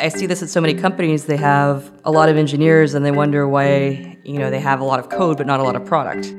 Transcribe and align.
I 0.00 0.08
see 0.08 0.24
this 0.24 0.42
at 0.42 0.48
so 0.48 0.62
many 0.62 0.72
companies. 0.72 1.26
They 1.26 1.36
have 1.36 1.90
a 2.06 2.10
lot 2.10 2.30
of 2.30 2.38
engineers 2.38 2.94
and 2.94 3.04
they 3.04 3.10
wonder 3.10 3.46
why, 3.46 4.16
you 4.24 4.38
know, 4.38 4.48
they 4.50 4.58
have 4.58 4.80
a 4.80 4.84
lot 4.84 4.98
of 4.98 5.10
code 5.10 5.36
but 5.36 5.46
not 5.46 5.60
a 5.60 5.62
lot 5.62 5.76
of 5.76 5.84
product. 5.84 6.32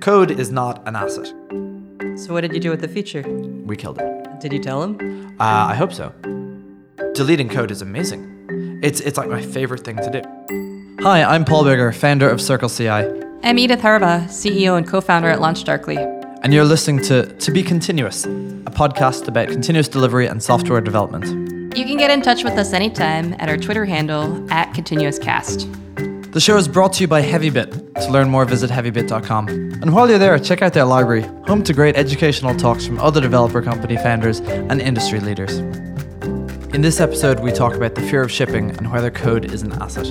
Code 0.00 0.30
is 0.30 0.50
not 0.50 0.86
an 0.88 0.96
asset. 0.96 1.26
So 2.18 2.32
what 2.32 2.40
did 2.40 2.54
you 2.54 2.60
do 2.60 2.70
with 2.70 2.80
the 2.80 2.88
feature? 2.88 3.22
We 3.66 3.76
killed 3.76 3.98
it. 4.00 4.40
Did 4.40 4.54
you 4.54 4.58
tell 4.58 4.80
them? 4.80 5.36
Uh, 5.38 5.68
I 5.70 5.74
hope 5.74 5.92
so. 5.92 6.14
Deleting 7.14 7.50
code 7.50 7.70
is 7.70 7.82
amazing. 7.82 8.80
It's, 8.82 9.00
it's 9.00 9.18
like 9.18 9.28
my 9.28 9.42
favorite 9.42 9.84
thing 9.84 9.96
to 9.96 10.10
do. 10.10 11.02
Hi, 11.02 11.22
I'm 11.22 11.44
Paul 11.44 11.64
Biggar, 11.64 11.94
founder 11.94 12.28
of 12.30 12.40
Circle 12.40 12.70
CI, 12.70 12.88
I'm 12.88 13.58
Edith 13.58 13.80
Harbaugh, 13.80 14.24
CEO 14.24 14.76
and 14.78 14.88
co-founder 14.88 15.28
at 15.28 15.40
LaunchDarkly. 15.40 16.40
and 16.42 16.54
you're 16.54 16.64
listening 16.64 17.04
to 17.04 17.26
To 17.26 17.50
Be 17.52 17.62
Continuous, 17.62 18.24
a 18.24 18.70
podcast 18.70 19.28
about 19.28 19.48
continuous 19.48 19.88
delivery 19.88 20.26
and 20.26 20.42
software 20.42 20.80
development. 20.80 21.57
You 21.74 21.84
can 21.84 21.96
get 21.96 22.10
in 22.10 22.22
touch 22.22 22.42
with 22.44 22.54
us 22.54 22.72
anytime 22.72 23.34
at 23.38 23.48
our 23.48 23.56
Twitter 23.56 23.84
handle 23.84 24.50
at 24.52 24.72
ContinuousCast. 24.74 26.32
The 26.32 26.40
show 26.40 26.56
is 26.56 26.66
brought 26.66 26.92
to 26.94 27.02
you 27.02 27.08
by 27.08 27.22
HeavyBit. 27.22 27.94
To 28.04 28.10
learn 28.10 28.28
more, 28.28 28.44
visit 28.44 28.70
heavybit.com. 28.70 29.48
And 29.48 29.94
while 29.94 30.08
you're 30.08 30.18
there, 30.18 30.38
check 30.38 30.60
out 30.62 30.72
their 30.72 30.84
library, 30.84 31.22
home 31.46 31.62
to 31.64 31.72
great 31.72 31.96
educational 31.96 32.54
talks 32.56 32.86
from 32.86 32.98
other 32.98 33.20
developer 33.20 33.62
company 33.62 33.96
founders 33.96 34.40
and 34.40 34.80
industry 34.80 35.20
leaders. 35.20 35.58
In 36.74 36.82
this 36.82 37.00
episode, 37.00 37.40
we 37.40 37.52
talk 37.52 37.74
about 37.74 37.94
the 37.94 38.02
fear 38.02 38.22
of 38.22 38.30
shipping 38.32 38.70
and 38.70 38.90
whether 38.90 39.10
code 39.10 39.52
is 39.52 39.62
an 39.62 39.72
asset. 39.72 40.06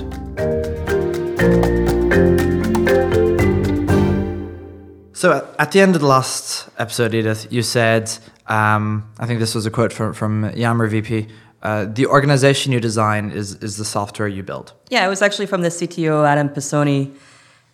So, 5.12 5.48
at- 5.58 5.72
the 5.72 5.80
end 5.80 5.96
of 5.96 6.00
the 6.00 6.06
last 6.06 6.68
episode, 6.78 7.12
Edith, 7.14 7.48
you 7.50 7.62
said, 7.62 8.10
um, 8.46 9.04
I 9.18 9.26
think 9.26 9.40
this 9.40 9.54
was 9.54 9.66
a 9.66 9.70
quote 9.70 9.92
from, 9.92 10.14
from 10.14 10.50
Yammer 10.54 10.86
VP 10.86 11.26
uh, 11.62 11.86
the 11.86 12.06
organization 12.06 12.72
you 12.72 12.80
design 12.80 13.30
is, 13.30 13.54
is 13.56 13.76
the 13.76 13.84
software 13.84 14.28
you 14.28 14.42
build. 14.42 14.72
Yeah, 14.90 15.04
it 15.04 15.08
was 15.08 15.22
actually 15.22 15.46
from 15.46 15.62
the 15.62 15.68
CTO, 15.68 16.26
Adam 16.26 16.48
Pisoni. 16.48 17.14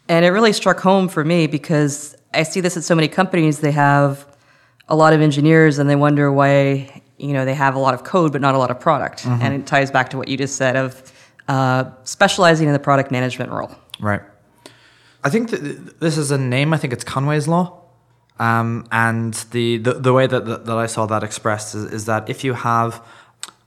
And 0.09 0.25
it 0.25 0.31
really 0.31 0.53
struck 0.53 0.81
home 0.81 1.09
for 1.09 1.25
me 1.25 1.47
because 1.47 2.17
I 2.33 2.43
see 2.43 2.61
this 2.61 2.77
at 2.77 2.85
so 2.85 2.95
many 2.95 3.09
companies. 3.09 3.61
They 3.61 3.73
have 3.73 4.27
a 4.89 4.97
lot 4.97 5.13
of 5.13 5.21
engineers 5.21 5.79
and 5.79 5.89
they 5.89 5.97
wonder 5.97 6.31
why, 6.31 7.03
you 7.17 7.33
know, 7.33 7.45
they 7.45 7.55
have 7.55 7.75
a 7.75 7.79
lot 7.79 7.95
of 7.95 8.05
code 8.05 8.33
but 8.33 8.41
not 8.41 8.55
a 8.55 8.59
lot 8.59 8.71
of 8.71 8.81
product. 8.81 9.27
And 9.27 9.55
it 9.55 9.67
ties 9.67 9.91
back 9.91 10.11
to 10.11 10.19
what 10.19 10.29
you 10.29 10.37
just 10.37 10.57
said 10.57 10.77
of 10.77 11.13
uh, 11.49 11.91
specializing 12.05 12.67
in 12.67 12.73
the 12.73 12.79
product 12.79 13.11
management 13.11 13.51
role. 13.51 13.75
Right. 14.01 14.23
I 15.23 15.31
think 15.31 15.51
that 15.51 16.01
this 16.01 16.19
is 16.19 16.31
a 16.31 16.39
name. 16.39 16.75
I 16.75 16.77
think 16.77 16.93
it's 16.93 17.05
Conway's 17.05 17.49
Law. 17.49 17.81
Um, 18.39 18.87
and 18.91 19.33
the, 19.53 19.79
the, 19.79 19.95
the 19.95 20.13
way 20.13 20.27
that, 20.27 20.45
that, 20.45 20.67
that 20.67 20.77
I 20.77 20.87
saw 20.87 21.07
that 21.07 21.23
expressed 21.23 21.75
is, 21.75 21.85
is 21.85 22.05
that 22.07 22.29
if 22.29 22.45
you 22.45 22.55
have, 22.55 23.03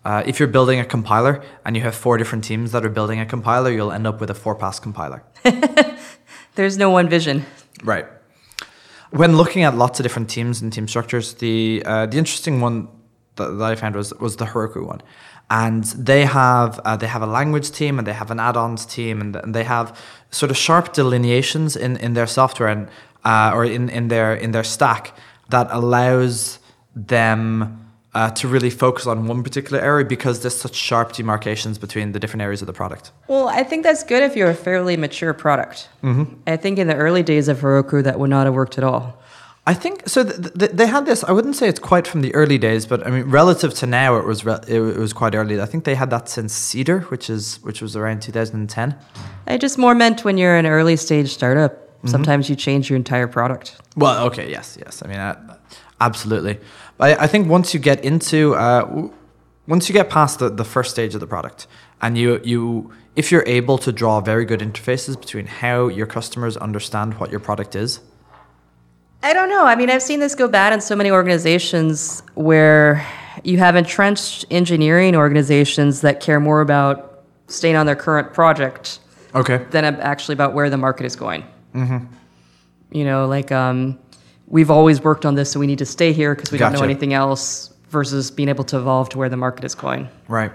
uh, 0.08 0.24
if 0.26 0.40
you're 0.40 0.48
building 0.48 0.80
a 0.80 0.86
compiler 0.86 1.44
and 1.66 1.76
you 1.76 1.82
have 1.82 1.94
four 1.94 2.18
different 2.18 2.42
teams 2.46 2.72
that 2.72 2.86
are 2.86 2.90
building 2.90 3.20
a 3.20 3.26
compiler, 3.26 3.70
you'll 3.70 3.92
end 3.92 4.08
up 4.08 4.22
with 4.22 4.30
a 4.30 4.34
four 4.34 4.56
pass 4.56 4.80
compiler. 4.80 5.22
There's 6.56 6.78
no 6.78 6.90
one 6.90 7.10
vision. 7.10 7.46
Right. 7.84 8.06
When 9.12 9.36
looking 9.36 9.64
at 9.64 9.76
lots 9.76 10.00
of 10.00 10.04
different 10.04 10.30
teams 10.30 10.62
and 10.62 10.72
team 10.72 10.88
structures, 10.88 11.34
the 11.34 11.84
uh, 11.86 12.06
the 12.06 12.18
interesting 12.18 12.62
one 12.62 12.88
that, 13.36 13.50
that 13.58 13.72
I 13.74 13.76
found 13.76 13.96
was 13.98 14.14
was 14.14 14.38
the 14.38 14.46
Heroku 14.46 14.88
one, 14.88 15.02
and 15.50 15.84
they 15.84 16.24
have 16.24 16.80
uh, 16.86 16.96
they 16.96 17.08
have 17.08 17.22
a 17.22 17.32
language 17.40 17.72
team 17.72 18.00
and 18.00 18.08
they 18.08 18.14
have 18.14 18.32
an 18.32 18.40
add-ons 18.40 18.86
team 18.86 19.20
and, 19.20 19.36
and 19.36 19.54
they 19.54 19.66
have 19.66 20.00
sort 20.32 20.52
of 20.52 20.58
sharp 20.58 20.94
delineations 20.94 21.76
in, 21.76 21.98
in 21.98 22.14
their 22.14 22.28
software 22.28 22.70
and 22.70 22.88
uh, 23.26 23.52
or 23.54 23.66
in, 23.66 23.90
in 23.90 24.08
their 24.08 24.34
in 24.34 24.52
their 24.52 24.64
stack 24.64 25.18
that 25.50 25.68
allows 25.70 26.60
them 26.96 27.87
uh, 28.14 28.32
to 28.32 28.48
really 28.48 28.70
focus 28.70 29.06
on 29.06 29.28
one 29.28 29.44
particular 29.44 29.80
area 29.82 30.06
because 30.06 30.42
there's 30.42 30.56
such 30.56 30.76
sharp 30.76 31.14
demarcations 31.14 31.78
between 31.78 32.14
the 32.14 32.20
different 32.20 32.42
areas 32.42 32.62
of 32.62 32.68
the 32.68 32.74
product. 32.74 33.12
Well, 33.28 33.48
I 33.48 33.64
think 33.64 33.84
that's 33.84 34.04
good 34.04 34.24
if 34.24 34.36
you're 34.36 34.50
a 34.50 34.56
fairly 34.56 34.98
mature 34.98 35.34
product. 35.34 35.90
Mm-hmm. 36.04 36.34
I 36.48 36.58
think 36.58 36.80
in 36.80 36.88
the 36.88 36.96
early 36.96 37.24
days 37.24 37.48
of 37.48 37.60
Heroku, 37.60 38.04
that 38.04 38.20
would 38.20 38.30
not 38.30 38.46
have 38.46 38.56
worked 38.56 38.78
at 38.78 38.84
all. 38.84 39.22
I 39.68 39.74
think 39.74 40.08
so. 40.08 40.24
Th- 40.24 40.54
th- 40.54 40.72
they 40.72 40.88
had 40.88 41.06
this. 41.06 41.26
I 41.26 41.34
wouldn't 41.34 41.58
say 41.58 41.68
it's 41.68 41.80
quite 41.80 42.08
from 42.08 42.22
the 42.22 42.34
early 42.34 42.58
days, 42.58 42.86
but 42.86 43.06
I 43.06 43.10
mean, 43.10 43.26
relative 43.26 43.74
to 43.76 43.86
now, 43.86 44.16
it 44.16 44.26
was 44.26 44.46
re- 44.46 44.64
it, 44.66 44.80
was 44.80 45.12
quite 45.12 45.36
early. 45.36 45.60
I 45.60 45.66
think 45.66 45.84
they 45.84 45.96
had 45.96 46.10
that 46.10 46.30
since 46.30 46.54
Cedar, 46.54 47.02
which 47.12 47.30
is 47.30 47.60
which 47.64 47.82
was 47.82 47.98
around 47.98 48.22
2010. 48.22 48.96
I 49.46 49.58
just 49.58 49.78
more 49.78 49.94
meant 49.94 50.24
when 50.24 50.38
you're 50.38 50.56
an 50.56 50.66
early 50.66 50.96
stage 50.96 51.34
startup, 51.34 51.74
sometimes 52.06 52.50
you 52.50 52.56
change 52.56 52.90
your 52.90 52.96
entire 52.96 53.28
product. 53.28 53.76
Well, 53.98 54.26
okay, 54.28 54.50
yes, 54.50 54.78
yes. 54.80 55.04
I 55.04 55.08
mean, 55.10 55.18
uh, 55.18 55.57
absolutely. 56.00 56.60
I, 57.00 57.16
I 57.16 57.28
think 57.28 57.48
once 57.48 57.74
you 57.74 57.80
get 57.80 58.04
into 58.04 58.56
uh, 58.56 59.10
once 59.68 59.90
you 59.90 59.94
get 59.94 60.10
past 60.10 60.40
the, 60.40 60.50
the 60.50 60.66
first 60.66 60.92
stage 60.92 61.14
of 61.14 61.20
the 61.20 61.28
product, 61.28 61.68
and 62.02 62.18
you 62.18 62.42
you 62.44 62.92
if 63.16 63.32
you're 63.32 63.48
able 63.48 63.78
to 63.80 63.92
draw 63.92 64.22
very 64.22 64.46
good 64.46 64.60
interfaces 64.60 65.20
between 65.20 65.48
how 65.48 65.88
your 65.88 66.06
customers 66.06 66.56
understand 66.58 67.20
what 67.20 67.32
your 67.32 67.40
product 67.40 67.76
is, 67.76 68.00
I 69.24 69.34
don't 69.34 69.50
know. 69.50 69.66
I 69.66 69.76
mean, 69.76 69.90
I've 69.90 70.04
seen 70.04 70.20
this 70.20 70.36
go 70.36 70.48
bad 70.48 70.74
in 70.74 70.82
so 70.82 70.96
many 70.96 71.12
organizations 71.12 72.22
where 72.36 73.06
you 73.44 73.58
have 73.58 73.76
entrenched 73.76 74.46
engineering 74.52 75.16
organizations 75.16 76.02
that 76.02 76.20
care 76.20 76.40
more 76.40 76.62
about 76.62 77.24
staying 77.48 77.76
on 77.76 77.86
their 77.86 77.96
current 77.96 78.34
project 78.34 79.00
okay, 79.34 79.66
than 79.72 79.86
actually 79.86 80.34
about 80.34 80.54
where 80.54 80.70
the 80.70 80.78
market 80.78 81.06
is 81.06 81.16
going. 81.16 81.44
Mm-hmm. 81.74 82.06
You 82.92 83.04
know, 83.04 83.28
like 83.28 83.52
um, 83.52 84.00
we've 84.48 84.72
always 84.72 85.02
worked 85.02 85.26
on 85.26 85.36
this, 85.36 85.52
so 85.52 85.60
we 85.60 85.68
need 85.68 85.80
to 85.80 85.86
stay 85.86 86.14
here 86.14 86.34
because 86.34 86.52
we 86.52 86.58
don't 86.58 86.74
know 86.74 86.84
anything 86.84 87.14
else. 87.14 87.74
Versus 87.90 88.32
being 88.32 88.50
able 88.50 88.66
to 88.66 88.78
evolve 88.78 89.08
to 89.12 89.18
where 89.18 89.30
the 89.30 89.38
market 89.38 89.64
is 89.64 89.74
going. 89.74 90.10
Right. 90.28 90.52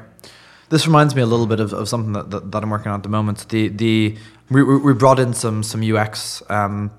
This 0.68 0.86
reminds 0.86 1.14
me 1.14 1.22
a 1.22 1.26
little 1.26 1.46
bit 1.46 1.60
of, 1.60 1.72
of 1.72 1.88
something 1.88 2.12
that, 2.12 2.30
that, 2.30 2.52
that 2.52 2.62
I'm 2.62 2.68
working 2.68 2.92
on 2.92 3.00
at 3.00 3.02
the 3.02 3.08
moment. 3.08 3.48
The 3.48 3.68
the 3.68 4.18
we, 4.50 4.62
we 4.62 4.92
brought 4.92 5.18
in 5.18 5.32
some 5.32 5.62
some 5.62 5.82
UX 5.82 6.42
um, 6.50 6.90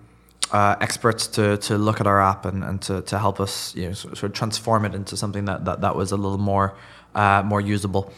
uh, 0.51 0.75
experts 0.81 1.27
to, 1.27 1.57
to 1.57 1.77
look 1.77 1.99
at 1.99 2.07
our 2.07 2.21
app 2.21 2.45
and, 2.45 2.63
and 2.63 2.81
to, 2.83 3.01
to 3.01 3.17
help 3.17 3.39
us 3.39 3.75
you 3.75 3.87
know 3.87 3.93
sort 3.93 4.23
of 4.23 4.33
transform 4.33 4.85
it 4.85 4.93
into 4.93 5.17
something 5.17 5.45
that, 5.45 5.65
that, 5.65 5.81
that 5.81 5.95
was 5.95 6.11
a 6.11 6.17
little 6.17 6.37
more 6.37 6.75
uh, 7.15 7.41
more 7.45 7.61
usable, 7.61 8.11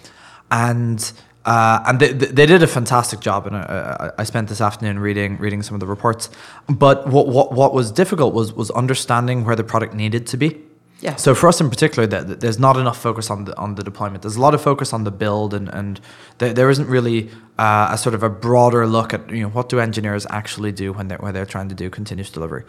and 0.51 1.11
uh, 1.45 1.83
and 1.85 1.99
they, 1.99 2.11
they 2.11 2.45
did 2.45 2.63
a 2.63 2.67
fantastic 2.67 3.19
job. 3.19 3.47
And 3.47 3.55
I, 3.55 4.11
I 4.17 4.23
spent 4.23 4.49
this 4.49 4.61
afternoon 4.61 4.99
reading 4.99 5.37
reading 5.37 5.61
some 5.61 5.75
of 5.75 5.79
the 5.79 5.87
reports. 5.87 6.29
But 6.67 7.07
what 7.07 7.27
what, 7.27 7.53
what 7.53 7.73
was 7.73 7.91
difficult 7.91 8.33
was 8.33 8.53
was 8.53 8.71
understanding 8.71 9.45
where 9.45 9.55
the 9.55 9.63
product 9.63 9.93
needed 9.93 10.27
to 10.27 10.37
be. 10.37 10.61
Yeah. 11.01 11.17
So 11.17 11.35
for 11.35 11.47
us 11.47 11.61
in 11.61 11.69
particular, 11.69 12.07
there's 12.07 12.57
not 12.57 12.77
enough 12.77 12.97
focus 12.97 13.29
on 13.29 13.45
the 13.45 13.55
on 13.57 13.75
the 13.75 13.83
deployment. 13.83 14.23
There's 14.23 14.37
a 14.37 14.41
lot 14.41 14.55
of 14.55 14.61
focus 14.61 14.91
on 14.91 15.03
the 15.03 15.11
build, 15.11 15.53
and 15.53 15.69
and 15.69 16.01
there, 16.39 16.53
there 16.53 16.69
isn't 16.69 16.87
really 16.87 17.29
uh, 17.59 17.89
a 17.91 17.97
sort 17.97 18.15
of 18.15 18.23
a 18.23 18.29
broader 18.29 18.87
look 18.87 19.13
at 19.13 19.29
you 19.29 19.41
know 19.43 19.49
what 19.49 19.69
do 19.69 19.79
engineers 19.79 20.25
actually 20.29 20.71
do 20.71 20.93
when 20.93 21.09
they're 21.09 21.19
when 21.19 21.33
they're 21.33 21.45
trying 21.45 21.69
to 21.69 21.75
do 21.75 21.89
continuous 21.89 22.31
delivery. 22.31 22.63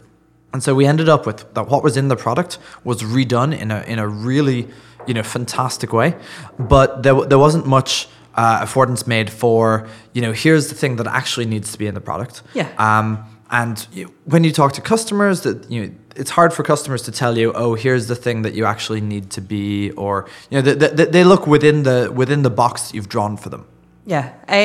And 0.52 0.62
so 0.62 0.74
we 0.74 0.86
ended 0.86 1.08
up 1.08 1.24
with 1.24 1.52
that 1.54 1.68
what 1.68 1.82
was 1.82 1.96
in 1.96 2.08
the 2.08 2.16
product 2.16 2.58
was 2.84 3.02
redone 3.02 3.58
in 3.58 3.70
a 3.70 3.82
in 3.82 3.98
a 3.98 4.08
really 4.08 4.68
you 5.06 5.14
know 5.14 5.22
fantastic 5.22 5.92
way, 5.92 6.14
but 6.58 7.04
there 7.04 7.14
there 7.24 7.38
wasn't 7.38 7.66
much 7.66 8.08
uh, 8.36 8.64
affordance 8.64 9.06
made 9.06 9.30
for 9.30 9.88
you 10.12 10.22
know 10.22 10.32
here's 10.32 10.68
the 10.68 10.74
thing 10.74 10.96
that 10.96 11.06
actually 11.06 11.46
needs 11.46 11.72
to 11.72 11.78
be 11.78 11.86
in 11.86 11.94
the 11.94 12.00
product. 12.00 12.42
Yeah. 12.54 12.68
Um, 12.78 13.24
and 13.50 13.86
you, 13.92 14.12
when 14.24 14.42
you 14.42 14.50
talk 14.52 14.72
to 14.72 14.80
customers, 14.80 15.42
that 15.42 15.70
you 15.70 15.86
know, 15.86 15.92
it's 16.16 16.30
hard 16.30 16.52
for 16.52 16.64
customers 16.64 17.02
to 17.02 17.12
tell 17.12 17.38
you, 17.38 17.52
oh, 17.52 17.74
here's 17.74 18.08
the 18.08 18.16
thing 18.16 18.42
that 18.42 18.54
you 18.54 18.64
actually 18.64 19.00
need 19.00 19.30
to 19.30 19.40
be, 19.40 19.92
or 19.92 20.26
you 20.50 20.56
know, 20.60 20.62
they, 20.72 20.88
they, 20.88 21.04
they 21.04 21.24
look 21.24 21.46
within 21.46 21.84
the 21.84 22.10
within 22.12 22.42
the 22.42 22.50
box 22.50 22.88
that 22.88 22.94
you've 22.96 23.08
drawn 23.08 23.36
for 23.36 23.48
them. 23.48 23.64
Yeah, 24.04 24.32
I, 24.48 24.58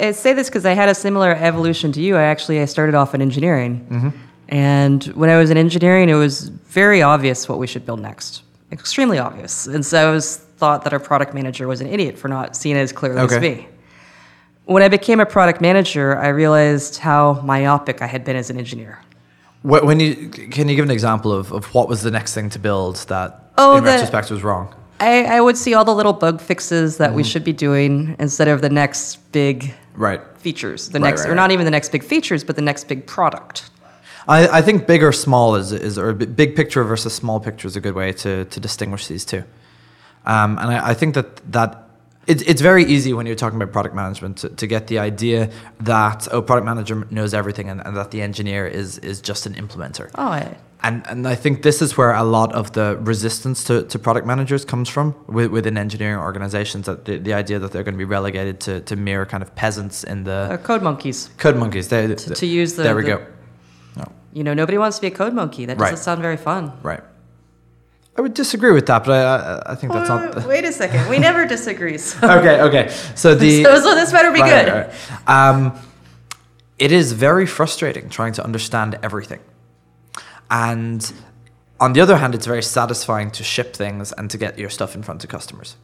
I, 0.00 0.06
I- 0.08 0.12
say 0.12 0.32
this 0.34 0.48
because 0.48 0.64
I 0.66 0.72
had 0.74 0.88
a 0.88 0.94
similar 0.94 1.32
evolution 1.34 1.92
to 1.92 2.00
you. 2.00 2.16
I 2.16 2.22
actually 2.22 2.60
I 2.60 2.64
started 2.66 2.94
off 2.94 3.14
in 3.14 3.20
engineering, 3.22 4.12
and 4.48 5.04
when 5.14 5.30
I 5.30 5.36
was 5.38 5.50
in 5.50 5.56
engineering, 5.56 6.08
it 6.08 6.14
was 6.14 6.48
very 6.48 7.02
obvious 7.02 7.48
what 7.48 7.58
we 7.58 7.66
should 7.66 7.84
build 7.86 8.00
next, 8.00 8.42
extremely 8.72 9.18
obvious. 9.18 9.66
And 9.66 9.84
so 9.84 10.08
I 10.08 10.10
was 10.12 10.43
thought 10.56 10.84
that 10.84 10.92
our 10.92 11.00
product 11.00 11.34
manager 11.34 11.66
was 11.68 11.80
an 11.80 11.86
idiot 11.88 12.18
for 12.18 12.28
not 12.28 12.56
seeing 12.56 12.76
it 12.76 12.80
as 12.80 12.92
clearly 12.92 13.20
as 13.20 13.40
me. 13.40 13.68
When 14.66 14.82
I 14.82 14.88
became 14.88 15.20
a 15.20 15.26
product 15.26 15.60
manager, 15.60 16.16
I 16.16 16.28
realized 16.28 16.98
how 16.98 17.40
myopic 17.44 18.00
I 18.00 18.06
had 18.06 18.24
been 18.24 18.36
as 18.36 18.50
an 18.50 18.58
engineer. 18.58 19.00
Wh- 19.62 19.84
When 19.84 20.00
you 20.00 20.28
can 20.28 20.68
you 20.68 20.76
give 20.76 20.84
an 20.84 20.90
example 20.90 21.32
of, 21.32 21.52
of 21.52 21.66
what 21.74 21.88
was 21.88 22.02
the 22.02 22.10
next 22.10 22.34
thing 22.34 22.48
to 22.50 22.58
build 22.58 22.96
that 23.08 23.50
Oh, 23.58 23.76
in 23.76 23.84
the- 23.84 23.90
retrospect 23.90 24.30
was 24.30 24.42
wrong? 24.42 24.74
I, 25.00 25.24
I 25.24 25.40
would 25.40 25.56
see 25.56 25.74
all 25.74 25.84
the 25.84 25.94
little 25.94 26.12
bug 26.12 26.40
fixes 26.40 26.96
that 26.98 27.12
we 27.12 27.22
mm-hmm. 27.22 27.28
should 27.30 27.44
be 27.44 27.52
doing 27.52 28.14
instead 28.20 28.46
of 28.48 28.62
the 28.62 28.70
next 28.70 29.16
big 29.32 29.74
Right. 29.96 30.20
features, 30.38 30.88
the 30.88 30.98
Right, 31.00 31.08
next, 31.10 31.22
right, 31.22 31.30
or 31.30 31.34
not 31.34 31.50
even 31.50 31.64
the 31.64 31.70
next 31.70 31.90
big 31.90 32.04
features, 32.04 32.44
but 32.44 32.54
the 32.56 32.62
next 32.62 32.84
big 32.88 33.04
product. 33.06 33.70
I, 34.28 34.48
I 34.58 34.62
think 34.62 34.86
big 34.86 35.02
or 35.02 35.12
small 35.12 35.56
is 35.56 35.72
is 35.72 35.98
or 35.98 36.14
big 36.14 36.56
picture 36.56 36.82
versus 36.84 37.12
small 37.12 37.38
picture 37.40 37.66
is 37.68 37.76
a 37.76 37.80
good 37.80 37.94
way 37.94 38.12
to 38.12 38.46
to 38.46 38.60
distinguish 38.60 39.06
these 39.08 39.24
two. 39.26 39.42
Um, 40.26 40.58
and 40.58 40.70
I, 40.70 40.90
I 40.90 40.94
think 40.94 41.14
that 41.14 41.36
that 41.52 41.80
it's 42.26 42.42
it's 42.42 42.62
very 42.62 42.84
easy 42.84 43.12
when 43.12 43.26
you're 43.26 43.36
talking 43.36 43.60
about 43.60 43.72
product 43.72 43.94
management 43.94 44.38
to, 44.38 44.48
to 44.48 44.66
get 44.66 44.86
the 44.86 44.98
idea 44.98 45.50
that 45.80 46.26
oh 46.32 46.40
product 46.42 46.64
manager 46.64 47.06
knows 47.10 47.34
everything 47.34 47.68
and, 47.68 47.82
and 47.86 47.96
that 47.96 48.10
the 48.10 48.22
engineer 48.22 48.66
is 48.66 48.98
is 48.98 49.20
just 49.20 49.46
an 49.46 49.54
implementer. 49.54 50.10
Oh, 50.14 50.28
I, 50.28 50.56
and 50.82 51.06
and 51.06 51.26
I 51.28 51.34
think 51.34 51.62
this 51.62 51.82
is 51.82 51.96
where 51.98 52.12
a 52.12 52.24
lot 52.24 52.52
of 52.54 52.72
the 52.72 52.96
resistance 53.02 53.64
to, 53.64 53.82
to 53.84 53.98
product 53.98 54.26
managers 54.26 54.64
comes 54.64 54.88
from 54.88 55.14
with, 55.26 55.50
within 55.50 55.76
engineering 55.76 56.18
organizations. 56.18 56.86
That 56.86 57.04
the, 57.04 57.18
the 57.18 57.34
idea 57.34 57.58
that 57.58 57.72
they're 57.72 57.82
going 57.84 57.94
to 57.94 57.98
be 57.98 58.04
relegated 58.04 58.60
to, 58.60 58.80
to 58.80 58.96
mere 58.96 59.26
kind 59.26 59.42
of 59.42 59.54
peasants 59.54 60.04
in 60.04 60.24
the 60.24 60.48
Uh, 60.52 60.56
code 60.58 60.82
monkeys. 60.82 61.28
code 61.38 61.56
monkeys. 61.56 61.88
They, 61.88 62.06
To, 62.14 62.34
to 62.34 62.46
use 62.46 62.74
the. 62.76 62.82
there 62.84 62.96
we 62.96 63.02
the- 63.02 63.08
go. 63.16 63.26
No, 63.96 64.04
You 64.32 64.44
know, 64.44 64.54
nobody 64.54 64.78
wants 64.78 64.96
to 64.98 65.00
be 65.02 65.08
a 65.14 65.16
code 65.16 65.34
monkey. 65.34 65.66
That 65.66 65.78
doesn't 65.78 65.98
sound 65.98 66.22
very 66.22 66.36
fun. 66.38 66.72
right. 66.82 67.02
I 68.16 68.20
would 68.20 68.34
disagree 68.34 68.70
with 68.70 68.86
that, 68.86 69.04
but 69.04 69.12
I, 69.12 69.72
I, 69.72 69.74
think 69.74 69.92
that's 69.92 70.08
not. 70.08 70.36
Uh, 70.36 70.40
The, 70.40 70.48
wait 70.48 70.64
a 70.64 70.72
second. 70.72 71.08
We 71.08 71.18
never 71.18 71.46
disagree. 71.46 71.98
So, 71.98 72.18
okay, 72.38 72.60
okay. 72.60 72.88
So 73.16 73.34
the 73.34 73.64
so, 73.68 73.80
so 73.80 73.94
this 73.94 74.12
better 74.12 74.30
be 74.30 74.40
Right, 74.40 74.64
good. 74.66 74.72
right, 74.72 74.92
right. 75.26 75.48
Um, 75.48 75.72
it 76.78 76.92
is 76.92 77.12
very 77.12 77.46
frustrating 77.46 78.08
trying 78.08 78.32
to 78.34 78.44
understand 78.44 78.98
everything. 79.02 79.40
And 80.50 81.12
on 81.80 81.92
the 81.92 82.00
other 82.00 82.16
hand, 82.16 82.34
it's 82.34 82.46
very 82.46 82.62
satisfying 82.62 83.30
to 83.32 83.42
ship 83.42 83.74
things 83.74 84.12
and 84.12 84.30
to 84.30 84.38
get 84.38 84.58
your 84.58 84.70
stuff 84.70 84.94
in 84.94 85.02
front 85.02 85.24
of 85.24 85.30
customers. 85.30 85.76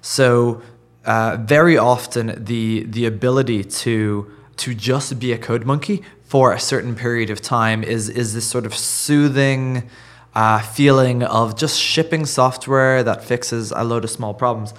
So 0.00 0.62
uh, 1.04 1.36
very 1.40 1.76
often, 1.76 2.42
the 2.42 2.84
the 2.84 3.04
ability 3.04 3.64
to 3.64 4.30
to 4.56 4.74
just 4.74 5.18
be 5.18 5.32
a 5.32 5.38
code 5.38 5.66
monkey 5.66 6.02
for 6.24 6.52
a 6.52 6.58
certain 6.58 6.94
period 6.94 7.28
of 7.28 7.42
time 7.42 7.84
is 7.84 8.08
is 8.08 8.32
this 8.32 8.46
sort 8.46 8.64
of 8.64 8.74
soothing 8.74 9.88
uh, 10.36 10.60
feeling 10.60 11.22
of 11.22 11.56
just 11.56 11.80
shipping 11.80 12.26
software 12.26 13.02
that 13.02 13.24
fixes 13.24 13.72
a 13.74 13.82
load 13.82 14.04
of 14.04 14.10
small 14.10 14.34
problems. 14.34 14.74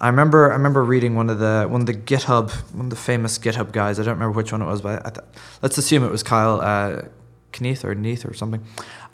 I 0.00 0.08
remember 0.08 0.50
I 0.50 0.54
remember 0.54 0.84
reading 0.84 1.16
one 1.16 1.28
of 1.28 1.40
the 1.40 1.66
one 1.68 1.80
of 1.80 1.86
the 1.88 1.94
GitHub 1.94 2.52
one 2.72 2.86
of 2.86 2.90
the 2.90 2.96
famous 2.96 3.36
GitHub 3.36 3.72
guys. 3.72 3.98
I 3.98 4.04
don't 4.04 4.14
remember 4.14 4.36
which 4.36 4.52
one 4.52 4.62
it 4.62 4.66
was, 4.66 4.80
but 4.80 5.02
th- 5.14 5.26
let's 5.62 5.76
assume 5.78 6.04
it 6.04 6.12
was 6.12 6.22
Kyle 6.22 6.60
uh, 6.60 7.02
or 7.84 7.94
Neath 7.96 8.24
or 8.24 8.32
something 8.32 8.64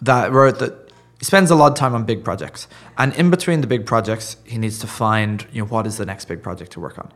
that 0.02 0.32
wrote 0.32 0.58
that 0.58 0.92
he 1.18 1.24
spends 1.24 1.50
a 1.50 1.54
lot 1.54 1.72
of 1.72 1.78
time 1.78 1.94
on 1.94 2.04
big 2.04 2.22
projects, 2.22 2.68
and 2.98 3.14
in 3.14 3.30
between 3.30 3.62
the 3.62 3.66
big 3.66 3.86
projects, 3.86 4.36
he 4.44 4.58
needs 4.58 4.78
to 4.80 4.86
find 4.86 5.46
you 5.50 5.62
know 5.62 5.66
what 5.66 5.86
is 5.86 5.96
the 5.96 6.04
next 6.04 6.26
big 6.26 6.42
project 6.42 6.72
to 6.72 6.80
work 6.80 6.98
on, 6.98 7.10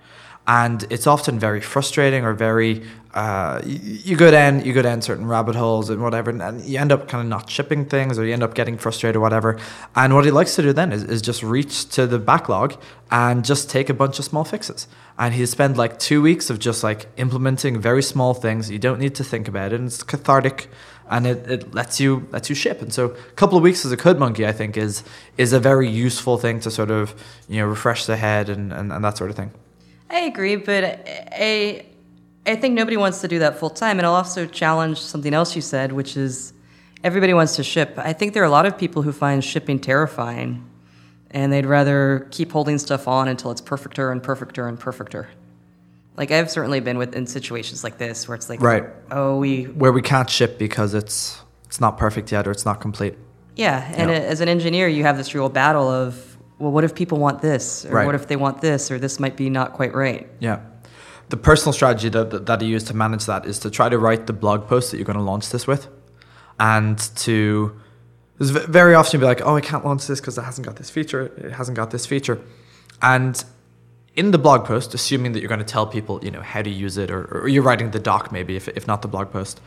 and 0.50 0.84
it's 0.90 1.06
often 1.06 1.38
very 1.38 1.60
frustrating 1.60 2.24
or 2.24 2.32
very 2.34 2.82
uh, 3.14 3.60
you, 3.64 4.16
go 4.16 4.32
down 4.32 4.64
you 4.64 4.72
go 4.72 4.82
down 4.82 5.00
certain 5.00 5.26
rabbit 5.26 5.54
holes 5.54 5.90
and 5.90 6.02
whatever, 6.02 6.30
and, 6.30 6.60
you 6.64 6.76
end 6.76 6.90
up 6.90 7.06
kind 7.06 7.22
of 7.22 7.28
not 7.28 7.48
shipping 7.48 7.84
things 7.84 8.18
or 8.18 8.24
you 8.24 8.32
end 8.32 8.42
up 8.42 8.54
getting 8.54 8.76
frustrated 8.76 9.14
or 9.14 9.20
whatever. 9.20 9.60
And 9.94 10.12
what 10.12 10.24
he 10.24 10.32
likes 10.32 10.56
to 10.56 10.62
do 10.62 10.72
then 10.72 10.92
is, 10.92 11.04
is 11.04 11.22
just 11.22 11.44
reach 11.44 11.88
to 11.90 12.04
the 12.08 12.18
backlog 12.18 12.80
and 13.12 13.44
just 13.44 13.70
take 13.70 13.88
a 13.88 13.94
bunch 13.94 14.18
of 14.18 14.24
small 14.24 14.44
fixes. 14.44 14.88
And 15.18 15.34
he 15.34 15.46
spend 15.46 15.76
like 15.76 16.00
two 16.00 16.20
weeks 16.20 16.50
of 16.50 16.58
just 16.58 16.82
like 16.82 17.06
implementing 17.16 17.80
very 17.80 18.02
small 18.02 18.34
things. 18.34 18.70
You 18.72 18.80
don't 18.80 18.98
need 18.98 19.14
to 19.16 19.24
think 19.24 19.46
about 19.46 19.72
it. 19.72 19.76
And 19.76 19.86
it's 19.86 20.02
cathartic 20.02 20.68
and 21.08 21.28
it, 21.28 21.48
it 21.48 21.74
lets 21.74 22.00
you 22.00 22.26
lets 22.32 22.48
you 22.48 22.56
ship. 22.56 22.82
And 22.82 22.92
so 22.92 23.06
a 23.06 23.32
couple 23.32 23.56
of 23.56 23.62
weeks 23.62 23.84
as 23.84 23.92
a 23.92 23.96
code 23.96 24.18
monkey, 24.18 24.44
I 24.46 24.52
think, 24.52 24.76
is 24.76 25.04
is 25.36 25.52
a 25.52 25.60
very 25.60 25.88
useful 25.88 26.38
thing 26.38 26.58
to 26.60 26.70
sort 26.72 26.90
of, 26.90 27.14
you 27.48 27.60
know, 27.60 27.68
refresh 27.68 28.06
the 28.06 28.16
head 28.16 28.48
and, 28.48 28.72
and, 28.72 28.92
and 28.92 29.04
that 29.04 29.16
sort 29.16 29.30
of 29.30 29.36
thing. 29.36 29.52
I 30.10 30.20
agree, 30.20 30.56
but 30.56 30.84
I, 31.32 31.86
I 32.46 32.56
think 32.56 32.74
nobody 32.74 32.96
wants 32.96 33.20
to 33.20 33.28
do 33.28 33.38
that 33.40 33.58
full 33.58 33.70
time. 33.70 33.98
And 33.98 34.06
I'll 34.06 34.14
also 34.14 34.46
challenge 34.46 34.98
something 34.98 35.32
else 35.32 35.54
you 35.54 35.62
said, 35.62 35.92
which 35.92 36.16
is 36.16 36.52
everybody 37.04 37.32
wants 37.32 37.56
to 37.56 37.62
ship. 37.62 37.94
I 37.96 38.12
think 38.12 38.34
there 38.34 38.42
are 38.42 38.46
a 38.46 38.50
lot 38.50 38.66
of 38.66 38.76
people 38.76 39.02
who 39.02 39.12
find 39.12 39.44
shipping 39.44 39.78
terrifying, 39.78 40.68
and 41.30 41.52
they'd 41.52 41.66
rather 41.66 42.26
keep 42.32 42.50
holding 42.50 42.76
stuff 42.78 43.06
on 43.06 43.28
until 43.28 43.50
it's 43.52 43.60
perfecter 43.60 44.10
and 44.10 44.22
perfecter 44.22 44.66
and 44.66 44.78
perfecter. 44.80 45.28
Like 46.16 46.32
I've 46.32 46.50
certainly 46.50 46.80
been 46.80 46.98
with 46.98 47.14
in 47.14 47.26
situations 47.26 47.84
like 47.84 47.96
this 47.98 48.26
where 48.28 48.34
it's 48.34 48.48
like, 48.50 48.60
Right. 48.60 48.84
oh, 49.12 49.38
we, 49.38 49.64
Where 49.64 49.92
we 49.92 50.02
can't 50.02 50.28
ship 50.28 50.58
because 50.58 50.92
it's 50.92 51.40
it's 51.66 51.80
not 51.80 51.96
perfect 51.98 52.32
yet 52.32 52.48
or 52.48 52.50
it's 52.50 52.64
not 52.66 52.80
complete. 52.80 53.14
yeah. 53.54 53.90
And 53.96 54.10
Yeah. 54.10 54.16
as 54.16 54.40
an 54.40 54.48
engineer, 54.48 54.88
you 54.88 55.04
have 55.04 55.16
this 55.16 55.34
real 55.36 55.48
battle 55.48 55.88
of, 55.88 56.29
well, 56.60 56.70
what 56.70 56.84
if 56.84 56.94
people 56.94 57.18
want 57.18 57.40
this, 57.40 57.86
or 57.86 57.94
Right. 57.94 58.06
what 58.06 58.14
if 58.14 58.28
they 58.28 58.36
want 58.36 58.60
this, 58.60 58.90
or 58.90 58.98
this 58.98 59.18
might 59.18 59.36
be 59.36 59.50
not 59.50 59.72
quite 59.72 59.94
right. 59.94 60.28
Yeah. 60.38 60.60
The 61.30 61.36
personal 61.36 61.72
strategy 61.72 62.08
that, 62.10 62.46
that, 62.46 62.62
I 62.62 62.64
use 62.64 62.84
to 62.84 62.94
manage 62.94 63.26
that 63.26 63.46
is 63.46 63.58
to 63.60 63.70
try 63.70 63.88
to 63.88 63.98
write 63.98 64.26
the 64.26 64.32
blog 64.32 64.66
post 64.66 64.90
that 64.90 64.98
you're 64.98 65.06
going 65.06 65.18
to 65.18 65.24
launch 65.24 65.50
this 65.50 65.66
with. 65.66 65.88
And 66.58 66.98
to, 67.16 67.74
very 68.38 68.94
often 68.94 69.18
you'll 69.18 69.26
be 69.26 69.34
like, 69.34 69.40
oh, 69.42 69.56
I 69.56 69.60
can't 69.60 69.84
launch 69.84 70.06
this 70.06 70.20
because 70.20 70.36
it 70.36 70.42
hasn't 70.42 70.66
got 70.66 70.76
this 70.76 70.90
feature, 70.90 71.32
it 71.36 71.52
hasn't 71.52 71.76
got 71.76 71.90
this 71.90 72.04
feature. 72.04 72.38
And 73.00 73.42
in 74.14 74.32
the 74.32 74.38
blog 74.38 74.64
post, 74.66 74.92
assuming 74.92 75.32
that 75.32 75.40
you're 75.40 75.48
going 75.48 75.60
to 75.60 75.64
tell 75.64 75.86
people, 75.86 76.22
you 76.22 76.30
know, 76.30 76.42
how 76.42 76.62
to 76.62 76.70
use 76.70 76.98
it, 76.98 77.10
or, 77.10 77.24
or 77.42 77.48
you're 77.48 77.62
writing 77.62 77.92
the 77.92 78.00
doc 78.00 78.32
maybe, 78.32 78.56
if, 78.56 78.68
if 78.68 78.86
not 78.86 79.00
the 79.00 79.08
blog 79.08 79.30
post, 79.30 79.60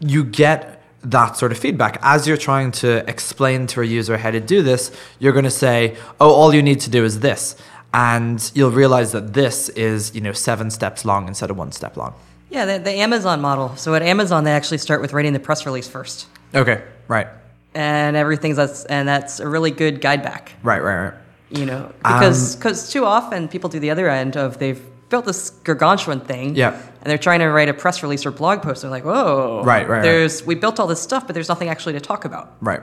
you 0.00 0.24
get 0.24 0.81
that 1.04 1.36
sort 1.36 1.52
of 1.52 1.58
feedback. 1.58 1.98
As 2.02 2.26
you're 2.28 2.36
trying 2.36 2.70
to 2.72 3.08
explain 3.08 3.66
to 3.68 3.80
a 3.80 3.84
user 3.84 4.16
how 4.16 4.30
to 4.30 4.40
do 4.40 4.62
this, 4.62 4.90
you're 5.18 5.32
going 5.32 5.44
to 5.44 5.50
say, 5.50 5.96
oh, 6.20 6.30
all 6.32 6.54
you 6.54 6.62
need 6.62 6.80
to 6.80 6.90
do 6.90 7.04
is 7.04 7.20
this. 7.20 7.56
And 7.94 8.50
you'll 8.54 8.70
realize 8.70 9.12
that 9.12 9.34
this 9.34 9.68
is, 9.70 10.14
you 10.14 10.20
know, 10.20 10.32
seven 10.32 10.70
steps 10.70 11.04
long 11.04 11.28
instead 11.28 11.50
of 11.50 11.56
one 11.58 11.72
step 11.72 11.96
long. 11.96 12.14
Yeah, 12.50 12.64
the, 12.66 12.78
the 12.78 12.92
Amazon 12.92 13.40
model. 13.40 13.76
So 13.76 13.94
at 13.94 14.02
Amazon, 14.02 14.44
they 14.44 14.52
actually 14.52 14.78
start 14.78 15.00
with 15.00 15.12
writing 15.12 15.32
the 15.32 15.40
press 15.40 15.66
release 15.66 15.88
first, 15.88 16.26
Okay, 16.54 16.82
right, 17.08 17.26
and 17.74 18.14
everything's 18.16 18.56
that's 18.56 18.84
and 18.84 19.08
that's 19.08 19.40
a 19.40 19.48
really 19.48 19.70
good 19.70 20.00
guide 20.02 20.22
back. 20.22 20.52
right, 20.62 20.82
right, 20.82 21.04
right. 21.04 21.14
You 21.50 21.64
know, 21.66 21.92
Um, 22.04 22.14
because 22.18 22.56
cause 22.56 22.90
too 22.92 23.04
often 23.06 23.48
people 23.48 23.68
do 23.70 23.78
the 23.80 23.90
other 23.90 24.08
end 24.08 24.36
of 24.36 24.58
they've 24.58 24.82
built 25.12 25.26
this 25.26 25.50
gargantuan 25.68 26.20
thing, 26.20 26.56
Yeah. 26.56 26.70
and 26.72 27.06
they're 27.08 27.24
trying 27.28 27.40
to 27.40 27.48
write 27.56 27.68
a 27.68 27.74
press 27.74 28.02
release 28.02 28.26
or 28.26 28.32
blog 28.32 28.62
post. 28.62 28.82
They're 28.82 28.90
like, 28.98 29.04
whoa, 29.04 29.62
Right, 29.62 29.86
right, 29.88 29.88
right. 29.88 30.02
There's 30.02 30.34
we 30.44 30.54
built 30.56 30.80
all 30.80 30.88
this 30.88 31.02
stuff, 31.08 31.22
but 31.26 31.34
there's 31.34 31.48
nothing 31.54 31.68
actually 31.68 31.92
to 31.92 32.00
talk 32.00 32.24
about. 32.24 32.46
Right. 32.60 32.80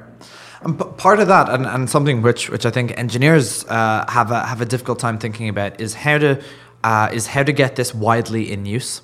And 0.61 0.77
part 0.97 1.19
of 1.19 1.27
that, 1.27 1.49
and, 1.49 1.65
and 1.65 1.89
something 1.89 2.21
which, 2.21 2.49
which 2.49 2.65
I 2.65 2.71
think 2.71 2.87
engineers 2.97 3.65
uh, 3.65 4.05
have 4.09 4.29
a 4.31 4.39
have 4.51 4.61
a 4.61 4.65
difficult 4.73 4.99
time 4.99 5.17
thinking 5.17 5.49
about, 5.49 5.81
is 5.81 5.93
how 6.05 6.17
to 6.25 6.31
uh, 6.83 7.09
is 7.17 7.27
how 7.27 7.43
to 7.43 7.53
get 7.53 7.75
this 7.75 7.93
widely 7.95 8.43
in 8.51 8.65
use. 8.65 9.01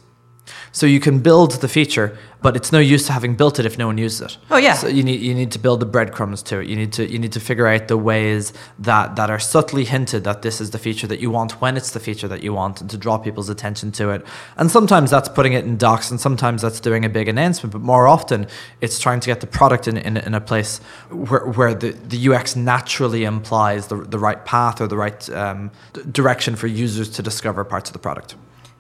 So 0.72 0.86
you 0.86 1.00
can 1.00 1.20
build 1.20 1.52
the 1.62 1.68
feature, 1.68 2.18
but 2.42 2.56
it's 2.56 2.72
no 2.72 2.80
use 2.80 3.08
to 3.08 3.14
having 3.14 3.36
built 3.36 3.60
it 3.60 3.66
if 3.66 3.78
no 3.78 3.88
one 3.88 3.98
uses 3.98 4.22
it. 4.22 4.38
Oh, 4.52 4.58
yeah. 4.58 4.74
So 4.74 4.88
you 4.88 5.04
need 5.04 5.22
you 5.22 5.34
need 5.34 5.52
to 5.54 5.60
build 5.60 5.80
the 5.80 5.86
breadcrumbs 5.86 6.44
to 6.44 6.60
it. 6.60 6.68
You 6.68 6.76
need 6.76 6.94
to 6.94 7.10
you 7.10 7.18
need 7.18 7.32
to 7.32 7.40
figure 7.40 7.68
out 7.68 7.88
the 7.88 7.98
ways 7.98 8.54
that 8.80 9.16
that 9.16 9.30
are 9.30 9.40
subtly 9.40 9.86
hinted 9.86 10.24
that 10.26 10.42
this 10.42 10.62
is 10.62 10.72
the 10.72 10.78
feature 10.78 11.08
that 11.08 11.20
you 11.20 11.32
want 11.32 11.60
when 11.62 11.78
it's 11.78 11.92
the 11.92 12.00
feature 12.00 12.28
that 12.28 12.44
you 12.44 12.54
want, 12.54 12.82
and 12.82 12.90
to 12.90 12.98
draw 12.98 13.18
people's 13.18 13.50
attention 13.50 13.92
to 13.94 14.12
it. 14.12 14.26
And 14.58 14.70
sometimes 14.70 15.10
that's 15.12 15.30
putting 15.30 15.54
it 15.54 15.66
in 15.66 15.78
docs, 15.78 16.12
and 16.12 16.20
sometimes 16.20 16.62
that's 16.62 16.80
doing 16.80 17.04
a 17.06 17.10
big 17.10 17.28
announcement. 17.28 17.74
But 17.74 17.82
more 17.82 18.08
often, 18.08 18.48
it's 18.82 19.00
trying 19.00 19.22
to 19.22 19.28
get 19.28 19.42
the 19.42 19.48
product 19.48 19.88
in 19.88 19.98
in, 19.98 20.18
in 20.18 20.34
a 20.34 20.42
place 20.42 20.80
where 21.10 21.46
where 21.48 21.74
the, 21.74 21.92
the 21.92 22.30
UX 22.30 22.56
naturally 22.56 23.24
implies 23.24 23.88
the 23.88 23.96
the 23.96 24.20
right 24.20 24.46
path 24.46 24.82
or 24.82 24.88
the 24.88 24.98
right 24.98 25.30
um, 25.30 25.72
direction 26.12 26.56
for 26.56 26.68
users 26.68 27.10
to 27.10 27.24
discover 27.24 27.64
parts 27.64 27.90
of 27.90 27.94
the 27.94 28.00
product. 28.00 28.36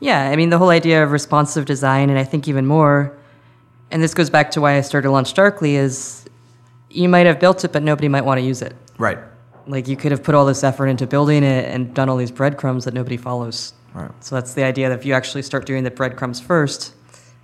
Yeah, 0.06 0.30
I 0.30 0.36
mean 0.36 0.50
the 0.52 0.58
whole 0.58 0.70
idea 0.70 1.04
of 1.04 1.12
responsive 1.12 1.66
design, 1.66 2.10
and 2.10 2.20
I 2.20 2.24
think 2.24 2.48
even 2.48 2.66
more, 2.66 3.16
and 3.90 4.04
this 4.04 4.14
goes 4.14 4.30
back 4.30 4.52
to 4.52 4.62
why 4.62 4.78
I 4.78 4.82
started 4.82 5.10
Launch 5.10 5.34
Darkly, 5.34 5.76
is 5.76 6.26
you 6.90 7.10
might 7.10 7.26
have 7.26 7.40
built 7.40 7.64
it, 7.64 7.72
but 7.72 7.82
nobody 7.82 8.08
might 8.08 8.24
want 8.24 8.38
to 8.40 8.46
use 8.46 8.62
it. 8.62 8.76
Right. 8.98 9.18
Like 9.68 9.88
you 9.88 9.98
could 9.98 10.12
have 10.12 10.24
put 10.24 10.36
all 10.36 10.46
this 10.46 10.64
effort 10.64 10.88
into 10.88 11.08
building 11.08 11.44
it 11.44 11.66
and 11.74 11.94
done 11.94 12.08
all 12.08 12.18
these 12.18 12.30
breadcrumbs 12.30 12.86
that 12.86 12.94
nobody 12.94 13.18
follows. 13.18 13.74
Right. 13.96 14.12
So 14.20 14.36
that's 14.36 14.54
the 14.54 14.64
idea 14.64 14.90
that 14.90 15.00
if 15.00 15.06
you 15.06 15.14
actually 15.14 15.42
start 15.42 15.66
doing 15.66 15.84
the 15.84 15.92
breadcrumbs 15.92 16.40
first, 16.40 16.94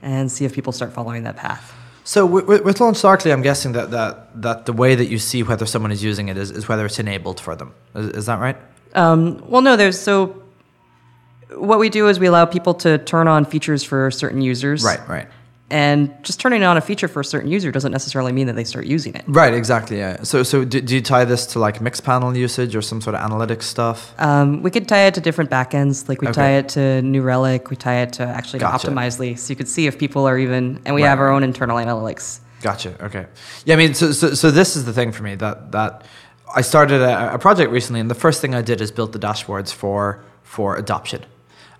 and 0.03 0.32
see 0.32 0.46
if 0.46 0.53
people 0.53 0.74
start 0.74 0.94
following 0.94 1.24
that 1.24 1.38
path. 1.38 1.74
So 2.03 2.25
with, 2.25 2.63
with, 2.63 2.80
Launch 2.80 3.01
Darkly, 3.01 3.32
I'm 3.32 3.41
guessing 3.41 3.74
that, 3.74 3.91
that, 3.91 4.41
that 4.41 4.65
the 4.65 4.74
way 4.74 4.96
that 4.96 5.06
you 5.06 5.20
see 5.20 5.44
whether 5.44 5.65
someone 5.65 5.91
is 5.91 6.03
using 6.03 6.30
it 6.30 6.38
is, 6.38 6.50
is 6.51 6.68
whether 6.68 6.86
it's 6.86 7.00
enabled 7.00 7.39
for 7.39 7.56
them. 7.56 7.74
Is, 7.96 8.08
is 8.10 8.25
that 8.25 8.39
right? 8.39 8.58
Um, 8.94 9.44
well, 9.48 9.62
no, 9.62 9.75
there's 9.75 10.00
so. 10.00 10.44
What 11.55 11.79
we 11.79 11.89
do 11.89 12.08
is 12.08 12.20
we 12.20 12.27
allow 12.27 12.46
people 12.46 12.74
to 12.75 12.98
turn 12.98 13.27
on 13.27 13.46
features 13.46 13.84
for 13.84 14.10
certain 14.12 14.41
users. 14.41 14.84
Right, 14.84 15.08
right. 15.08 15.27
And 15.70 16.12
just 16.22 16.41
turning 16.41 16.63
on 16.63 16.75
a 16.75 16.81
feature 16.81 17.08
for 17.08 17.22
a 17.22 17.25
certain 17.25 17.50
user 17.50 17.72
doesn't 17.72 17.93
necessarily 17.93 18.34
mean 18.34 18.48
that 18.48 18.58
they 18.58 18.65
start 18.65 18.86
using 18.86 19.15
it. 19.15 19.24
Right, 19.25 19.53
exactly. 19.53 20.00
Yeah. 20.00 20.22
So, 20.24 20.43
so 20.43 20.65
do, 20.65 20.81
do 20.81 20.96
you 20.96 21.01
tie 21.01 21.24
this 21.24 21.46
to 21.48 21.60
like 21.60 21.79
Mixpanel 21.79 22.36
usage 22.36 22.75
or 22.75 22.81
some 22.81 23.00
sort 23.00 23.15
of 23.15 23.22
analytics 23.22 23.63
stuff? 23.63 24.13
Um, 24.20 24.63
we 24.63 24.70
could 24.70 24.89
tie 24.89 25.05
it 25.08 25.13
to 25.13 25.22
different 25.22 25.50
backends. 25.50 26.10
Like 26.10 26.22
we 26.22 26.27
Okay. 26.27 26.36
tie 26.36 26.51
it 26.58 26.67
to 26.70 27.01
New 27.03 27.22
Relic. 27.22 27.70
We 27.70 27.77
tie 27.77 28.01
it 28.01 28.12
to 28.13 28.24
actually 28.24 28.60
to 28.60 28.65
Gotcha. 28.65 28.88
Optimizely, 28.89 29.39
so 29.39 29.50
you 29.51 29.55
could 29.55 29.70
see 29.70 29.88
if 29.88 29.98
people 29.98 30.25
are 30.27 30.38
even. 30.38 30.81
And 30.84 30.93
we 30.93 31.03
Right, 31.03 31.08
have 31.10 31.20
our 31.20 31.29
own 31.31 31.41
internal 31.41 31.77
analytics. 31.77 32.41
Gotcha. 32.62 32.93
Okay. 33.05 33.25
Yeah, 33.63 33.75
I 33.75 33.77
mean, 33.77 33.93
so, 33.93 34.12
so, 34.12 34.34
so 34.34 34.51
this 34.51 34.75
is 34.75 34.84
the 34.84 34.93
thing 34.93 35.13
for 35.13 35.24
me 35.24 35.36
that 35.36 35.72
that 35.72 36.03
I 36.53 36.62
started 36.63 37.01
a, 37.01 37.36
a 37.36 37.39
project 37.39 37.72
recently, 37.72 38.01
and 38.01 38.10
the 38.12 38.15
first 38.15 38.41
thing 38.41 38.53
I 38.53 38.62
did 38.62 38.81
is 38.81 38.91
built 38.91 39.13
the 39.13 39.20
dashboards 39.20 39.72
for 39.74 40.22
for 40.43 40.75
adoption. 40.75 41.24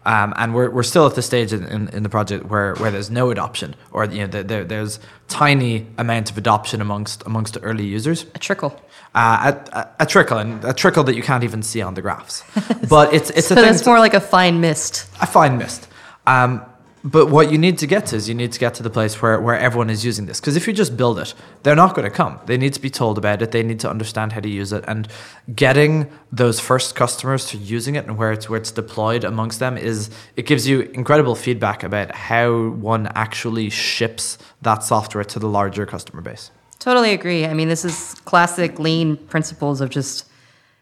Um, 0.04 0.34
and 0.36 0.56
we're, 0.56 0.70
we're 0.72 0.82
still 0.84 1.06
at 1.06 1.14
the 1.14 1.22
stage 1.22 1.54
in, 1.54 1.64
in, 1.66 1.88
in 1.90 2.02
the 2.04 2.10
project 2.10 2.46
where, 2.48 2.74
where 2.76 2.90
there's 2.90 3.12
no 3.12 3.30
adoption, 3.30 3.76
or 3.92 4.06
you 4.06 4.22
know, 4.22 4.28
there, 4.28 4.42
there, 4.44 4.64
there's 4.64 5.00
tiny 5.28 5.86
amount 6.00 6.32
of 6.32 6.38
adoption 6.40 6.82
amongst 6.82 7.24
amongst 7.28 7.54
the 7.54 7.60
early 7.62 7.86
users. 7.86 8.26
A 8.34 8.40
trickle. 8.40 8.72
Uh, 9.14 9.52
a, 9.74 9.78
a, 9.78 9.90
a 10.00 10.06
trickle, 10.08 10.40
and 10.40 10.64
a 10.66 10.74
trickle 10.74 11.04
that 11.04 11.16
you 11.16 11.22
can't 11.22 11.44
even 11.44 11.62
see 11.62 11.82
on 11.84 11.94
the 11.94 12.02
graphs. 12.02 12.44
But 12.90 13.14
it's 13.14 13.30
it's 13.30 13.48
So 13.48 13.54
a 13.54 13.58
thing. 13.58 13.66
that's 13.66 13.86
more 13.86 14.00
like 14.00 14.16
a 14.16 14.22
fine 14.22 14.60
mist. 14.60 15.06
a 15.22 15.28
fine 15.28 15.58
mist. 15.60 15.88
Um, 16.26 16.62
But 17.04 17.28
what 17.28 17.52
you 17.52 17.58
need 17.58 17.80
to 17.80 17.88
get 17.88 18.06
to 18.08 18.16
is 18.16 18.30
you 18.30 18.36
need 18.36 18.52
to 18.52 18.60
get 18.60 18.76
to 18.76 18.84
the 18.84 18.90
place 18.90 19.20
where, 19.22 19.42
where 19.42 19.58
everyone 19.58 19.90
is 19.90 20.06
using 20.06 20.28
this. 20.28 20.40
Because 20.40 20.56
if 20.56 20.68
you 20.68 20.74
just 20.74 20.96
build 20.96 21.18
it, 21.18 21.34
they're 21.64 21.76
not 21.76 21.96
going 21.96 22.08
to 22.10 22.16
come. 22.16 22.40
They 22.46 22.58
need 22.58 22.74
to 22.74 22.80
be 22.80 22.92
told 22.92 23.18
about 23.18 23.42
it. 23.42 23.52
They 23.52 23.64
need 23.64 23.80
to 23.80 23.90
understand 23.90 24.34
how 24.34 24.40
to 24.42 24.50
use 24.50 24.72
it. 24.72 24.84
And 24.88 25.08
getting 25.56 26.12
those 26.32 26.60
first 26.60 26.94
customers 26.94 27.48
to 27.48 27.58
using 27.58 27.96
it 27.96 28.06
and 28.06 28.18
where 28.18 28.32
it's 28.32 28.48
where 28.50 28.60
it's 28.60 28.70
deployed 28.72 29.24
amongst 29.24 29.60
them 29.60 29.78
is 29.78 30.12
it 30.36 30.46
gives 30.46 30.68
you 30.68 30.82
incredible 30.94 31.34
feedback 31.34 31.82
about 31.82 32.14
how 32.14 32.70
one 32.70 33.08
actually 33.16 33.72
ships 33.72 34.38
that 34.62 34.84
software 34.84 35.24
to 35.24 35.40
the 35.40 35.48
larger 35.48 35.88
customer 35.88 36.22
base. 36.22 36.52
Totally 36.78 37.14
agree. 37.14 37.46
I 37.46 37.56
mean, 37.56 37.68
this 37.68 37.84
is 37.84 38.14
classic 38.26 38.78
lean 38.78 39.18
principles 39.18 39.82
of 39.82 39.90
just 39.90 40.28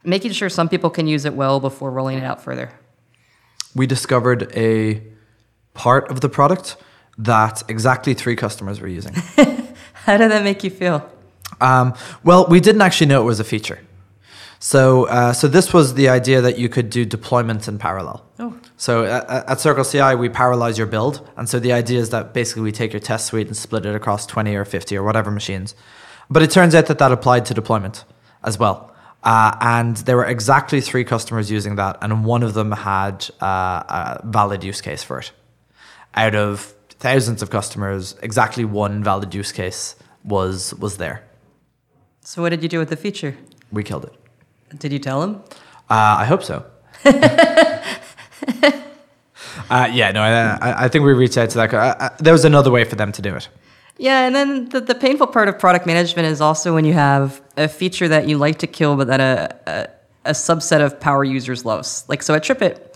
making 0.03 0.31
sure 0.31 0.49
some 0.49 0.67
people 0.67 0.89
can 0.89 1.07
use 1.07 1.23
it 1.23 1.33
well 1.33 1.61
before 1.61 1.91
rolling 1.91 2.17
it 2.17 2.23
out 2.25 2.43
further. 2.43 2.71
We 3.73 3.87
discovered 3.87 4.51
a 4.55 5.01
part 5.73 6.09
of 6.09 6.21
the 6.21 6.29
product 6.29 6.77
that 7.17 7.63
exactly 7.67 8.13
three 8.13 8.35
customers 8.35 8.79
were 8.79 8.87
using. 8.87 9.13
How 9.93 10.17
did 10.17 10.31
that 10.31 10.43
make 10.43 10.63
you 10.63 10.69
feel? 10.69 11.09
Um, 11.61 11.93
well, 12.23 12.47
we 12.47 12.59
didn't 12.59 12.81
actually 12.81 13.07
know 13.07 13.21
it 13.21 13.25
was 13.25 13.39
a 13.39 13.43
feature. 13.43 13.79
So, 14.59 15.05
uh, 15.05 15.31
so 15.31 15.47
this 15.47 15.73
was 15.73 15.93
the 15.93 16.09
idea 16.09 16.41
that 16.41 16.57
you 16.57 16.67
could 16.67 16.89
do 16.89 17.05
deployments 17.05 17.67
in 17.67 17.77
parallel. 17.77 18.25
Oh. 18.39 18.57
So 18.75 19.05
at, 19.05 19.29
at 19.29 19.59
Circle 19.59 19.85
CI, 19.85 20.15
we 20.15 20.27
parallelize 20.27 20.77
your 20.77 20.87
build, 20.87 21.27
and 21.37 21.47
so 21.47 21.59
the 21.59 21.71
idea 21.71 21.99
is 21.99 22.09
that 22.09 22.33
basically 22.33 22.63
we 22.63 22.73
take 22.73 22.91
your 22.91 22.99
test 22.99 23.27
suite 23.27 23.47
and 23.47 23.55
split 23.55 23.85
it 23.85 23.95
across 23.95 24.25
twenty 24.25 24.55
or 24.55 24.65
fifty 24.65 24.97
or 24.97 25.03
whatever 25.03 25.31
machines. 25.31 25.75
But 26.29 26.43
it 26.43 26.51
turns 26.51 26.75
out 26.75 26.87
that 26.87 26.99
that 26.99 27.11
applied 27.11 27.45
to 27.45 27.53
deployment 27.53 28.03
as 28.43 28.59
well, 28.59 28.93
uh, 29.23 29.55
and 29.61 29.95
there 29.97 30.17
were 30.17 30.25
exactly 30.25 30.81
three 30.81 31.05
customers 31.05 31.49
using 31.49 31.75
that, 31.77 31.97
and 32.01 32.25
one 32.25 32.43
of 32.43 32.53
them 32.53 32.73
had 32.73 33.29
uh, 33.41 33.45
a 33.45 34.21
valid 34.25 34.63
use 34.63 34.81
case 34.81 35.03
for 35.03 35.19
it. 35.19 35.31
Out 36.15 36.35
of 36.35 36.73
thousands 36.89 37.41
of 37.41 37.49
customers, 37.49 38.15
exactly 38.21 38.65
one 38.65 39.03
valid 39.03 39.33
use 39.33 39.51
case 39.51 39.95
was 40.23 40.73
was 40.75 40.97
there. 40.97 41.23
So, 42.21 42.41
what 42.41 42.49
did 42.49 42.61
you 42.61 42.69
do 42.69 42.79
with 42.79 42.89
the 42.89 42.97
feature? 42.97 43.37
We 43.71 43.83
killed 43.83 44.05
it. 44.05 44.13
Did 44.77 44.93
you 44.93 44.99
tell 44.99 45.21
them? 45.21 45.41
Uh, 45.89 46.17
I 46.19 46.25
hope 46.25 46.43
so. 46.43 46.65
uh, 49.69 49.89
yeah, 49.91 50.11
no, 50.11 50.21
I, 50.21 50.85
I 50.85 50.87
think 50.89 51.05
we 51.05 51.13
reached 51.13 51.37
out 51.37 51.49
to 51.51 51.57
that. 51.57 51.73
Uh, 51.73 51.95
uh, 51.99 52.09
there 52.19 52.33
was 52.33 52.45
another 52.45 52.69
way 52.69 52.83
for 52.83 52.95
them 52.95 53.11
to 53.13 53.21
do 53.21 53.35
it. 53.35 53.49
Yeah, 53.97 54.25
and 54.25 54.35
then 54.35 54.69
the, 54.69 54.79
the 54.79 54.95
painful 54.95 55.27
part 55.27 55.49
of 55.49 55.59
product 55.59 55.85
management 55.85 56.27
is 56.27 56.39
also 56.39 56.73
when 56.73 56.85
you 56.85 56.93
have 56.93 57.41
a 57.57 57.67
feature 57.67 58.07
that 58.07 58.27
you 58.27 58.37
like 58.37 58.59
to 58.59 58.67
kill, 58.67 58.95
but 58.95 59.07
that 59.07 59.19
a, 59.19 59.55
a, 59.67 60.29
a 60.29 60.33
subset 60.33 60.81
of 60.81 60.99
power 60.99 61.23
users 61.23 61.65
loves. 61.65 62.05
Like, 62.07 62.23
so 62.23 62.33
at 62.33 62.43
TripIt, 62.43 62.88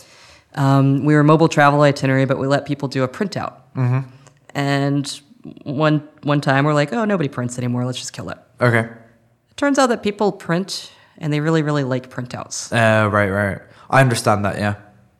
um, 0.54 1.04
we 1.04 1.14
were 1.14 1.20
a 1.20 1.24
mobile 1.24 1.48
travel 1.48 1.82
itinerary, 1.82 2.24
but 2.24 2.38
we 2.38 2.46
let 2.46 2.66
people 2.66 2.88
do 2.88 3.02
a 3.02 3.08
printout. 3.08 3.54
Mm-hmm. 3.76 4.08
And 4.54 5.20
one, 5.62 6.08
one 6.22 6.40
time 6.40 6.64
we're 6.64 6.74
like, 6.74 6.92
oh, 6.92 7.04
nobody 7.04 7.28
prints 7.28 7.58
anymore. 7.58 7.84
Let's 7.84 7.98
just 7.98 8.12
kill 8.12 8.30
it. 8.30 8.38
Okay. 8.60 8.80
It 9.50 9.56
turns 9.56 9.78
out 9.78 9.88
that 9.88 10.02
people 10.02 10.32
print 10.32 10.90
and 11.18 11.32
they 11.32 11.40
really, 11.40 11.62
really 11.62 11.84
like 11.84 12.10
printouts. 12.10 12.72
Uh, 12.72 13.08
right, 13.10 13.30
right. 13.30 13.60
I 13.90 14.00
understand 14.00 14.44
that, 14.44 14.56
yeah. 14.58 14.76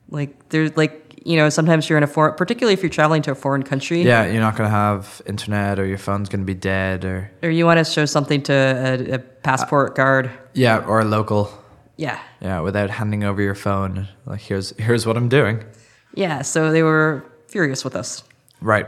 Like, 0.09 0.49
there's 0.49 0.77
like, 0.77 1.01
you 1.25 1.37
know, 1.37 1.49
sometimes 1.49 1.89
you're 1.89 1.99
in 1.99 2.05
a 2.05 2.09
foreign, 2.09 2.35
particularly 2.35 2.75
if 2.75 2.83
you're 2.83 2.91
traveling 2.91 3.23
to 3.23 3.31
a 3.31 3.35
foreign 3.35 3.63
country. 3.63 4.03
Yeah, 4.03 4.27
you're 4.27 4.41
not 4.41 4.57
going 4.57 4.69
to 4.69 4.77
have 4.77 5.23
internet 5.27 5.79
or 5.79 5.87
your 5.87 5.99
phone's 5.99 6.29
going 6.29 6.41
to 6.41 6.47
be 6.47 6.55
dead 6.55 7.05
or. 7.05 7.31
Or 7.43 7.51
you 7.51 7.65
want 7.65 7.79
to 7.79 7.91
show 7.91 8.05
something 8.05 8.43
to 8.43 8.53
a, 8.53 9.15
a 9.15 9.19
passport 9.19 9.95
guard. 9.95 10.31
Yeah, 10.53 10.85
or 10.85 11.01
a 11.01 11.05
local. 11.05 11.51
Yeah. 11.97 12.21
Yeah, 12.41 12.61
without 12.61 12.91
handing 12.91 13.25
over 13.25 13.41
your 13.43 13.55
phone. 13.55 14.09
Like, 14.27 14.41
here's 14.41 14.77
here's 14.79 15.07
what 15.07 15.17
I'm 15.17 15.29
doing. 15.29 15.65
Yeah, 16.15 16.43
so 16.43 16.71
they 16.73 16.83
were 16.83 17.25
furious 17.49 17.85
with 17.85 17.97
us. 17.97 18.25
Right. 18.61 18.87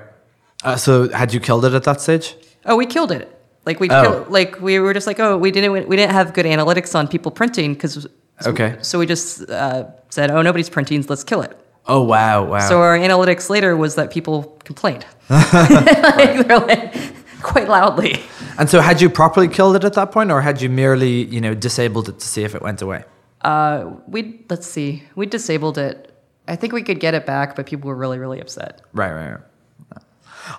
Uh, 0.65 0.77
so 0.77 1.09
had 1.11 1.33
you 1.35 1.41
killed 1.41 1.65
it 1.65 1.75
at 1.75 1.85
that 1.85 2.01
stage? 2.01 2.35
Oh, 2.65 2.77
we 2.77 2.87
killed 2.87 3.13
it. 3.13 3.33
Like 3.65 3.81
we, 3.81 3.89
Oh. 3.91 4.03
kill, 4.03 4.27
like 4.29 4.61
we 4.61 4.79
were 4.79 4.95
just 4.95 5.07
like, 5.07 5.19
oh, 5.21 5.37
we 5.37 5.51
didn't, 5.51 5.89
we 5.89 5.97
didn't 5.97 6.13
have 6.13 6.33
good 6.35 6.47
analytics 6.47 6.95
on 6.95 7.09
people 7.09 7.31
printing 7.33 7.75
because. 7.75 8.07
Okay. 8.47 8.77
So 8.83 8.99
we 8.99 9.07
just 9.07 9.49
uh, 9.51 9.87
said, 10.11 10.31
oh, 10.31 10.43
nobody's 10.43 10.71
printing, 10.71 11.05
let's 11.09 11.25
kill 11.25 11.43
it. 11.43 11.57
Oh 11.89 12.03
wow, 12.03 12.45
wow. 12.45 12.61
So 12.69 12.81
our 12.81 12.97
analytics 12.99 13.49
later 13.51 13.77
was 13.77 13.95
that 13.95 14.11
people 14.11 14.43
complained, 14.65 15.07
like, 15.31 16.47
they're 16.47 16.59
like, 16.59 16.95
quite 17.43 17.69
loudly. 17.69 18.21
and 18.59 18.69
so 18.69 18.81
had 18.81 19.01
you 19.01 19.11
properly 19.11 19.49
killed 19.49 19.77
it 19.77 19.85
at 19.85 19.95
that 19.95 20.13
point, 20.13 20.31
or 20.31 20.41
had 20.41 20.61
you 20.61 20.69
merely, 20.69 21.25
you 21.25 21.41
know, 21.41 21.55
disabled 21.55 22.09
it 22.09 22.19
to 22.19 22.27
see 22.27 22.45
if 22.45 22.55
it 22.55 22.63
went 22.63 22.83
away? 22.83 23.05
Uh, 23.43 23.93
we 24.09 24.45
let's 24.49 24.67
see, 24.67 25.05
we 25.15 25.27
disabled 25.27 25.79
it. 25.79 26.13
I 26.49 26.57
think 26.57 26.73
we 26.73 26.83
could 26.83 27.01
get 27.01 27.15
it 27.15 27.27
back, 27.27 27.57
but 27.57 27.67
people 27.67 27.89
were 27.89 27.97
really, 27.97 28.19
really 28.19 28.41
upset. 28.41 28.83
Right, 28.93 29.13
right. 29.13 29.31
right. 29.33 30.03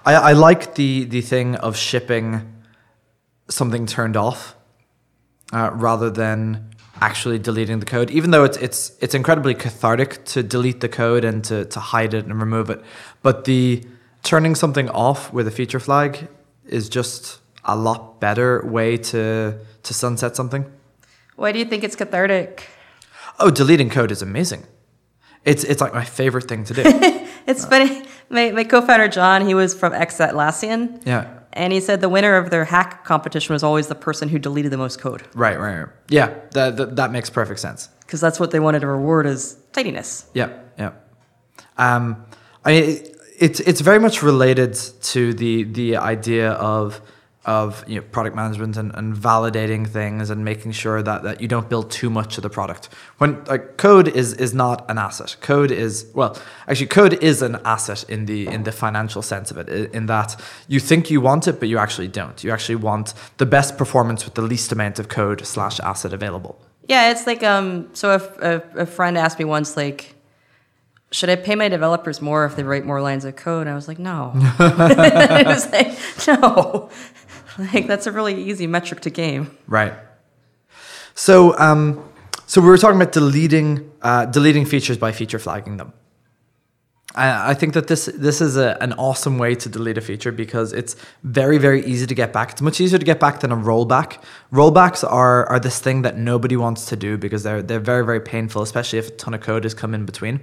I, 0.06 0.14
I 0.14 0.34
like 0.34 0.76
the 0.76 1.06
the 1.06 1.22
thing 1.22 1.56
of 1.56 1.78
shipping 1.78 2.54
something 3.50 3.86
turned 3.86 4.18
off 4.18 4.56
uh, 5.54 5.72
rather 5.74 6.10
than 6.10 6.76
actually 7.02 7.40
deleting 7.40 7.80
the 7.80 7.86
code. 7.86 8.12
Even 8.12 8.32
though 8.32 8.44
it's 8.44 8.58
it's 8.58 8.92
it's 9.02 9.14
incredibly 9.14 9.54
cathartic 9.54 10.26
to 10.26 10.44
delete 10.44 10.82
the 10.82 10.90
code 10.90 11.24
and 11.24 11.44
to 11.46 11.66
to 11.66 11.80
hide 11.80 12.14
it 12.14 12.26
and 12.26 12.40
remove 12.40 12.70
it, 12.70 12.82
but 13.22 13.46
the 13.46 13.84
turning 14.24 14.56
something 14.56 14.90
off 14.90 15.32
with 15.32 15.48
a 15.48 15.52
feature 15.52 15.80
flag 15.80 16.28
is 16.68 16.90
just 16.90 17.40
a 17.66 17.76
lot 17.76 18.20
better 18.20 18.62
way 18.66 18.98
to 18.98 19.60
to 19.84 19.94
sunset 19.94 20.36
something. 20.36 20.66
Why 21.36 21.52
do 21.52 21.60
you 21.60 21.66
think 21.66 21.84
it's 21.84 21.96
cathartic? 21.96 22.64
Oh, 23.40 23.52
deleting 23.52 23.90
code 23.90 24.12
is 24.12 24.22
amazing. 24.22 24.64
It's 25.46 25.64
it's 25.64 25.82
like 25.82 25.94
my 25.94 26.04
favorite 26.06 26.48
thing 26.48 26.64
to 26.66 26.74
do. 26.74 26.84
It's 27.48 27.64
funny. 27.64 28.04
My, 28.30 28.52
my 28.52 28.66
co-founder 28.66 29.08
John, 29.08 29.48
he 29.48 29.54
was 29.54 29.74
from 29.74 29.94
X 29.94 30.18
Atlassian, 30.18 31.02
yeah. 31.06 31.40
and 31.54 31.72
he 31.72 31.80
said 31.80 32.02
the 32.02 32.10
winner 32.10 32.36
of 32.36 32.50
their 32.50 32.66
hack 32.66 33.06
competition 33.06 33.54
was 33.54 33.64
always 33.64 33.88
the 33.88 33.96
person 33.96 34.28
who 34.28 34.38
deleted 34.38 34.70
the 34.70 34.78
most 34.78 35.00
code 35.00 35.24
Right, 35.34 35.58
right, 35.58 35.80
right. 35.80 35.88
Yeah, 36.10 36.34
that, 36.52 36.76
that 36.76 36.98
that 36.98 37.12
makes 37.14 37.30
perfect 37.30 37.62
sense. 37.62 37.88
because 38.02 38.20
that's 38.20 38.38
what 38.38 38.52
they 38.52 38.60
wanted 38.60 38.82
to 38.82 38.88
reward 38.88 39.26
is 39.28 39.56
tidiness. 39.72 40.26
Yeah, 40.34 40.50
yeah. 40.78 40.92
Um, 41.78 42.26
I 42.66 42.72
mean, 42.74 43.06
it's 43.38 43.60
it's 43.62 43.82
very 43.82 44.00
much 44.00 44.24
related 44.24 44.74
to 45.02 45.34
the 45.34 45.64
the 45.64 45.98
idea 45.98 46.52
of 46.52 47.02
of 47.48 47.82
you 47.88 47.96
know, 47.96 48.02
product 48.02 48.36
management 48.36 48.76
and, 48.76 48.94
and 48.96 49.16
validating 49.16 49.88
things 49.88 50.30
and 50.30 50.44
making 50.44 50.74
sure 50.74 51.02
that, 51.02 51.24
that 51.24 51.40
you 51.40 51.48
don't 51.48 51.70
build 51.70 51.90
too 51.90 52.10
much 52.10 52.38
of 52.38 52.44
the 52.44 52.50
product. 52.50 52.90
When 53.20 53.42
like 53.46 53.78
code 53.78 54.10
is 54.10 54.34
is 54.34 54.54
not 54.54 54.90
an 54.92 54.98
asset. 54.98 55.38
Code 55.40 55.72
is 55.72 56.06
well, 56.14 56.38
actually, 56.68 56.88
code 56.88 57.14
is 57.24 57.42
an 57.42 57.56
asset 57.64 58.04
in 58.10 58.26
the 58.26 58.48
in 58.48 58.64
the 58.64 58.74
financial 58.74 59.22
sense 59.22 59.50
of 59.50 59.58
it. 59.58 59.70
In 59.94 60.08
that 60.08 60.40
you 60.68 60.82
think 60.82 61.10
you 61.10 61.22
want 61.22 61.48
it, 61.48 61.60
but 61.60 61.70
you 61.70 61.78
actually 61.78 62.10
don't. 62.10 62.44
You 62.44 62.52
actually 62.52 62.76
want 62.76 63.14
the 63.38 63.46
best 63.46 63.78
performance 63.78 64.26
with 64.26 64.34
the 64.34 64.42
least 64.42 64.72
amount 64.74 65.00
of 65.00 65.08
code 65.08 65.46
slash 65.46 65.80
asset 65.80 66.12
available. 66.14 66.60
Yeah, 66.90 67.12
it's 67.12 67.26
like 67.26 67.44
um. 67.44 67.90
So 67.94 68.16
if 68.16 68.24
a, 68.40 68.62
a 68.76 68.86
friend 68.86 69.18
asked 69.18 69.40
me 69.40 69.46
once, 69.46 69.78
like, 69.78 70.17
should 71.12 71.30
I 71.30 71.36
pay 71.36 71.56
my 71.56 71.70
developers 71.70 72.22
more 72.22 72.46
if 72.46 72.56
they 72.56 72.64
write 72.64 72.86
more 72.86 73.02
lines 73.02 73.26
of 73.26 73.36
code? 73.36 73.62
And 73.62 73.70
I 73.70 73.76
was 73.76 73.88
like, 73.88 74.00
no. 74.00 74.32
I 74.60 75.44
was 75.46 75.72
like, 75.72 75.98
no. 76.28 76.90
Like 77.58 77.88
that's 77.88 78.08
a 78.08 78.12
really 78.12 78.44
easy 78.44 78.68
metric 78.68 79.02
to 79.02 79.10
game. 79.10 79.58
Right. 79.68 79.94
So, 81.16 81.58
um, 81.58 82.04
so 82.46 82.62
we 82.62 82.68
were 82.68 82.78
talking 82.78 83.02
about 83.02 83.14
deleting 83.14 83.92
uh, 84.02 84.26
deleting 84.26 84.66
features 84.66 84.98
by 84.98 85.12
feature 85.12 85.40
flagging 85.40 85.78
them. 85.78 85.94
I, 87.16 87.52
I 87.52 87.54
think 87.56 87.74
that 87.74 87.88
this 87.88 88.06
this 88.06 88.42
is 88.42 88.58
a, 88.58 88.78
an 88.80 88.94
awesome 88.94 89.40
way 89.40 89.56
to 89.56 89.70
delete 89.70 89.98
a 89.98 90.02
feature 90.02 90.32
because 90.32 90.72
it's 90.72 90.96
very 91.24 91.58
very 91.58 91.84
easy 91.86 92.06
to 92.06 92.14
get 92.14 92.32
back. 92.32 92.52
It's 92.52 92.62
much 92.62 92.80
easier 92.80 93.00
to 93.00 93.06
get 93.06 93.20
back 93.20 93.40
than 93.40 93.52
a 93.52 93.58
rollback. 93.58 94.22
Rollbacks 94.54 95.04
are 95.04 95.48
are 95.48 95.60
this 95.60 95.80
thing 95.80 96.04
that 96.04 96.18
nobody 96.18 96.56
wants 96.56 96.86
to 96.86 96.96
do 96.96 97.18
because 97.18 97.44
they're 97.44 97.64
they're 97.64 97.80
very 97.80 98.06
very 98.06 98.22
painful, 98.22 98.62
especially 98.62 99.00
if 99.00 99.08
a 99.08 99.12
ton 99.12 99.34
of 99.34 99.42
code 99.42 99.64
has 99.64 99.74
come 99.74 99.96
in 99.96 100.06
between. 100.06 100.40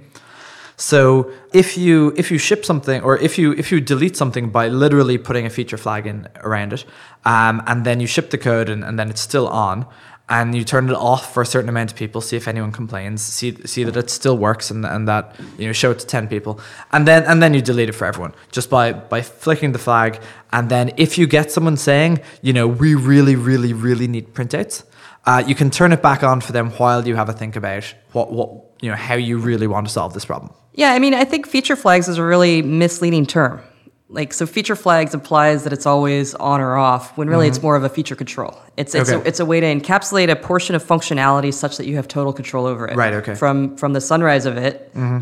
So 0.77 1.31
if 1.53 1.77
you 1.77 2.13
if 2.17 2.31
you 2.31 2.37
ship 2.37 2.65
something 2.65 3.01
or 3.01 3.17
if 3.17 3.37
you 3.37 3.53
if 3.53 3.71
you 3.71 3.79
delete 3.79 4.17
something 4.17 4.49
by 4.49 4.67
literally 4.67 5.17
putting 5.17 5.45
a 5.45 5.49
feature 5.49 5.77
flag 5.77 6.05
in 6.05 6.27
around 6.41 6.73
it, 6.73 6.85
um, 7.23 7.63
and 7.65 7.85
then 7.85 7.99
you 7.99 8.07
ship 8.07 8.29
the 8.29 8.37
code 8.37 8.69
and, 8.69 8.83
and 8.83 8.99
then 8.99 9.09
it's 9.09 9.21
still 9.21 9.47
on, 9.47 9.85
and 10.27 10.53
you 10.55 10.63
turn 10.63 10.89
it 10.89 10.95
off 10.95 11.33
for 11.33 11.41
a 11.41 11.45
certain 11.45 11.69
amount 11.69 11.91
of 11.91 11.97
people, 11.97 12.19
see 12.19 12.35
if 12.35 12.47
anyone 12.47 12.71
complains, 12.71 13.21
see 13.21 13.55
see 13.65 13.83
that 13.85 13.95
it 13.95 14.09
still 14.09 14.37
works 14.37 14.69
and, 14.69 14.85
and 14.85 15.07
that 15.07 15.35
you 15.57 15.67
know 15.67 15.73
show 15.73 15.91
it 15.91 15.99
to 15.99 16.07
ten 16.07 16.27
people, 16.27 16.59
and 16.91 17.07
then 17.07 17.23
and 17.23 17.41
then 17.41 17.53
you 17.53 17.61
delete 17.61 17.89
it 17.89 17.93
for 17.93 18.05
everyone 18.05 18.33
just 18.51 18.69
by 18.69 18.91
by 18.91 19.21
flicking 19.21 19.71
the 19.71 19.79
flag, 19.79 20.19
and 20.51 20.69
then 20.69 20.91
if 20.97 21.17
you 21.17 21.25
get 21.25 21.51
someone 21.51 21.77
saying 21.77 22.19
you 22.41 22.51
know 22.51 22.67
we 22.67 22.95
really 22.95 23.35
really 23.35 23.73
really 23.73 24.07
need 24.07 24.33
printouts. 24.33 24.83
Uh, 25.27 25.43
you 25.47 25.55
can 25.55 25.71
turn 25.71 25.91
it 25.91 26.03
back 26.03 26.21
on 26.21 26.39
for 26.39 26.51
them 26.51 26.69
while 26.71 27.07
you 27.07 27.15
have 27.15 27.29
a 27.29 27.33
think 27.33 27.55
about 27.55 27.95
what, 28.11 28.31
what 28.31 28.49
you 28.79 28.91
know 28.91 28.95
how 28.95 29.15
you 29.15 29.39
really 29.39 29.65
want 29.65 29.87
to 29.87 29.91
solve 29.91 30.13
this 30.13 30.25
problem. 30.25 30.53
Yeah, 30.75 30.91
I 30.93 30.99
mean, 30.99 31.13
I 31.13 31.23
think 31.25 31.47
feature 31.47 31.75
flags 31.75 32.07
is 32.07 32.17
a 32.17 32.23
really 32.23 32.61
misleading 32.61 33.25
term. 33.25 33.61
like 34.09 34.33
so 34.33 34.45
feature 34.45 34.75
flags 34.75 35.13
implies 35.15 35.63
that 35.63 35.73
it's 35.73 35.87
always 35.87 36.35
on 36.35 36.61
or 36.61 36.75
off 36.77 37.17
when 37.17 37.27
really 37.27 37.47
it's 37.47 37.61
more 37.63 37.75
of 37.75 37.83
a 37.83 37.89
feature 37.89 38.15
control 38.23 38.51
it's 38.77 38.93
it's, 38.93 39.09
Mm-hmm. 39.09 39.19
Okay. 39.19 39.25
a, 39.25 39.29
it's 39.29 39.39
a 39.45 39.47
way 39.51 39.59
to 39.59 39.65
encapsulate 39.75 40.29
a 40.29 40.35
portion 40.35 40.75
of 40.75 40.81
functionality 40.93 41.51
such 41.51 41.73
that 41.77 41.87
you 41.89 41.95
have 41.99 42.07
total 42.07 42.31
control 42.31 42.65
over 42.71 42.83
it 42.87 42.95
Right, 42.95 43.13
okay. 43.21 43.31
Mm-hmm. 43.31 43.39
from 43.43 43.57
from 43.81 43.91
the 43.97 44.01
sunrise 44.11 44.45
of 44.51 44.55
it 44.67 44.73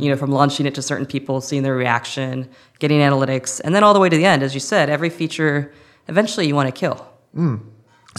you 0.04 0.10
know 0.12 0.18
from 0.24 0.32
launching 0.40 0.66
it 0.70 0.76
to 0.76 0.82
certain 0.92 1.08
people 1.16 1.36
seeing 1.50 1.64
their 1.68 1.78
reaction 1.86 2.34
getting 2.84 3.00
analytics 3.10 3.62
and 3.64 3.74
then 3.74 3.84
all 3.86 3.94
the 3.98 4.02
way 4.04 4.10
to 4.10 4.18
the 4.22 4.28
end 4.34 4.44
as 4.48 4.52
you 4.58 4.60
said 4.74 4.86
every 4.98 5.10
feature 5.22 5.56
eventually 6.14 6.46
you 6.50 6.56
want 6.60 6.68
to 6.74 6.78
kill 6.84 6.98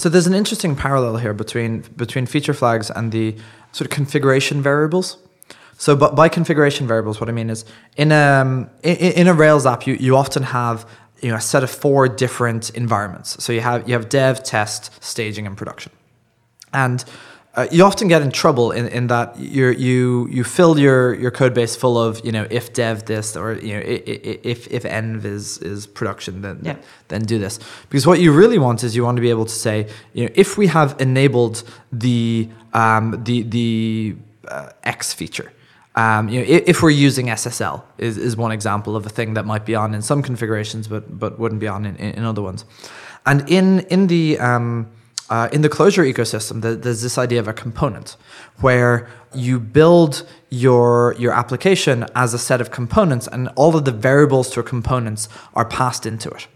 So 0.03 0.09
there's 0.13 0.27
an 0.33 0.35
interesting 0.43 0.73
parallel 0.87 1.15
here 1.25 1.35
between 1.45 1.73
between 2.05 2.25
feature 2.27 2.55
flags 2.63 2.87
and 2.97 3.13
the 3.13 3.27
sort 3.77 3.87
of 3.89 3.93
configuration 4.01 4.57
variables. 4.71 5.07
So, 5.85 5.95
but 5.95 6.15
by 6.15 6.31
configuration 6.31 6.87
variables, 6.87 7.21
what 7.21 7.29
I 7.29 7.33
mean 7.33 7.51
is 7.51 7.67
in 7.99 8.11
a 8.11 8.71
in, 8.83 8.97
in 9.21 9.27
a 9.27 9.35
Rails 9.35 9.67
app, 9.67 9.87
you, 9.87 9.93
you 10.07 10.17
often 10.17 10.43
have 10.43 10.89
you 11.21 11.29
know 11.29 11.37
a 11.37 11.43
set 11.43 11.63
of 11.63 11.71
four 11.71 12.09
different 12.09 12.71
environments. 12.71 13.45
So 13.45 13.53
you 13.53 13.61
have 13.61 13.87
you 13.87 13.93
have 13.93 14.09
dev, 14.09 14.43
test, 14.43 14.91
staging, 15.05 15.47
and 15.47 15.59
production, 15.59 15.93
and 16.73 17.05
uh, 17.55 17.67
you 17.71 17.85
often 17.85 18.09
get 18.09 18.23
in 18.23 18.31
trouble 18.31 18.73
in, 18.73 18.89
in 18.89 19.09
that 19.09 19.39
you 19.39 19.73
you 19.73 20.27
you 20.31 20.43
fill 20.43 20.79
your, 20.79 21.15
your 21.17 21.31
code 21.31 21.53
base 21.53 21.77
full 21.77 21.99
of 21.99 22.25
you 22.25 22.33
know 22.33 22.47
if 22.49 22.73
dev 22.73 23.05
this 23.05 23.37
or 23.37 23.53
you 23.53 23.75
know 23.75 23.83
if 23.85 24.67
if 24.69 24.85
env 24.85 25.25
is 25.27 25.59
is 25.59 25.87
production 25.87 26.41
then 26.41 26.61
Yeah. 26.63 26.77
then 27.09 27.21
do 27.23 27.39
this 27.39 27.61
because 27.91 28.07
what 28.07 28.21
you 28.21 28.33
really 28.33 28.59
want 28.59 28.83
is 28.85 28.97
you 28.97 29.05
want 29.05 29.17
to 29.19 29.23
be 29.29 29.31
able 29.37 29.45
to 29.45 29.59
say 29.67 29.87
you 30.15 30.25
know 30.25 30.33
if 30.35 30.57
we 30.57 30.67
have 30.69 30.97
enabled 30.99 31.63
the 31.93 32.49
um, 32.73 33.23
the 33.25 33.43
the 33.43 34.17
uh, 34.49 34.71
X 34.83 35.13
feature. 35.13 35.53
Um, 35.97 36.29
you 36.29 36.41
know, 36.41 36.47
if 36.49 36.83
we're 36.83 36.91
using 36.91 37.27
SSL 37.27 37.85
is, 37.99 38.19
is 38.19 38.37
one 38.37 38.51
example 38.51 38.97
of 38.97 39.07
a 39.07 39.09
thing 39.09 39.35
that 39.35 39.47
might 39.47 39.65
be 39.65 39.77
on 39.77 39.95
in 39.95 40.03
some 40.03 40.23
configurations, 40.23 40.89
but 40.89 41.19
but 41.19 41.39
wouldn't 41.39 41.61
be 41.61 41.69
on 41.69 41.87
in, 41.87 41.97
in, 41.97 42.25
other 42.25 42.43
ones. 42.43 42.65
And 43.27 43.49
in 43.49 43.81
in 43.91 44.09
the 44.09 44.39
um, 44.41 44.89
uh, 45.31 45.49
in 45.53 45.63
the 45.63 45.69
Clojure 45.69 46.05
ecosystem, 46.13 46.61
there- 46.63 46.75
there's 46.75 47.01
this 47.03 47.17
idea 47.17 47.39
of 47.41 47.49
a 47.49 47.53
component 47.53 48.17
where 48.61 49.09
you 49.35 49.61
build 49.61 50.27
your 50.51 51.15
your 51.19 51.33
application 51.33 52.07
as 52.15 52.35
a 52.35 52.39
set 52.39 52.61
of 52.61 52.71
components, 52.71 53.29
and 53.29 53.49
all 53.55 53.77
of 53.77 53.85
the 53.85 53.93
variables 53.93 54.51
to 54.51 54.63
components 54.63 55.29
are 55.55 55.65
passed 55.65 56.07
into 56.07 56.29
it. 56.31 56.49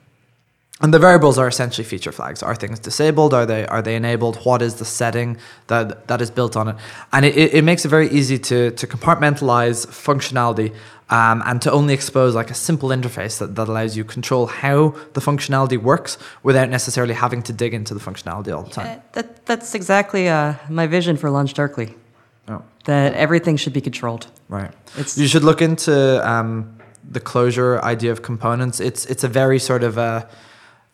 And 0.80 0.94
the 0.94 0.98
variables 1.00 1.38
are 1.38 1.48
essentially 1.48 1.84
feature 1.84 2.12
flags. 2.12 2.40
Are 2.42 2.54
things 2.54 2.78
disabled? 2.78 3.34
Are 3.34 3.44
they 3.44 3.66
are 3.66 3.82
they 3.82 3.96
enabled? 3.96 4.36
What 4.44 4.62
is 4.62 4.74
the 4.76 4.84
setting 4.84 5.36
that 5.66 6.06
that 6.06 6.20
is 6.20 6.30
built 6.30 6.56
on 6.56 6.68
it? 6.68 6.76
And 7.12 7.24
it, 7.24 7.36
it, 7.36 7.64
makes 7.64 7.84
it 7.84 7.88
very 7.88 8.08
easy 8.10 8.38
to 8.38 8.70
to 8.70 8.86
compartmentalize 8.86 9.86
functionality 9.88 10.72
um, 11.10 11.42
and 11.46 11.60
to 11.62 11.72
only 11.72 11.94
expose 11.94 12.34
like 12.34 12.50
a 12.50 12.54
simple 12.54 12.90
interface 12.90 13.38
that, 13.38 13.56
that 13.56 13.68
allows 13.68 13.96
you 13.96 14.04
control 14.04 14.46
how 14.46 14.94
the 15.14 15.20
functionality 15.20 15.78
works 15.78 16.16
without 16.42 16.68
necessarily 16.68 17.14
having 17.14 17.42
to 17.42 17.52
dig 17.52 17.74
into 17.74 17.92
the 17.94 18.00
functionality 18.00 18.54
all 18.54 18.62
the 18.62 18.70
time. 18.70 18.98
Uh, 18.98 19.02
that, 19.12 19.46
that's 19.46 19.74
exactly 19.74 20.28
uh, 20.28 20.54
my 20.68 20.86
vision 20.86 21.16
for 21.16 21.30
Launch 21.30 21.54
Darkly. 21.54 21.94
Oh. 22.46 22.62
That 22.84 23.14
everything 23.14 23.56
should 23.56 23.72
be 23.72 23.80
controlled. 23.80 24.28
Right. 24.48 24.72
It's- 24.92 25.18
you 25.18 25.26
should 25.26 25.44
look 25.44 25.60
into 25.60 26.26
um, 26.28 26.78
the 27.10 27.20
Clojure 27.20 27.80
idea 27.82 28.12
of 28.12 28.22
components. 28.22 28.80
It's 28.80 29.04
it's 29.06 29.24
a 29.24 29.28
very 29.28 29.58
sort 29.58 29.82
of 29.82 29.98
a 29.98 30.28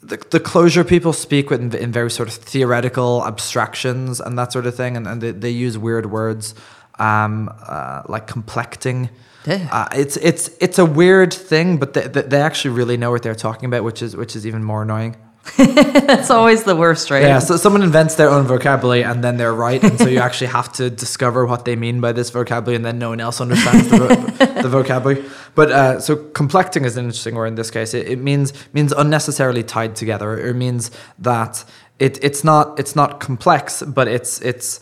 the, 0.04 0.16
the 0.30 0.40
Clojure 0.40 0.86
people 0.86 1.12
speak 1.12 1.50
with 1.50 1.60
in, 1.60 1.74
in 1.74 1.92
very 1.92 2.10
sort 2.10 2.28
of 2.28 2.34
theoretical 2.34 3.24
abstractions 3.26 4.20
and 4.20 4.38
that 4.38 4.52
sort 4.52 4.66
of 4.66 4.74
thing, 4.74 4.96
and, 4.96 5.06
and 5.06 5.20
they, 5.20 5.30
they 5.30 5.50
use 5.50 5.78
weird 5.78 6.06
words 6.06 6.54
um, 6.98 7.50
uh, 7.66 8.02
like 8.06 8.26
complecting. 8.26 9.10
Yeah. 9.46 9.68
Uh, 9.70 9.88
it's 9.94 10.16
it's 10.18 10.50
it's 10.60 10.78
a 10.78 10.86
weird 10.86 11.32
thing, 11.32 11.78
but 11.78 11.94
they, 11.94 12.08
they 12.08 12.22
they 12.22 12.40
actually 12.40 12.74
really 12.74 12.96
know 12.96 13.10
what 13.10 13.22
they're 13.22 13.34
talking 13.34 13.66
about, 13.66 13.84
which 13.84 14.02
is 14.02 14.16
which 14.16 14.36
is 14.36 14.46
even 14.46 14.62
more 14.62 14.82
annoying. 14.82 15.16
That's 15.56 16.30
always 16.30 16.64
the 16.64 16.74
worst, 16.74 17.10
right? 17.10 17.22
Yeah, 17.22 17.38
so 17.38 17.56
someone 17.56 17.82
invents 17.82 18.14
their 18.14 18.30
own 18.30 18.46
vocabulary 18.46 19.04
and 19.04 19.22
then 19.22 19.36
they're 19.36 19.54
right, 19.54 19.82
and 19.82 19.98
so 19.98 20.08
you 20.08 20.18
actually 20.28 20.48
have 20.48 20.72
to 20.74 20.90
discover 20.90 21.44
what 21.44 21.64
they 21.64 21.76
mean 21.76 22.00
by 22.00 22.12
this 22.12 22.30
vocabulary, 22.30 22.76
and 22.76 22.84
then 22.84 22.98
no 22.98 23.10
one 23.10 23.20
else 23.20 23.40
understands 23.40 23.88
the, 23.88 23.98
vo- 23.98 24.62
the 24.62 24.68
vocabulary. 24.68 25.24
But 25.54 25.70
uh, 25.70 26.00
so 26.00 26.16
complecting 26.16 26.84
is 26.84 26.96
an 26.96 27.04
interesting 27.04 27.34
word 27.34 27.46
in 27.46 27.54
this 27.56 27.70
case. 27.70 27.94
It, 27.94 28.08
it 28.08 28.18
means 28.18 28.52
means 28.72 28.92
unnecessarily 28.92 29.62
tied 29.62 29.94
together. 29.96 30.38
It 30.38 30.54
means 30.54 30.90
that 31.18 31.64
it 31.98 32.22
it's 32.24 32.42
not 32.42 32.78
it's 32.80 32.96
not 32.96 33.20
complex, 33.20 33.82
but 33.82 34.08
it's 34.08 34.40
it's 34.40 34.80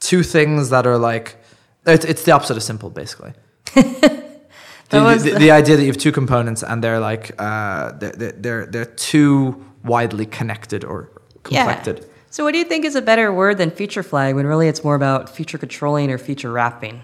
two 0.00 0.22
things 0.22 0.70
that 0.70 0.86
are 0.86 0.98
like 0.98 1.42
it's, 1.86 2.04
it's 2.04 2.22
the 2.24 2.32
opposite 2.32 2.56
of 2.56 2.62
simple, 2.62 2.90
basically. 2.90 3.32
The, 3.74 5.16
the, 5.16 5.38
the 5.38 5.50
idea 5.50 5.76
that 5.76 5.82
you 5.82 5.88
have 5.88 5.96
two 5.96 6.12
components 6.12 6.62
and 6.62 6.84
they're 6.84 7.00
like 7.00 7.32
uh, 7.38 7.92
they're, 7.92 8.32
they're 8.32 8.66
they're 8.66 8.84
too 8.84 9.64
widely 9.84 10.26
connected 10.26 10.84
or 10.84 11.10
complected. 11.42 12.08
So, 12.30 12.44
what 12.44 12.52
do 12.52 12.58
you 12.58 12.64
think 12.64 12.84
is 12.84 12.94
a 12.94 13.02
better 13.02 13.32
word 13.32 13.58
than 13.58 13.70
feature 13.70 14.02
flag 14.02 14.34
when 14.34 14.46
really 14.46 14.68
it's 14.68 14.82
more 14.82 14.94
about 14.94 15.28
feature 15.28 15.58
controlling 15.58 16.10
or 16.10 16.18
feature 16.18 16.50
wrapping? 16.50 17.02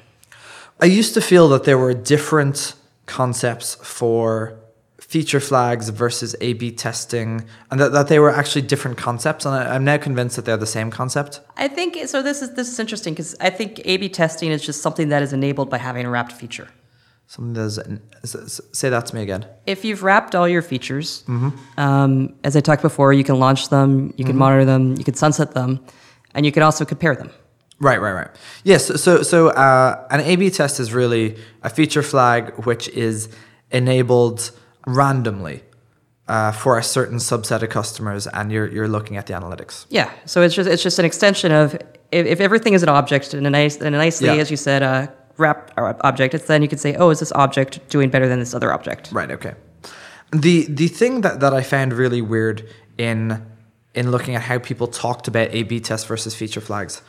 I 0.80 0.86
used 0.86 1.12
to 1.14 1.20
feel 1.20 1.48
that 1.48 1.64
there 1.64 1.76
were 1.76 1.92
different 1.92 2.74
concepts 3.06 3.74
for 3.76 4.58
feature 4.98 5.40
flags 5.40 5.88
versus 5.88 6.36
A 6.40 6.52
B 6.52 6.70
testing, 6.70 7.44
and 7.70 7.80
that, 7.80 7.92
that 7.92 8.08
they 8.08 8.18
were 8.18 8.30
actually 8.30 8.62
different 8.62 8.96
concepts. 8.96 9.44
And 9.44 9.54
I, 9.54 9.74
I'm 9.74 9.84
now 9.84 9.96
convinced 9.96 10.36
that 10.36 10.44
they're 10.44 10.56
the 10.56 10.66
same 10.66 10.90
concept. 10.90 11.40
I 11.56 11.68
think 11.68 12.08
so. 12.08 12.22
This 12.22 12.42
is 12.42 12.54
this 12.54 12.68
is 12.70 12.78
interesting 12.78 13.14
because 13.14 13.34
I 13.40 13.50
think 13.50 13.80
A/B 13.84 14.10
testing 14.10 14.50
is 14.50 14.64
just 14.64 14.80
something 14.82 15.08
that 15.08 15.22
is 15.22 15.32
enabled 15.32 15.68
by 15.68 15.78
having 15.78 16.06
a 16.06 16.10
wrapped 16.10 16.32
feature. 16.32 16.68
Something 17.30 17.52
that's, 17.52 18.60
say 18.72 18.88
that 18.88 19.04
to 19.04 19.14
me 19.14 19.20
again. 19.22 19.44
If 19.66 19.84
you've 19.84 20.02
wrapped 20.02 20.34
all 20.34 20.48
your 20.48 20.62
features, 20.62 21.24
um, 21.76 22.34
as 22.42 22.56
I 22.56 22.60
talked 22.60 22.80
before, 22.80 23.12
you 23.12 23.22
can 23.22 23.38
launch 23.38 23.68
them, 23.68 24.14
you 24.16 24.24
can 24.24 24.34
monitor 24.34 24.64
them, 24.64 24.94
you 24.96 25.04
can 25.04 25.12
sunset 25.12 25.52
them, 25.52 25.78
and 26.34 26.46
you 26.46 26.52
can 26.52 26.62
also 26.62 26.86
compare 26.86 27.14
them. 27.14 27.30
Right, 27.80 28.00
right, 28.00 28.12
right. 28.14 28.30
Yes. 28.64 28.86
so 29.02 29.22
so 29.22 29.48
uh, 29.50 30.06
an 30.10 30.20
A/B 30.20 30.48
test 30.50 30.80
is 30.80 30.94
really 30.94 31.36
a 31.62 31.68
feature 31.68 32.02
flag 32.02 32.64
which 32.66 32.88
is 32.88 33.28
enabled 33.70 34.50
randomly 34.86 35.62
uh, 36.28 36.52
for 36.52 36.78
a 36.78 36.82
certain 36.82 37.18
subset 37.18 37.62
of 37.62 37.68
customers, 37.68 38.26
and 38.26 38.50
you're 38.50 38.66
you're 38.68 38.88
looking 38.88 39.16
at 39.18 39.26
the 39.26 39.34
analytics. 39.34 39.84
Yeah. 39.90 40.10
So 40.24 40.40
it's 40.42 40.54
just 40.54 40.68
it's 40.68 40.82
just 40.82 40.98
an 40.98 41.04
extension 41.04 41.52
of 41.52 41.74
if, 42.10 42.26
if 42.26 42.40
everything 42.40 42.72
is 42.72 42.82
an 42.82 42.88
object 42.88 43.34
and 43.34 43.46
a 43.46 43.50
nice 43.50 43.76
and 43.76 43.94
a 43.94 43.98
nicely, 43.98 44.28
Yeah. 44.28 44.40
as 44.42 44.50
you 44.50 44.56
said, 44.56 44.82
uh, 44.82 45.06
wrap 45.38 45.72
uh, 45.76 45.94
object, 46.00 46.34
it's 46.34 46.46
then 46.46 46.62
you 46.62 46.68
could 46.68 46.80
say, 46.80 46.94
oh, 46.96 47.10
is 47.10 47.20
this 47.20 47.32
object 47.32 47.88
doing 47.88 48.10
better 48.10 48.28
than 48.28 48.38
this 48.38 48.54
other 48.54 48.72
object? 48.72 49.10
Right. 49.12 49.30
Okay. 49.30 49.54
The 50.32 50.66
the 50.68 50.88
thing 50.88 51.22
that, 51.22 51.40
that 51.40 51.54
I 51.54 51.62
found 51.62 51.92
really 51.92 52.20
weird 52.20 52.68
in 52.98 53.44
in 53.94 54.10
looking 54.10 54.34
at 54.34 54.42
how 54.42 54.58
people 54.58 54.86
talked 54.86 55.26
about 55.28 55.48
A/B 55.50 55.80
tests 55.80 56.06
versus 56.06 56.34
feature 56.34 56.60
flags, 56.60 57.00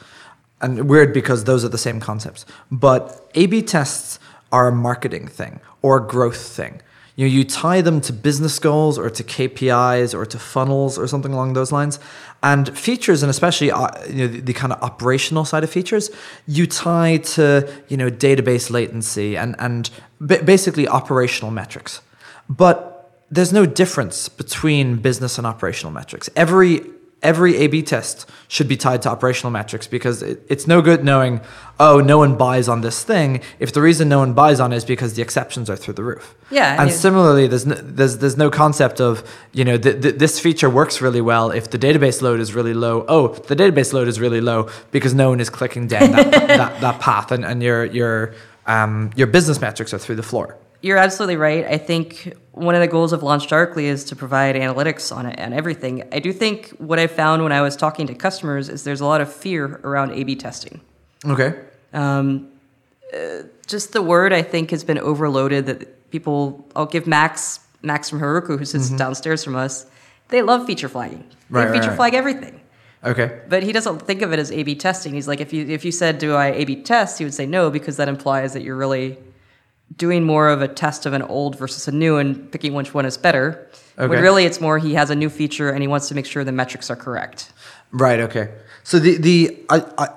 and 0.61 0.89
weird 0.89 1.13
because 1.13 1.43
those 1.43 1.65
are 1.65 1.69
the 1.69 1.77
same 1.77 1.99
concepts. 1.99 2.45
But 2.71 3.29
A/B 3.35 3.63
tests 3.63 4.19
are 4.51 4.69
a 4.69 4.71
marketing 4.71 5.27
thing 5.27 5.59
or 5.81 5.97
a 5.97 6.07
growth 6.07 6.41
thing. 6.41 6.81
You 7.19 7.25
know, 7.25 7.33
you 7.33 7.43
tie 7.43 7.81
them 7.81 7.99
to 8.07 8.13
business 8.13 8.59
goals 8.59 8.97
or 8.97 9.09
to 9.09 9.23
KPIs 9.25 10.13
or 10.13 10.25
to 10.25 10.39
funnels 10.39 10.97
or 10.97 11.05
something 11.05 11.33
along 11.33 11.51
those 11.51 11.69
lines. 11.69 11.99
And 12.41 12.77
features, 12.77 13.21
and 13.21 13.29
especially 13.29 13.71
uh, 13.71 13.89
you 14.07 14.25
know, 14.25 14.27
the, 14.27 14.39
the 14.39 14.53
kind 14.53 14.71
of 14.71 14.81
operational 14.81 15.43
side 15.43 15.65
of 15.65 15.69
features, 15.69 16.09
you 16.47 16.65
tie 16.65 17.17
to 17.35 17.69
you 17.89 17.97
know 17.97 18.09
database 18.09 18.71
latency 18.71 19.35
and 19.35 19.53
and 19.59 19.89
ba- 20.21 20.41
basically 20.45 20.87
operational 20.87 21.51
metrics. 21.51 21.99
But 22.47 23.11
there's 23.29 23.51
no 23.51 23.65
difference 23.65 24.29
between 24.29 24.95
business 24.95 25.37
and 25.37 25.45
operational 25.45 25.91
metrics. 25.91 26.29
Every 26.37 26.83
every 27.21 27.57
A/B 27.57 27.83
test 27.83 28.29
should 28.47 28.67
be 28.67 28.77
tied 28.77 29.01
to 29.03 29.09
operational 29.09 29.51
metrics 29.51 29.87
because 29.87 30.21
it, 30.21 30.41
it's 30.47 30.67
no 30.67 30.81
good 30.81 31.03
knowing, 31.03 31.41
oh, 31.79 31.99
no 31.99 32.17
one 32.17 32.35
buys 32.35 32.67
on 32.67 32.81
this 32.81 33.03
thing 33.03 33.41
if 33.59 33.73
the 33.73 33.81
reason 33.81 34.09
no 34.09 34.19
one 34.19 34.33
buys 34.33 34.59
on 34.59 34.73
it 34.73 34.77
is 34.77 34.85
because 34.85 35.13
the 35.13 35.21
exceptions 35.21 35.69
are 35.69 35.75
through 35.75 35.93
the 35.93 36.03
roof. 36.03 36.35
Yeah, 36.49 36.81
and 36.81 36.91
similarly, 36.91 37.47
there's 37.47 37.65
no, 37.65 37.75
there's 37.75 38.17
there's 38.17 38.37
no 38.37 38.49
concept 38.49 39.01
of 39.01 39.23
you 39.53 39.65
know 39.65 39.77
th- 39.77 40.01
th- 40.01 40.15
this 40.15 40.39
feature 40.39 40.69
works 40.69 41.01
really 41.01 41.21
well 41.21 41.51
if 41.51 41.69
the 41.69 41.79
database 41.79 42.21
load 42.21 42.39
is 42.39 42.53
really 42.53 42.73
low. 42.73 43.05
Oh, 43.07 43.29
the 43.29 43.55
database 43.55 43.93
load 43.93 44.07
is 44.07 44.19
really 44.19 44.41
low 44.41 44.69
because 44.91 45.13
no 45.13 45.29
one 45.29 45.39
is 45.39 45.49
clicking 45.49 45.87
down 45.87 46.11
that, 46.11 46.31
that, 46.47 46.81
that 46.81 46.99
path, 46.99 47.31
and, 47.31 47.45
and 47.45 47.61
your 47.61 47.85
your 47.85 48.33
um, 48.65 49.11
your 49.15 49.27
business 49.27 49.59
metrics 49.59 49.93
are 49.93 49.99
through 49.99 50.15
the 50.15 50.23
floor. 50.23 50.57
You're 50.81 50.97
absolutely 50.97 51.35
right. 51.35 51.65
I 51.65 51.77
think 51.77 52.33
one 52.59 52.75
of 52.75 52.81
the 52.81 52.87
goals 52.87 53.13
of 53.13 53.23
Launch 53.23 53.47
Darkly 53.47 53.85
is 53.85 54.03
to 54.05 54.15
provide 54.15 54.55
analytics 54.55 55.15
on 55.15 55.25
it 55.25 55.35
and 55.37 55.53
everything. 55.53 56.03
I 56.11 56.19
do 56.19 56.33
think 56.33 56.69
what 56.77 56.99
I 56.99 57.07
found 57.07 57.41
when 57.43 57.51
I 57.51 57.61
was 57.61 57.75
talking 57.75 58.07
to 58.07 58.13
customers 58.13 58.69
is 58.69 58.83
there's 58.83 59.01
a 59.01 59.05
lot 59.05 59.21
of 59.21 59.33
fear 59.33 59.79
around 59.83 60.11
A/B 60.11 60.35
testing. 60.35 60.81
Okay. 61.25 61.55
Um, 61.93 62.49
uh, 63.13 63.43
just 63.65 63.93
the 63.93 64.01
word 64.01 64.33
I 64.33 64.41
think 64.41 64.71
has 64.71 64.83
been 64.83 64.97
overloaded. 64.99 65.65
That 65.67 66.11
people, 66.11 66.67
I'll 66.75 66.85
give 66.85 67.07
Max 67.07 67.59
Max 67.81 68.09
from 68.09 68.19
Heroku, 68.19 68.59
who 68.59 68.65
sits 68.65 68.89
downstairs 68.89 69.43
from 69.43 69.55
us. 69.55 69.85
They 70.27 70.41
love 70.41 70.65
feature 70.65 70.89
flagging. 70.89 71.23
They 71.29 71.35
Right, 71.49 71.65
right, 71.65 71.73
feature 71.73 71.89
right. 71.89 71.95
flag 71.95 72.13
everything. 72.13 72.59
Okay. 73.03 73.39
But 73.47 73.63
he 73.63 73.71
doesn't 73.71 73.99
think 74.01 74.21
of 74.21 74.33
it 74.33 74.39
as 74.39 74.51
A/B 74.51 74.75
testing. 74.75 75.13
He's 75.13 75.27
like, 75.27 75.39
if 75.39 75.53
you 75.53 75.65
if 75.67 75.85
you 75.85 75.91
said, 75.91 76.17
"Do 76.19 76.35
I 76.35 76.47
A/B 76.47 76.83
test?" 76.83 77.17
He 77.17 77.23
would 77.23 77.33
say 77.33 77.45
no 77.45 77.69
because 77.69 77.95
that 77.97 78.09
implies 78.09 78.53
that 78.53 78.61
you're 78.63 78.75
really 78.75 79.17
doing 79.95 80.23
more 80.23 80.49
of 80.49 80.61
a 80.61 80.67
test 80.67 81.05
of 81.05 81.13
an 81.13 81.21
old 81.23 81.57
versus 81.57 81.87
a 81.87 81.91
new 81.91 82.17
and 82.17 82.51
picking 82.51 82.73
which 82.73 82.93
one 82.93 83.05
is 83.05 83.17
better. 83.17 83.67
Okay. 83.97 84.07
When 84.07 84.21
really 84.21 84.45
it's 84.45 84.61
more 84.61 84.77
he 84.77 84.93
has 84.93 85.09
a 85.09 85.15
new 85.15 85.29
feature 85.29 85.69
and 85.69 85.81
he 85.81 85.87
wants 85.87 86.07
to 86.09 86.15
make 86.15 86.25
sure 86.25 86.43
the 86.43 86.51
metrics 86.51 86.89
are 86.89 86.95
correct. 86.95 87.51
Right. 87.91 88.19
Okay. 88.19 88.49
So 88.83 88.99
the 88.99 89.17
the 89.17 89.65
I, 89.69 89.83
I 89.97 90.07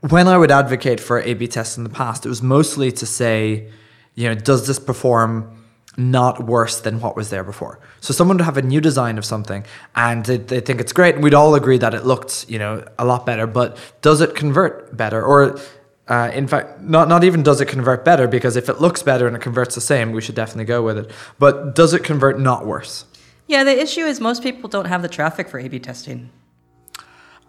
when 0.00 0.26
I 0.28 0.36
would 0.36 0.50
advocate 0.50 1.00
for 1.00 1.20
A/B 1.20 1.48
tests 1.48 1.76
in 1.76 1.84
the 1.84 1.90
past, 1.90 2.26
it 2.26 2.28
was 2.28 2.42
mostly 2.42 2.90
to 2.92 3.06
say, 3.06 3.70
you 4.14 4.28
know, 4.28 4.34
does 4.34 4.66
this 4.66 4.78
perform 4.78 5.54
not 5.96 6.46
worse 6.46 6.80
than 6.80 7.00
what 7.00 7.16
was 7.16 7.30
there 7.30 7.42
before? 7.42 7.80
So 8.00 8.14
someone 8.14 8.36
would 8.36 8.44
have 8.44 8.56
a 8.56 8.62
new 8.62 8.80
design 8.80 9.18
of 9.18 9.24
something 9.24 9.64
and 9.96 10.24
they, 10.24 10.36
they 10.36 10.60
think 10.60 10.80
it's 10.80 10.92
great, 10.92 11.16
and 11.16 11.24
we'd 11.24 11.34
all 11.34 11.56
agree 11.56 11.78
that 11.78 11.92
it 11.92 12.04
looked, 12.04 12.46
you 12.48 12.58
know, 12.58 12.84
a 12.98 13.04
lot 13.04 13.26
better. 13.26 13.46
But 13.46 13.76
does 14.00 14.20
it 14.20 14.36
convert 14.36 14.96
better, 14.96 15.22
or 15.22 15.58
uh, 16.08 16.30
in 16.34 16.46
fact, 16.48 16.80
not 16.80 17.08
not 17.08 17.22
even 17.24 17.42
does 17.42 17.60
it 17.60 17.66
convert 17.68 18.04
better? 18.04 18.26
Because 18.28 18.56
if 18.56 18.68
it 18.68 18.80
looks 18.80 19.02
better 19.02 19.26
and 19.26 19.36
it 19.36 19.42
converts 19.42 19.74
the 19.74 19.80
same, 19.80 20.12
we 20.12 20.20
should 20.20 20.34
definitely 20.34 20.64
go 20.64 20.82
with 20.82 20.98
it. 20.98 21.10
But 21.38 21.74
does 21.74 21.92
it 21.94 22.02
convert 22.04 22.38
not 22.40 22.66
worse? 22.66 23.04
Yeah, 23.46 23.64
the 23.64 23.78
issue 23.80 24.04
is 24.06 24.20
most 24.20 24.42
people 24.42 24.68
don't 24.68 24.86
have 24.86 25.02
the 25.02 25.08
traffic 25.08 25.48
for 25.48 25.58
A/B 25.58 25.78
testing. 25.80 26.30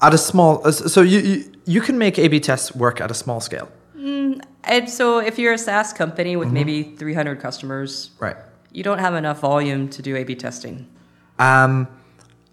At 0.01 0.13
a 0.13 0.17
small, 0.17 0.65
uh, 0.65 0.71
so 0.71 1.01
you, 1.01 1.19
you 1.19 1.51
you 1.65 1.81
can 1.81 1.97
make 1.97 2.17
A/B 2.17 2.39
tests 2.39 2.73
work 2.75 3.01
at 3.01 3.11
a 3.11 3.13
small 3.13 3.39
scale, 3.41 3.69
And 4.63 4.89
so 4.89 5.19
if 5.19 5.39
you're 5.39 5.53
a 5.53 5.57
SaaS 5.57 5.93
company 5.93 6.31
Mm-hmm. 6.31 6.39
with 6.39 6.51
maybe 6.51 6.83
300 6.83 7.39
customers, 7.41 8.11
right? 8.19 8.37
you 8.71 8.83
don't 8.83 8.99
have 8.99 9.15
enough 9.15 9.39
volume 9.39 9.87
to 9.89 10.01
do 10.01 10.15
A/B 10.15 10.35
testing. 10.35 10.85
Um, 11.39 11.87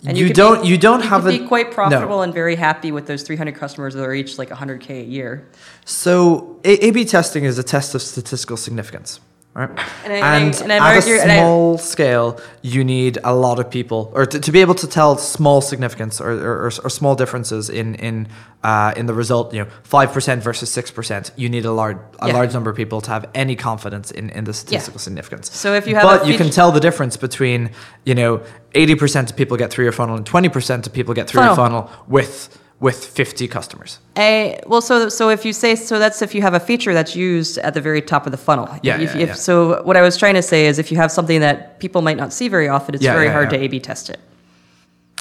And 0.06 0.16
you, 0.16 0.26
could 0.28 0.36
don't. 0.36 0.62
be- 0.62 0.68
you 0.68 0.78
don't 0.78 1.02
you 1.02 1.08
have 1.08 1.26
a, 1.26 1.30
be 1.38 1.46
quite 1.46 1.68
no. 1.68 1.72
profitable 1.74 2.22
and 2.22 2.32
very 2.32 2.56
happy 2.56 2.92
with 2.92 3.06
those 3.06 3.22
300 3.22 3.54
customers 3.54 3.94
that 3.94 4.02
are 4.04 4.14
each 4.14 4.38
like 4.38 4.50
100k 4.50 4.90
a 4.90 5.04
year. 5.04 5.48
So 5.84 6.58
A/B 6.64 7.04
testing 7.04 7.44
is 7.44 7.58
a 7.58 7.62
test 7.62 7.94
of 7.94 8.02
statistical 8.02 8.56
significance, 8.56 9.20
right? 9.56 9.70
And 10.04 10.12
I- 10.12 10.16
and 10.16 10.54
I- 10.54 10.62
and 10.62 10.72
I'm 10.72 10.82
at 10.82 11.06
a 11.06 11.22
I- 11.22 11.24
small 11.38 11.78
scale, 11.78 12.38
you 12.62 12.84
need 12.84 13.18
a 13.24 13.34
lot 13.34 13.58
of 13.58 13.70
people, 13.70 14.10
or 14.14 14.26
to, 14.26 14.38
to 14.38 14.52
be 14.52 14.60
able 14.60 14.74
to 14.74 14.86
tell 14.86 15.16
small 15.18 15.60
significance 15.60 16.20
or, 16.20 16.30
or, 16.30 16.52
or, 16.66 16.70
or 16.84 16.90
small 16.90 17.14
differences 17.16 17.68
in 17.70 17.94
in 17.96 18.28
uh, 18.62 18.92
in 18.96 19.06
the 19.06 19.14
result. 19.14 19.54
You 19.54 19.64
know, 19.64 19.70
five 19.82 20.12
percent 20.12 20.42
versus 20.42 20.70
six 20.70 20.90
percent. 20.90 21.30
You 21.36 21.48
need 21.48 21.64
a 21.64 21.72
large 21.72 21.96
a 22.20 22.28
Yeah. 22.28 22.34
large 22.34 22.52
number 22.52 22.70
of 22.70 22.76
people 22.76 23.00
to 23.00 23.10
have 23.10 23.24
any 23.34 23.56
confidence 23.56 24.10
in, 24.10 24.30
in 24.30 24.44
the 24.44 24.52
statistical 24.52 25.00
significance. 25.00 25.50
So 25.56 25.74
if 25.74 25.86
you 25.86 25.94
have 25.96 26.04
but 26.04 26.26
you 26.26 26.36
can 26.36 26.50
tell 26.50 26.70
the 26.72 26.80
difference 26.80 27.16
between 27.16 27.70
you 28.04 28.14
know 28.14 28.40
eighty 28.74 28.94
percent 28.94 29.30
of 29.30 29.36
people 29.36 29.56
get 29.56 29.70
through 29.70 29.84
your 29.84 29.92
funnel 29.92 30.16
and 30.16 30.26
twenty 30.26 30.48
percent 30.48 30.86
of 30.86 30.92
people 30.92 31.14
get 31.14 31.28
through 31.28 31.42
your 31.44 31.56
Funnel. 31.56 31.82
funnel 31.86 32.04
with 32.08 32.58
with 32.78 33.04
fifty 33.06 33.48
customers. 33.48 33.98
A, 34.18 34.60
well, 34.66 34.80
so 34.82 35.08
so 35.08 35.30
if 35.30 35.44
you 35.44 35.52
say 35.52 35.74
so, 35.76 35.98
that's 35.98 36.20
if 36.22 36.34
you 36.34 36.42
have 36.42 36.54
a 36.54 36.60
feature 36.60 36.92
that's 36.92 37.16
used 37.16 37.56
at 37.58 37.72
the 37.74 37.80
very 37.80 38.02
top 38.02 38.26
of 38.26 38.32
the 38.32 38.38
funnel. 38.38 38.68
Yeah, 38.82 38.98
If, 39.00 39.14
yeah, 39.14 39.20
if, 39.22 39.28
yeah. 39.28 39.34
So 39.34 39.82
what 39.84 39.96
I 39.96 40.02
was 40.02 40.16
trying 40.16 40.34
to 40.34 40.42
say 40.42 40.66
is, 40.66 40.78
if 40.78 40.90
you 40.92 40.96
have 40.98 41.10
something 41.10 41.40
that 41.40 41.80
people 41.80 42.02
might 42.02 42.16
not 42.18 42.32
see 42.32 42.48
very 42.48 42.68
often, 42.68 42.94
it's 42.94 43.02
Yeah, 43.04 43.14
very 43.14 43.26
yeah, 43.26 43.32
hard 43.32 43.50
yeah. 43.52 43.58
to 43.58 43.64
A/B 43.64 43.80
test 43.80 44.10
it. 44.10 44.20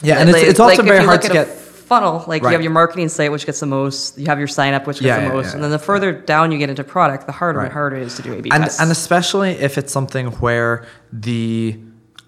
Yeah, 0.03 0.19
and 0.19 0.29
it's, 0.29 0.37
Like- 0.39 0.47
it's 0.47 0.59
like 0.59 0.73
often 0.79 0.85
if 0.87 0.91
very 0.93 1.05
hard 1.05 1.21
to 1.21 1.29
get. 1.29 1.47
funnel. 1.47 2.25
Like 2.27 2.41
Right. 2.41 2.49
you 2.49 2.53
have 2.55 2.63
your 2.63 2.71
marketing 2.71 3.09
site, 3.09 3.31
which 3.31 3.45
gets 3.45 3.59
the 3.59 3.67
most. 3.67 4.17
You 4.17 4.25
have 4.25 4.39
your 4.39 4.47
sign 4.47 4.73
up, 4.73 4.87
which 4.87 4.97
gets 4.97 5.05
Yeah, 5.05 5.19
the 5.19 5.27
yeah, 5.27 5.33
most, 5.33 5.45
yeah, 5.49 5.53
and 5.53 5.63
then 5.63 5.69
the 5.71 5.77
further 5.79 6.11
down 6.11 6.51
you 6.51 6.57
get 6.57 6.69
into 6.71 6.83
product, 6.83 7.27
the 7.27 7.31
harder 7.31 7.59
Right. 7.59 7.65
and 7.65 7.73
harder 7.73 7.95
it 7.97 8.01
is 8.03 8.15
to 8.15 8.23
do 8.23 8.33
A/B 8.33 8.49
test. 8.49 8.55
and 8.55 8.63
tests. 8.65 8.79
and 8.81 8.91
especially 8.91 9.51
if 9.51 9.77
it's 9.77 9.93
something 9.93 10.27
where 10.41 10.83
the 11.13 11.77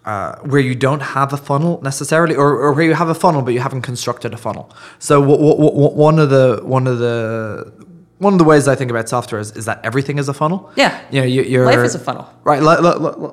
uh, 0.07 0.37
where 0.51 0.61
you 0.69 0.73
don't 0.87 1.01
have 1.17 1.29
a 1.33 1.37
funnel 1.49 1.73
necessarily, 1.83 2.35
or, 2.43 2.49
or 2.63 2.69
where 2.73 2.85
you 2.89 2.93
have 3.03 3.09
a 3.09 3.19
funnel 3.23 3.41
but 3.45 3.53
you 3.53 3.59
haven't 3.67 3.81
constructed 3.91 4.33
a 4.33 4.37
funnel. 4.37 4.65
So 4.99 5.13
w- 5.21 5.37
w- 5.37 5.69
w- 5.81 5.95
one 6.07 6.17
of 6.23 6.29
the 6.29 6.61
one 6.77 6.87
of 6.91 6.97
the 6.99 7.71
one 8.25 8.33
of 8.33 8.39
the 8.39 8.45
ways 8.45 8.67
I 8.67 8.75
think 8.75 8.89
about 8.89 9.07
software 9.09 9.41
is, 9.41 9.51
is 9.59 9.65
that 9.65 9.77
everything 9.83 10.17
is 10.17 10.27
a 10.29 10.33
funnel. 10.33 10.59
Yeah. 10.75 10.91
you 11.11 11.19
know, 11.21 11.27
you, 11.27 11.41
you're, 11.43 11.65
Life 11.65 11.85
is 11.85 11.93
a 11.93 11.99
funnel. 11.99 12.25
Right, 12.43 12.61
li- 12.63 12.77
li- 12.85 12.97
li- 13.05 13.15
li- 13.23 13.31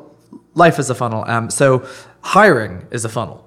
life 0.54 0.78
is 0.78 0.90
a 0.90 0.94
funnel. 0.94 1.24
Um, 1.26 1.48
so 1.48 1.86
hiring 2.20 2.86
is 2.90 3.04
a 3.04 3.08
funnel. 3.08 3.38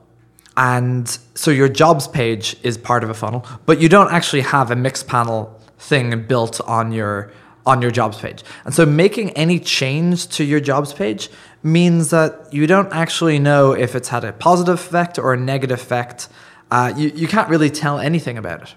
And 0.55 1.07
so 1.35 1.51
your 1.51 1.69
jobs 1.69 2.07
page 2.07 2.55
is 2.63 2.77
part 2.77 3.03
of 3.03 3.09
a 3.11 3.13
funnel, 3.13 3.45
but 3.67 3.79
you 3.81 3.89
don't 3.89 4.11
actually 4.11 4.41
have 4.41 4.71
a 4.71 4.75
Mixpanel 4.75 5.49
thing 5.77 6.23
built 6.23 6.59
on 6.61 6.91
your 6.91 7.31
on 7.67 7.81
your 7.81 7.91
jobs 7.91 8.17
page. 8.17 8.43
And 8.65 8.73
so 8.73 8.85
making 8.85 9.31
any 9.31 9.59
change 9.59 10.27
to 10.29 10.43
your 10.43 10.61
jobs 10.61 10.93
page 10.93 11.29
means 11.63 12.09
that 12.11 12.53
you 12.53 12.67
don't 12.67 12.91
actually 12.93 13.39
know 13.39 13.73
if 13.73 13.95
it's 13.95 14.09
had 14.09 14.23
a 14.23 14.33
positive 14.33 14.75
effect 14.75 15.17
or 15.17 15.33
a 15.33 15.37
negative 15.37 15.79
effect. 15.79 16.29
Uh, 16.69 16.93
you, 16.95 17.09
you 17.09 17.27
can't 17.27 17.49
really 17.49 17.69
tell 17.69 17.99
anything 17.99 18.37
about 18.37 18.61
it. 18.63 18.75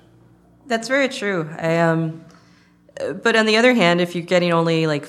That's 0.66 0.88
very 0.88 1.08
true. 1.08 1.48
I 1.58 1.78
um, 1.78 2.24
but 3.22 3.36
on 3.36 3.46
the 3.46 3.56
other 3.56 3.74
hand, 3.74 4.00
if 4.00 4.14
you're 4.14 4.24
getting 4.24 4.52
only 4.52 4.86
like 4.86 5.08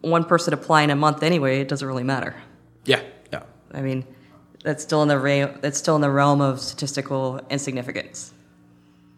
one 0.00 0.24
person 0.24 0.52
applying 0.52 0.90
a 0.90 0.96
month 0.96 1.22
anyway, 1.22 1.60
it 1.60 1.68
doesn't 1.68 1.86
really 1.86 2.02
matter. 2.02 2.34
Yeah, 2.84 3.00
yeah. 3.32 3.42
I 3.72 3.80
mean, 3.80 4.04
that's 4.64 4.82
still 4.82 5.02
in 5.02 5.08
the 5.08 5.18
ra- 5.18 5.54
that's 5.60 5.78
still 5.78 5.96
in 5.96 6.02
the 6.02 6.10
realm 6.10 6.40
of 6.40 6.60
statistical 6.60 7.40
insignificance. 7.50 8.32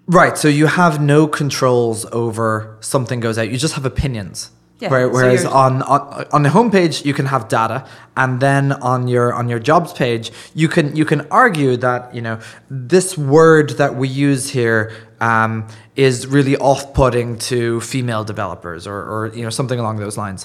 Right. 0.07 0.37
So 0.37 0.49
you 0.49 0.67
have 0.67 1.01
no 1.01 1.27
controls 1.27 2.05
over 2.07 2.77
something 2.81 3.21
goes 3.21 3.39
out. 3.39 3.51
You 3.51 3.57
just 3.57 3.75
have 3.75 3.85
opinions. 3.85 4.51
Yeah, 4.83 4.91
Where- 4.93 5.09
whereas 5.17 5.43
you're- 5.45 5.55
on, 5.65 5.73
on 5.83 6.01
on 6.37 6.43
the 6.47 6.53
homepage 6.59 7.05
you 7.09 7.15
can 7.19 7.27
have 7.35 7.43
data, 7.59 7.79
and 8.23 8.41
then 8.47 8.65
on 8.93 9.01
your 9.15 9.29
on 9.41 9.45
your 9.53 9.61
jobs 9.71 9.93
page 10.03 10.27
you 10.63 10.69
can 10.75 10.87
you 11.01 11.05
can 11.11 11.21
argue 11.31 11.73
that 11.87 12.01
you 12.17 12.23
know 12.27 12.37
this 12.69 13.09
word 13.17 13.69
that 13.81 13.93
we 14.01 14.09
use 14.09 14.45
here 14.59 14.81
um, 15.21 15.53
is 15.95 16.27
really 16.37 16.57
off-putting 16.71 17.39
to 17.51 17.81
female 17.93 18.25
developers 18.33 18.87
or, 18.93 18.99
or 19.13 19.21
you 19.39 19.45
know 19.45 19.51
something 19.51 19.79
along 19.79 19.97
those 20.05 20.17
lines. 20.25 20.41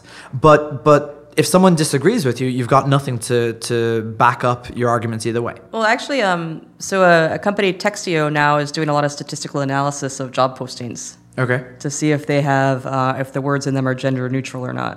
But 0.48 0.62
but 0.90 1.02
if 1.42 1.46
someone 1.54 1.76
disagrees 1.76 2.24
with 2.26 2.38
you, 2.42 2.48
you've 2.58 2.72
got 2.78 2.84
nothing 2.96 3.18
to 3.30 3.38
to 3.70 3.78
back 4.24 4.40
up 4.44 4.62
your 4.80 4.90
arguments 4.96 5.26
either 5.26 5.42
way. 5.48 5.56
Well, 5.72 5.84
actually, 5.96 6.22
um, 6.22 6.44
so 6.80 6.96
a, 7.04 7.36
a 7.38 7.40
company 7.48 7.74
Textio 7.74 8.32
now 8.32 8.52
is 8.64 8.72
doing 8.72 8.90
a 8.90 8.94
lot 8.98 9.04
of 9.08 9.12
statistical 9.12 9.62
analysis 9.62 10.20
of 10.20 10.32
job 10.32 10.50
postings 10.60 11.18
Okay. 11.38 11.64
to 11.80 11.90
see 11.90 12.12
if 12.12 12.26
they 12.26 12.42
have 12.42 12.86
uh, 12.86 13.16
if 13.20 13.32
the 13.34 13.42
words 13.42 13.68
in 13.68 13.74
them 13.76 13.88
are 13.88 13.96
gender 13.96 14.28
neutral 14.30 14.66
or 14.66 14.74
not. 14.74 14.96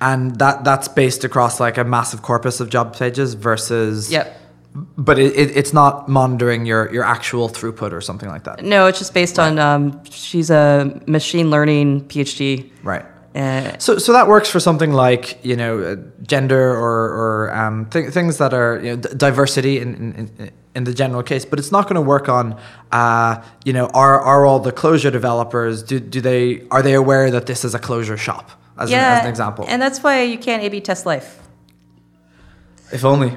and 0.00 0.36
that 0.38 0.64
that's 0.64 0.88
based 0.88 1.24
across 1.24 1.60
like 1.60 1.76
a 1.78 1.84
massive 1.84 2.22
corpus 2.22 2.60
of 2.60 2.68
job 2.70 2.96
pages 2.96 3.34
versus 3.34 4.10
Yep. 4.10 4.26
but 4.96 5.18
it, 5.18 5.34
it, 5.36 5.56
it's 5.56 5.72
not 5.72 6.08
monitoring 6.08 6.66
your 6.66 6.92
your 6.92 7.04
actual 7.04 7.48
throughput 7.48 7.92
or 7.92 8.00
something 8.00 8.28
like 8.28 8.44
that 8.44 8.62
No, 8.64 8.86
it's 8.86 8.98
just 8.98 9.12
based 9.14 9.38
on 9.38 9.58
um, 9.58 10.00
she's 10.04 10.50
a 10.50 11.00
machine 11.06 11.50
learning 11.50 12.02
PhD. 12.10 12.70
right 12.82 13.04
Uh, 13.34 13.76
so 13.78 13.98
so 13.98 14.12
that 14.12 14.26
works 14.26 14.48
for 14.50 14.60
something 14.60 14.92
like 15.06 15.24
you 15.44 15.56
know 15.56 15.72
uh, 15.80 15.96
gender 16.22 16.64
or 16.84 16.96
or 17.20 17.54
um, 17.54 17.86
th- 17.92 18.10
things 18.12 18.36
that 18.38 18.52
are 18.54 18.80
you 18.82 18.90
know, 18.90 18.96
d- 19.02 19.14
diversity 19.16 19.74
in, 19.82 19.88
in 19.94 20.30
in 20.38 20.50
in 20.78 20.84
the 20.84 20.94
general 21.02 21.22
case 21.30 21.44
but 21.50 21.58
it's 21.58 21.72
not 21.76 21.84
going 21.88 22.00
to 22.02 22.06
work 22.14 22.26
on 22.38 22.44
uh, 23.00 23.32
you 23.66 23.72
know 23.76 23.86
are 24.04 24.18
are 24.32 24.46
all 24.46 24.60
the 24.70 24.72
Clojure 24.80 25.12
developers 25.20 25.74
do 25.90 25.96
do 26.14 26.20
they 26.30 26.42
are 26.74 26.82
they 26.86 26.94
aware 26.94 27.26
that 27.36 27.44
this 27.50 27.60
is 27.68 27.72
a 27.74 27.82
Clojure 27.88 28.16
shop 28.26 28.46
as, 28.82 28.90
an, 28.90 28.98
as 28.98 29.24
an 29.24 29.30
example 29.34 29.64
and 29.68 29.78
that's 29.82 29.98
why 30.04 30.14
you 30.32 30.38
can't 30.46 30.62
A/B 30.66 30.80
test 30.80 31.04
life. 31.12 31.30
if 32.98 33.04
only 33.04 33.30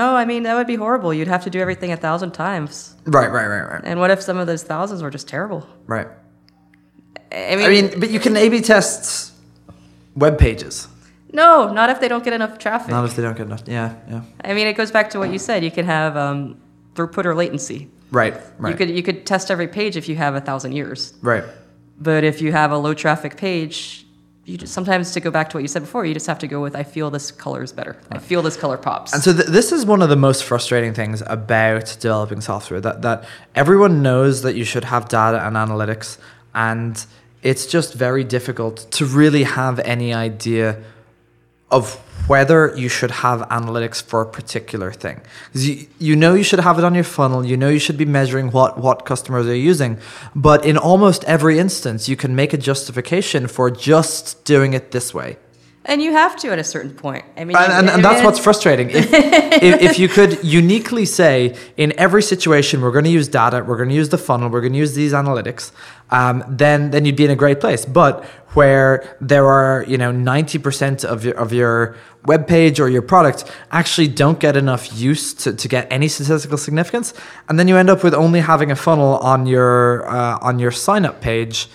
No, 0.00 0.06
I 0.22 0.24
mean 0.30 0.42
that 0.46 0.54
would 0.58 0.66
be 0.74 0.78
horrible. 0.84 1.10
You'd 1.18 1.32
have 1.36 1.44
to 1.48 1.50
do 1.56 1.58
everything 1.64 1.90
a 1.98 2.00
thousand 2.06 2.30
times. 2.46 2.72
right 3.18 3.30
right 3.36 3.48
right 3.54 3.66
right 3.72 3.82
And 3.90 3.96
what 4.00 4.10
if 4.14 4.20
some 4.28 4.38
of 4.42 4.46
those 4.50 4.62
thousands 4.72 5.00
were 5.04 5.12
just 5.18 5.26
terrible? 5.34 5.60
right 5.96 6.08
I 7.32 7.54
mean, 7.56 7.66
I 7.66 7.70
mean, 7.76 7.86
but 8.02 8.08
you 8.14 8.20
can 8.24 8.34
A/B 8.44 8.54
test 8.72 9.32
web 10.24 10.34
pages. 10.46 10.74
no, 11.32 11.72
not 11.78 11.88
if 11.94 11.98
they 12.00 12.08
don't 12.12 12.24
get 12.28 12.34
enough 12.40 12.54
traffic. 12.64 12.90
Not 12.90 13.04
if 13.08 13.12
they 13.16 13.22
don't 13.26 13.36
get 13.40 13.46
enough. 13.50 13.62
Yeah, 13.78 13.88
yeah. 14.12 14.22
I 14.48 14.50
mean, 14.56 14.66
it 14.66 14.76
goes 14.80 14.90
back 14.96 15.06
to 15.10 15.18
what 15.20 15.30
you 15.34 15.38
said. 15.38 15.58
You 15.68 15.70
can 15.78 15.86
have 15.86 16.12
um, 16.26 16.40
throughput 16.94 17.24
or 17.24 17.34
latency. 17.34 17.88
Right, 18.10 18.34
right, 18.58 18.70
You 18.72 18.76
could 18.76 18.90
you 18.90 19.02
could 19.02 19.24
test 19.24 19.50
every 19.50 19.68
page 19.68 19.96
if 19.96 20.08
you 20.08 20.16
have 20.16 20.34
a 20.34 20.40
thousand 20.40 20.72
years. 20.72 21.14
right. 21.22 21.44
But 22.02 22.24
if 22.24 22.40
you 22.40 22.50
have 22.52 22.72
a 22.72 22.78
low 22.78 22.94
traffic 22.94 23.36
page, 23.36 24.06
you 24.46 24.56
just, 24.56 24.72
sometimes 24.72 25.12
to 25.12 25.20
go 25.20 25.30
back 25.30 25.50
to 25.50 25.56
what 25.58 25.62
you 25.62 25.68
said 25.68 25.82
before, 25.82 26.06
you 26.06 26.14
just 26.14 26.26
have 26.26 26.38
to 26.38 26.48
go 26.48 26.62
with 26.62 26.74
I 26.74 26.82
feel 26.82 27.10
this 27.10 27.30
color 27.30 27.62
is 27.62 27.72
better. 27.72 27.94
I 28.10 28.18
feel 28.18 28.40
this 28.40 28.56
color 28.56 28.78
pops. 28.78 29.12
And 29.12 29.22
so 29.22 29.34
th- 29.34 29.46
this 29.48 29.70
is 29.70 29.84
one 29.84 30.00
of 30.00 30.08
the 30.08 30.16
most 30.16 30.44
frustrating 30.44 30.94
things 30.94 31.22
about 31.26 31.96
developing 32.00 32.40
software 32.40 32.80
that 32.80 33.02
that 33.02 33.24
everyone 33.54 34.02
knows 34.02 34.40
that 34.42 34.54
you 34.56 34.64
should 34.64 34.84
have 34.84 35.08
data 35.08 35.46
and 35.46 35.56
analytics, 35.56 36.16
and 36.54 37.04
it's 37.42 37.66
just 37.66 37.94
very 37.94 38.24
difficult 38.24 38.90
to 38.92 39.04
really 39.04 39.44
have 39.44 39.78
any 39.80 40.12
idea 40.14 40.82
of 41.70 42.00
whether 42.26 42.74
you 42.76 42.88
should 42.88 43.10
have 43.10 43.40
analytics 43.48 44.02
for 44.02 44.22
a 44.22 44.26
particular 44.26 44.92
thing. 44.92 45.20
You, 45.52 45.86
you 45.98 46.16
know 46.16 46.34
you 46.34 46.44
should 46.44 46.60
have 46.60 46.78
it 46.78 46.84
on 46.84 46.94
your 46.94 47.04
funnel, 47.04 47.44
you 47.44 47.56
know 47.56 47.68
you 47.68 47.78
should 47.78 47.98
be 47.98 48.04
measuring 48.04 48.50
what, 48.50 48.78
what 48.78 49.04
customers 49.04 49.46
are 49.46 49.54
using, 49.54 49.98
but 50.34 50.64
in 50.64 50.76
almost 50.76 51.24
every 51.24 51.58
instance, 51.58 52.08
you 52.08 52.16
can 52.16 52.34
make 52.34 52.52
a 52.52 52.58
justification 52.58 53.46
for 53.46 53.70
just 53.70 54.44
doing 54.44 54.72
it 54.72 54.90
this 54.92 55.12
way. 55.12 55.36
And 55.86 56.02
you 56.02 56.12
have 56.12 56.36
to 56.36 56.52
at 56.52 56.58
a 56.58 56.64
certain 56.64 56.92
point. 56.92 57.24
I 57.38 57.44
mean, 57.44 57.56
And, 57.56 57.72
and, 57.72 57.88
and 57.88 58.04
that's 58.04 58.22
what's 58.22 58.38
frustrating. 58.38 58.90
If, 58.90 59.12
if, 59.12 59.80
if 59.80 59.98
you 59.98 60.08
could 60.08 60.44
uniquely 60.44 61.06
say, 61.06 61.56
in 61.78 61.98
every 61.98 62.22
situation, 62.22 62.82
we're 62.82 62.92
going 62.92 63.06
to 63.06 63.10
use 63.10 63.28
data, 63.28 63.64
we're 63.66 63.78
going 63.78 63.88
to 63.88 63.94
use 63.94 64.10
the 64.10 64.18
funnel, 64.18 64.50
we're 64.50 64.60
going 64.60 64.74
to 64.74 64.78
use 64.78 64.94
these 64.94 65.12
analytics, 65.14 65.72
um, 66.10 66.44
then 66.48 66.90
then 66.90 67.04
you'd 67.04 67.16
be 67.16 67.24
in 67.24 67.30
a 67.30 67.36
great 67.36 67.60
place. 67.60 67.84
But 67.84 68.24
where 68.54 69.16
there 69.20 69.46
are 69.46 69.84
you 69.86 69.96
know 69.96 70.10
ninety 70.10 70.58
percent 70.58 71.04
of 71.04 71.24
your 71.24 71.34
of 71.34 71.52
your 71.52 71.96
web 72.26 72.46
page 72.46 72.80
or 72.80 72.88
your 72.88 73.02
product 73.02 73.50
actually 73.70 74.08
don't 74.08 74.38
get 74.38 74.56
enough 74.56 74.92
use 74.92 75.32
to, 75.32 75.54
to 75.54 75.68
get 75.68 75.90
any 75.90 76.08
statistical 76.08 76.58
significance, 76.58 77.14
and 77.48 77.58
then 77.58 77.68
you 77.68 77.76
end 77.76 77.90
up 77.90 78.02
with 78.02 78.14
only 78.14 78.40
having 78.40 78.70
a 78.70 78.76
funnel 78.76 79.18
on 79.18 79.46
your 79.46 80.08
uh, 80.08 80.38
on 80.42 80.58
your 80.58 80.70
sign 80.70 81.04
up 81.04 81.20
page. 81.20 81.68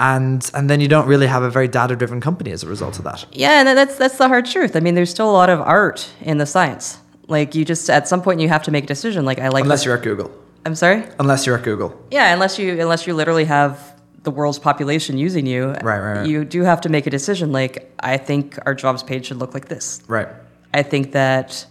And 0.00 0.48
and 0.54 0.70
then 0.70 0.80
you 0.80 0.86
don't 0.86 1.08
really 1.08 1.26
have 1.26 1.42
a 1.42 1.50
very 1.50 1.66
data 1.66 1.96
driven 1.96 2.20
company 2.20 2.52
as 2.52 2.62
a 2.62 2.68
result 2.68 2.98
of 2.98 3.04
that. 3.04 3.26
Yeah, 3.32 3.58
and 3.58 3.76
that's 3.76 3.96
that's 3.96 4.16
the 4.16 4.28
hard 4.28 4.46
truth. 4.46 4.76
I 4.76 4.80
mean, 4.80 4.94
there's 4.94 5.10
still 5.10 5.28
a 5.28 5.32
lot 5.32 5.50
of 5.50 5.60
art 5.60 6.08
in 6.20 6.38
the 6.38 6.46
science. 6.46 6.98
Like 7.26 7.56
you 7.56 7.64
just 7.64 7.90
at 7.90 8.06
some 8.06 8.22
point 8.22 8.40
you 8.40 8.48
have 8.48 8.62
to 8.62 8.70
make 8.70 8.84
a 8.84 8.86
decision. 8.86 9.24
Like 9.24 9.40
I 9.40 9.48
like 9.48 9.64
Unless 9.64 9.84
you're 9.84 9.96
at 9.96 10.04
Google. 10.04 10.30
I'm 10.68 10.74
sorry. 10.74 11.02
Unless 11.18 11.46
you're 11.46 11.56
at 11.56 11.64
Google. 11.64 11.90
Yeah, 12.10 12.34
unless 12.34 12.58
you 12.58 12.78
unless 12.78 13.06
you 13.06 13.14
literally 13.14 13.46
have 13.46 13.94
the 14.22 14.30
world's 14.30 14.58
population 14.58 15.16
using 15.16 15.46
you, 15.46 15.68
Right, 15.70 15.82
right, 15.82 16.00
right. 16.18 16.26
you 16.26 16.44
do 16.44 16.62
have 16.62 16.82
to 16.82 16.90
make 16.90 17.06
a 17.06 17.10
decision. 17.10 17.52
Like 17.52 17.90
I 17.98 18.18
think 18.18 18.58
our 18.66 18.74
jobs 18.74 19.02
page 19.02 19.26
should 19.26 19.38
look 19.38 19.54
like 19.54 19.68
this. 19.68 20.02
Right. 20.08 20.28
I 20.74 20.82
think 20.82 21.12
that 21.12 21.64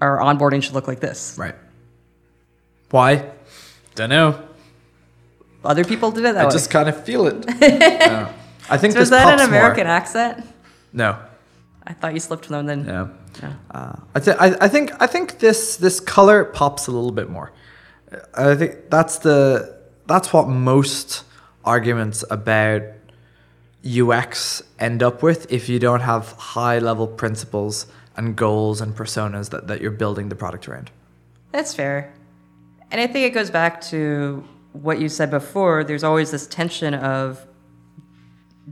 our 0.00 0.18
onboarding 0.18 0.62
should 0.62 0.72
look 0.72 0.88
like 0.88 1.00
this. 1.00 1.36
Right. 1.36 1.54
Why? 2.90 3.30
Don't 3.94 4.08
know. 4.08 4.40
Other 5.62 5.84
people 5.84 6.10
did 6.10 6.20
it 6.20 6.32
that 6.32 6.34
way. 6.36 6.40
I 6.40 6.44
way. 6.46 6.50
just 6.52 6.70
kind 6.70 6.88
of 6.88 7.04
feel 7.04 7.26
it. 7.26 7.44
Yeah. 7.60 8.32
I 8.70 8.78
think 8.78 8.94
so 8.94 9.00
this 9.00 9.06
is 9.08 9.10
that 9.10 9.24
pops 9.24 9.42
an 9.42 9.48
American 9.48 9.86
More. 9.86 9.96
accent? 9.96 10.46
No. 10.94 11.18
I 11.86 11.92
thought 11.92 12.14
you 12.14 12.20
slipped 12.20 12.48
one 12.48 12.64
then. 12.66 12.86
Yeah. 12.86 13.08
No. 13.42 13.52
Uh, 13.70 13.96
I, 14.14 14.20
th- 14.20 14.36
I, 14.40 14.46
I 14.62 14.68
think 14.68 14.92
I 15.02 15.06
think 15.06 15.38
this 15.40 15.76
this 15.76 16.00
color 16.00 16.44
pops 16.44 16.86
a 16.86 16.90
little 16.92 17.12
bit 17.12 17.28
more. 17.28 17.52
I 18.34 18.54
think 18.54 18.90
that's 18.90 19.18
the 19.18 19.78
that's 20.06 20.32
what 20.32 20.48
most 20.48 21.24
arguments 21.64 22.24
about 22.30 22.82
UX 23.84 24.62
end 24.78 25.02
up 25.02 25.22
with 25.22 25.50
if 25.52 25.68
you 25.68 25.78
don't 25.78 26.00
have 26.00 26.32
high 26.32 26.78
level 26.78 27.06
principles 27.06 27.86
and 28.16 28.36
goals 28.36 28.80
and 28.80 28.94
personas 28.94 29.50
that, 29.50 29.68
that 29.68 29.80
you're 29.80 29.90
building 29.90 30.28
the 30.28 30.34
product 30.34 30.68
around. 30.68 30.90
That's 31.52 31.74
fair. 31.74 32.12
And 32.90 33.00
I 33.00 33.06
think 33.06 33.26
it 33.26 33.34
goes 33.34 33.50
back 33.50 33.80
to 33.82 34.44
what 34.72 35.00
you 35.00 35.08
said 35.08 35.30
before. 35.30 35.84
There's 35.84 36.04
always 36.04 36.30
this 36.30 36.46
tension 36.46 36.94
of 36.94 37.46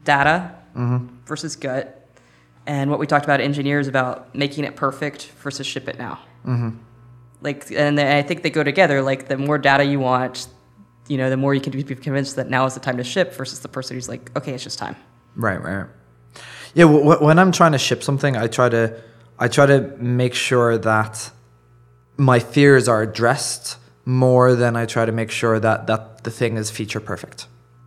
data 0.04 0.54
versus 1.24 1.56
gut, 1.56 2.06
and 2.66 2.90
what 2.90 3.00
we 3.00 3.06
talked 3.06 3.24
about 3.24 3.40
engineers 3.40 3.88
about 3.88 4.34
making 4.34 4.64
it 4.64 4.76
perfect 4.76 5.26
versus 5.42 5.66
ship 5.66 5.88
it 5.88 5.98
now. 5.98 6.20
Mm-hmm. 6.46 6.78
Like, 7.40 7.70
and 7.70 8.00
I 8.00 8.22
think 8.22 8.42
they 8.42 8.50
go 8.50 8.64
together. 8.64 9.02
Like, 9.02 9.28
the 9.28 9.38
more 9.38 9.58
data 9.58 9.84
you 9.84 10.00
want, 10.00 10.48
you 11.08 11.16
know, 11.16 11.30
the 11.30 11.36
more 11.36 11.54
you 11.54 11.60
can 11.60 11.72
be 11.72 11.82
convinced 11.82 12.36
that 12.36 12.50
now 12.50 12.66
is 12.66 12.74
the 12.74 12.80
time 12.80 12.96
to 12.96 13.04
ship 13.04 13.34
versus 13.34 13.60
the 13.60 13.68
person 13.68 13.96
who's 13.96 14.08
like, 14.08 14.36
okay, 14.36 14.52
it's 14.52 14.64
just 14.64 14.78
time. 14.78 14.96
Right, 15.36 15.62
right. 15.62 15.86
Yeah, 16.74 16.84
w- 16.84 17.24
when 17.24 17.38
I'm 17.38 17.52
trying 17.52 17.72
to 17.72 17.78
ship 17.78 18.02
something, 18.02 18.36
I 18.36 18.46
try 18.46 18.68
to 18.68 19.00
I 19.38 19.48
try 19.48 19.66
to 19.66 19.80
make 19.98 20.34
sure 20.34 20.76
that 20.78 21.30
my 22.16 22.40
fears 22.40 22.88
are 22.88 23.02
addressed 23.02 23.78
more 24.04 24.54
than 24.54 24.74
I 24.74 24.84
try 24.86 25.04
to 25.04 25.12
make 25.12 25.30
sure 25.30 25.60
that 25.60 25.86
that 25.86 26.24
the 26.24 26.30
thing 26.30 26.56
is 26.56 26.70
feature 26.70 27.00
perfect. 27.00 27.46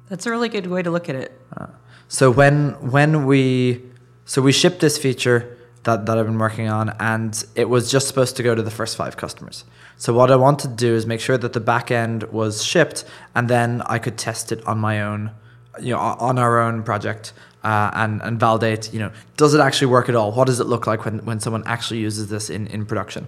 That's 0.09 0.25
a 0.25 0.31
really 0.31 0.49
good 0.49 0.67
way 0.67 0.81
to 0.81 0.89
look 0.89 1.09
at 1.09 1.15
it. 1.15 1.39
Uh, 1.55 1.67
so 2.07 2.31
when 2.31 2.71
when 2.91 3.25
we 3.25 3.83
so 4.25 4.41
we 4.41 4.51
shipped 4.51 4.79
this 4.79 4.97
feature 4.97 5.57
that, 5.83 6.05
that 6.05 6.17
I've 6.17 6.25
been 6.25 6.37
working 6.37 6.67
on 6.67 6.89
and 6.99 7.43
it 7.55 7.69
was 7.69 7.91
just 7.91 8.07
supposed 8.07 8.35
to 8.37 8.43
go 8.43 8.53
to 8.53 8.61
the 8.61 8.71
first 8.71 8.95
five 8.95 9.17
customers. 9.17 9.63
So 9.97 10.13
what 10.13 10.31
I 10.31 10.35
wanted 10.35 10.69
to 10.69 10.75
do 10.75 10.93
is 10.93 11.05
make 11.05 11.19
sure 11.19 11.37
that 11.37 11.53
the 11.53 11.59
back 11.59 11.91
end 11.91 12.23
was 12.23 12.63
shipped 12.63 13.03
and 13.35 13.47
then 13.47 13.81
I 13.85 13.99
could 13.99 14.17
test 14.17 14.51
it 14.51 14.65
on 14.65 14.79
my 14.79 15.01
own, 15.01 15.31
you 15.79 15.93
know, 15.93 15.99
on 15.99 16.37
our 16.37 16.59
own 16.59 16.83
project 16.83 17.33
uh, 17.63 17.91
and, 17.93 18.21
and 18.21 18.39
validate, 18.39 18.93
you 18.93 18.99
know, 18.99 19.11
does 19.37 19.53
it 19.53 19.61
actually 19.61 19.87
work 19.87 20.09
at 20.09 20.15
all? 20.15 20.31
What 20.31 20.47
does 20.47 20.59
it 20.59 20.65
look 20.65 20.87
like 20.87 21.05
when, 21.05 21.19
when 21.25 21.39
someone 21.39 21.63
actually 21.65 21.99
uses 21.99 22.29
this 22.29 22.49
in, 22.49 22.67
in 22.67 22.85
production? 22.85 23.27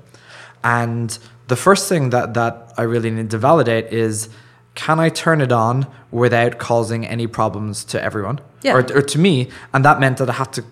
And 0.64 1.18
the 1.48 1.56
first 1.56 1.90
thing 1.90 2.10
that, 2.12 2.34
that 2.36 2.74
I 2.78 2.84
really 2.84 3.12
need 3.12 3.32
to 3.32 3.38
validate 3.38 3.92
is 3.92 4.30
can 4.76 5.00
I 5.00 5.10
turn 5.10 5.42
it 5.42 5.52
on 5.52 5.86
without 6.10 6.58
causing 6.58 7.06
any 7.06 7.28
problems 7.28 7.84
to 7.86 8.02
everyone? 8.02 8.40
Yeah. 8.64 8.74
Or, 8.74 8.80
or 8.98 9.02
to 9.02 9.20
me? 9.20 9.50
And 9.74 9.86
that 9.86 10.00
meant 10.00 10.18
that 10.18 10.30
I 10.30 10.34
had 10.34 10.54
to 10.54 10.64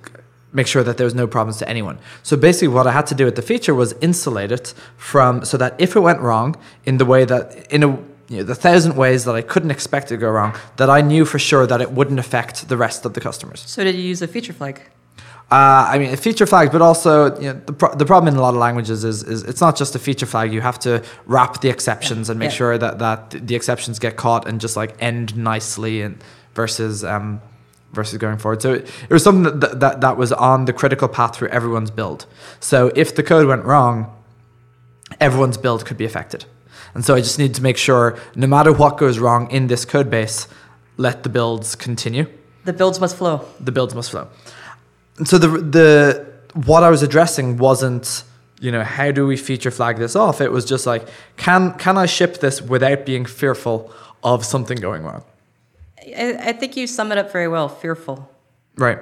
make 0.54 0.68
sure 0.68 0.84
that 0.84 0.98
there 0.98 1.06
was 1.06 1.16
no 1.16 1.28
problems 1.28 1.58
to 1.58 1.70
anyone. 1.70 1.98
So 2.24 2.36
basically, 2.38 2.68
what 2.70 2.88
I 2.88 2.92
had 2.92 3.08
to 3.08 3.16
do 3.16 3.26
with 3.26 3.36
the 3.36 3.42
feature 3.42 3.74
was 3.76 3.94
insulate 4.02 4.52
it 4.52 4.74
from 4.98 5.46
so 5.46 5.58
that 5.58 5.76
if 5.80 5.96
it 5.96 6.00
went 6.02 6.20
wrong 6.20 6.56
in 6.86 6.98
the 6.98 7.06
way 7.06 7.26
that 7.26 7.72
in 7.72 7.84
a 7.84 7.88
you 8.30 8.38
know, 8.38 8.44
the 8.44 8.56
thousand 8.56 8.96
ways 8.96 9.26
that 9.26 9.36
I 9.36 9.42
couldn't 9.42 9.72
expect 9.72 10.06
it 10.08 10.16
to 10.16 10.18
go 10.18 10.30
wrong, 10.30 10.56
that 10.78 10.90
I 10.90 11.02
knew 11.02 11.26
for 11.26 11.38
sure 11.40 11.68
that 11.68 11.82
it 11.82 11.92
wouldn't 11.92 12.20
affect 12.20 12.70
the 12.70 12.78
rest 12.78 13.06
of 13.06 13.14
the 13.14 13.20
customers. 13.20 13.62
So, 13.68 13.84
did 13.84 13.96
you 13.96 14.04
use 14.04 14.22
a 14.22 14.28
feature 14.28 14.54
flag? 14.54 14.82
Uh, 15.52 15.86
I 15.94 15.98
mean, 16.00 16.14
a 16.14 16.18
feature 16.18 16.46
flag, 16.46 16.72
but 16.72 16.82
also 16.82 17.38
you 17.42 17.52
know, 17.52 17.62
the, 17.66 17.74
pro- 17.74 17.94
the 17.94 18.06
problem 18.06 18.34
in 18.34 18.38
a 18.40 18.42
lot 18.42 18.54
of 18.54 18.60
languages 18.62 19.04
is, 19.04 19.22
is 19.24 19.44
it's 19.44 19.60
not 19.60 19.76
just 19.76 19.96
a 19.96 20.00
feature 20.00 20.26
flag. 20.26 20.54
You 20.54 20.62
have 20.62 20.80
to 20.80 21.04
wrap 21.26 21.60
the 21.60 21.68
exceptions 21.68 22.30
and 22.30 22.40
make 22.40 22.52
Yeah. 22.52 22.56
sure 22.56 22.78
that, 22.78 23.00
that 23.00 23.32
the 23.32 23.56
exceptions 23.56 24.00
get 24.00 24.16
caught 24.16 24.48
and 24.48 24.62
just 24.62 24.78
like 24.78 24.96
end 25.02 25.36
nicely 25.36 26.02
and 26.04 26.24
versus 26.54 27.04
um, 27.04 27.42
versus 27.94 28.18
going 28.18 28.38
forward. 28.38 28.62
So 28.62 28.74
it, 28.74 28.90
it 29.10 29.14
was 29.14 29.24
something 29.24 29.60
that, 29.60 29.80
that 29.80 30.02
that 30.02 30.18
was 30.18 30.32
on 30.32 30.66
the 30.66 30.74
critical 30.74 31.08
path 31.08 31.36
through 31.36 31.50
everyone's 31.50 31.92
build. 31.92 32.26
So 32.60 32.92
if 32.96 33.16
the 33.16 33.24
code 33.24 33.48
went 33.48 33.66
wrong, 33.66 34.14
everyone's 35.20 35.58
build 35.58 35.86
could 35.86 35.98
be 35.98 36.06
affected. 36.06 36.46
And 36.94 37.06
so 37.06 37.16
I 37.16 37.22
just 37.22 37.40
need 37.40 37.56
to 37.56 37.64
make 37.64 37.78
sure 37.78 38.18
no 38.36 38.48
matter 38.48 38.74
what 38.74 38.98
goes 38.98 39.20
wrong 39.20 39.50
in 39.52 39.68
this 39.68 39.86
code 39.86 40.10
base, 40.10 40.48
let 40.98 41.24
the 41.24 41.30
builds 41.30 41.76
continue 41.76 42.28
The 42.66 42.74
builds 42.74 43.00
must 43.00 43.16
flow. 43.16 43.46
the 43.60 43.72
builds 43.72 43.96
must 43.96 44.12
flow. 44.12 44.28
And 45.18 45.28
so 45.28 45.38
the 45.38 45.48
the 45.48 46.32
what 46.54 46.84
I 46.84 46.90
was 46.90 47.02
addressing 47.02 47.58
wasn't 47.58 48.24
you 48.60 48.72
know 48.72 48.84
how 48.84 49.12
do 49.12 49.26
we 49.26 49.38
feature 49.38 49.72
flag 49.72 49.98
this 49.98 50.16
off. 50.16 50.42
It 50.42 50.52
was 50.52 50.66
just 50.66 50.86
like 50.86 51.08
can 51.38 51.74
can 51.78 51.98
I 51.98 52.06
ship 52.06 52.40
this 52.40 52.62
without 52.62 53.06
being 53.06 53.26
fearful 53.26 53.92
of 54.24 54.46
something 54.46 54.78
going 54.78 55.04
wrong. 55.04 55.24
I, 56.18 56.38
I 56.50 56.54
think 56.54 56.76
you 56.78 56.88
sum 56.88 57.12
it 57.12 57.18
up 57.18 57.32
very 57.32 57.48
well. 57.48 57.68
Fearful. 57.70 58.30
Right. 58.76 59.00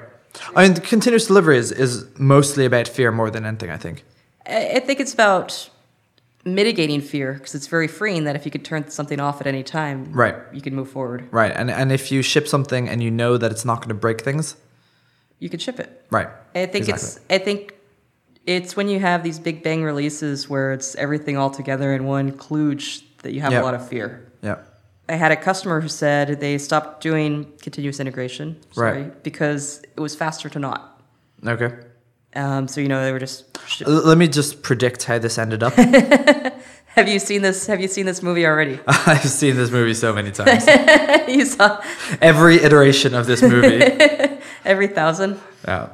I 0.54 0.68
mean, 0.68 0.76
continuous 0.76 1.26
delivery 1.26 1.58
is, 1.58 1.72
is 1.72 2.06
mostly 2.18 2.64
about 2.64 2.86
fear 2.88 3.10
more 3.10 3.30
than 3.30 3.44
anything. 3.44 3.70
I 3.70 3.76
think. 3.76 4.04
I, 4.46 4.72
I 4.76 4.80
think 4.80 5.00
it's 5.00 5.14
about 5.14 5.70
mitigating 6.44 7.00
fear 7.00 7.34
because 7.34 7.54
it's 7.54 7.66
very 7.66 7.86
freeing 7.88 8.24
that 8.24 8.34
if 8.36 8.44
you 8.44 8.50
could 8.50 8.64
turn 8.64 8.88
something 8.90 9.20
off 9.20 9.40
at 9.40 9.46
any 9.46 9.62
time, 9.62 10.12
Right. 10.12 10.36
you 10.52 10.60
can 10.60 10.74
move 10.74 10.88
forward. 10.90 11.28
Right. 11.30 11.52
And 11.54 11.70
and 11.70 11.92
if 11.92 12.10
you 12.12 12.22
ship 12.22 12.46
something 12.48 12.88
and 12.88 13.02
you 13.02 13.10
know 13.10 13.36
that 13.36 13.50
it's 13.50 13.64
not 13.64 13.78
going 13.80 13.88
to 13.88 13.94
break 13.94 14.20
things. 14.22 14.56
You 15.38 15.48
could 15.48 15.62
ship 15.62 15.80
it. 15.80 16.04
Right. 16.10 16.28
I 16.54 16.66
think 16.66 16.88
it's. 16.88 17.18
I 17.30 17.38
think 17.38 17.74
it's 18.46 18.76
when 18.76 18.88
you 18.88 19.00
have 19.00 19.22
these 19.22 19.38
big 19.38 19.62
bang 19.62 19.82
releases 19.82 20.48
where 20.48 20.72
it's 20.72 20.94
everything 20.96 21.36
all 21.36 21.50
together 21.50 21.92
in 21.94 22.04
one 22.04 22.32
kludge 22.32 23.02
that 23.22 23.32
you 23.32 23.40
have 23.40 23.52
Yeah. 23.52 23.62
a 23.62 23.64
lot 23.64 23.74
of 23.74 23.86
fear. 23.88 24.30
Yeah. 24.42 24.56
I 25.10 25.16
had 25.16 25.32
a 25.32 25.36
customer 25.36 25.80
who 25.80 25.88
said 25.88 26.40
they 26.40 26.56
stopped 26.58 27.02
doing 27.02 27.52
continuous 27.62 27.98
integration, 28.00 28.56
sorry, 28.72 29.02
Right. 29.02 29.22
because 29.24 29.82
it 29.96 30.00
was 30.00 30.14
faster 30.14 30.48
to 30.48 30.58
not. 30.58 31.02
Okay. 31.46 31.70
Um, 32.36 32.68
so 32.68 32.80
you 32.80 32.88
know 32.88 33.02
they 33.02 33.10
were 33.12 33.18
just. 33.18 33.44
L- 33.86 33.92
let 34.06 34.16
me 34.16 34.28
just 34.28 34.62
predict 34.62 35.04
how 35.04 35.18
this 35.18 35.36
ended 35.36 35.62
up. 35.64 35.72
Have 36.96 37.08
you 37.08 37.18
seen 37.18 37.42
this? 37.42 37.66
Have 37.66 37.80
you 37.80 37.88
seen 37.88 38.06
this 38.06 38.22
movie 38.22 38.46
already? 38.46 38.78
I've 38.86 39.24
seen 39.28 39.56
this 39.56 39.70
movie 39.70 39.94
so 39.94 40.12
many 40.12 40.30
times. 40.32 40.64
you 41.28 41.44
saw 41.44 41.82
Every 42.20 42.56
iteration 42.62 43.14
of 43.14 43.26
this 43.26 43.42
movie. 43.42 43.82
every 44.64 44.88
thousand. 44.88 45.40
Yeah. 45.66 45.88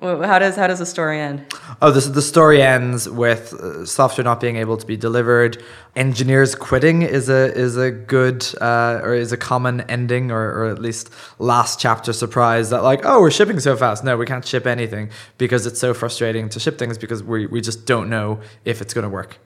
Well, 0.00 0.22
How 0.22 0.38
does 0.38 0.54
how 0.54 0.68
does 0.68 0.78
the 0.78 0.86
story 0.86 1.18
end? 1.20 1.44
Oh, 1.82 1.90
this, 1.90 2.06
the 2.06 2.22
story 2.22 2.62
ends 2.62 3.08
with 3.08 3.52
uh, 3.54 3.84
software 3.84 4.24
not 4.24 4.38
being 4.40 4.54
able 4.56 4.76
to 4.76 4.86
be 4.86 4.96
delivered. 4.96 5.60
Engineers 5.96 6.54
quitting 6.54 7.02
is 7.02 7.28
a 7.28 7.52
is 7.56 7.76
a 7.76 7.90
good 7.90 8.46
uh, 8.60 9.00
or 9.02 9.14
is 9.14 9.32
a 9.32 9.36
common 9.36 9.80
ending, 9.82 10.30
or, 10.30 10.52
or 10.52 10.66
at 10.70 10.78
least 10.78 11.10
last 11.40 11.80
chapter 11.80 12.12
surprise 12.12 12.70
that 12.70 12.84
like 12.84 13.00
oh 13.04 13.20
we're 13.20 13.32
shipping 13.32 13.58
so 13.58 13.76
fast. 13.76 14.04
No, 14.04 14.16
we 14.16 14.24
can't 14.24 14.44
ship 14.46 14.68
anything 14.68 15.10
because 15.36 15.66
it's 15.66 15.80
so 15.80 15.92
frustrating 15.94 16.48
to 16.50 16.60
ship 16.60 16.78
things 16.78 16.96
because 16.96 17.24
we 17.24 17.46
we 17.46 17.60
just 17.60 17.84
don't 17.84 18.08
know 18.08 18.38
if 18.64 18.80
it's 18.80 18.94
going 18.94 19.02
to 19.04 19.10
work. 19.10 19.38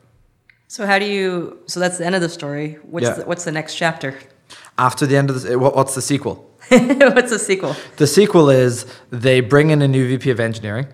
So 0.68 0.86
how 0.86 0.98
do 0.98 1.06
you? 1.06 1.60
So 1.66 1.80
that's 1.80 1.96
the 1.96 2.04
end 2.04 2.14
of 2.14 2.20
the 2.20 2.28
story. 2.28 2.78
What's 2.82 3.04
Yeah. 3.06 3.14
the, 3.14 3.24
what's 3.24 3.44
the 3.44 3.52
next 3.52 3.76
chapter? 3.76 4.18
After 4.76 5.06
the 5.06 5.16
end 5.16 5.30
of 5.30 5.42
the, 5.42 5.58
what, 5.58 5.74
what's 5.74 5.94
the 5.94 6.02
sequel? 6.02 6.46
what's 7.14 7.30
the 7.30 7.38
sequel? 7.38 7.76
The 7.96 8.06
sequel 8.06 8.50
is 8.50 8.86
they 9.10 9.40
bring 9.40 9.70
in 9.70 9.82
a 9.82 9.88
new 9.88 10.08
VP 10.08 10.30
of 10.30 10.40
engineering. 10.40 10.86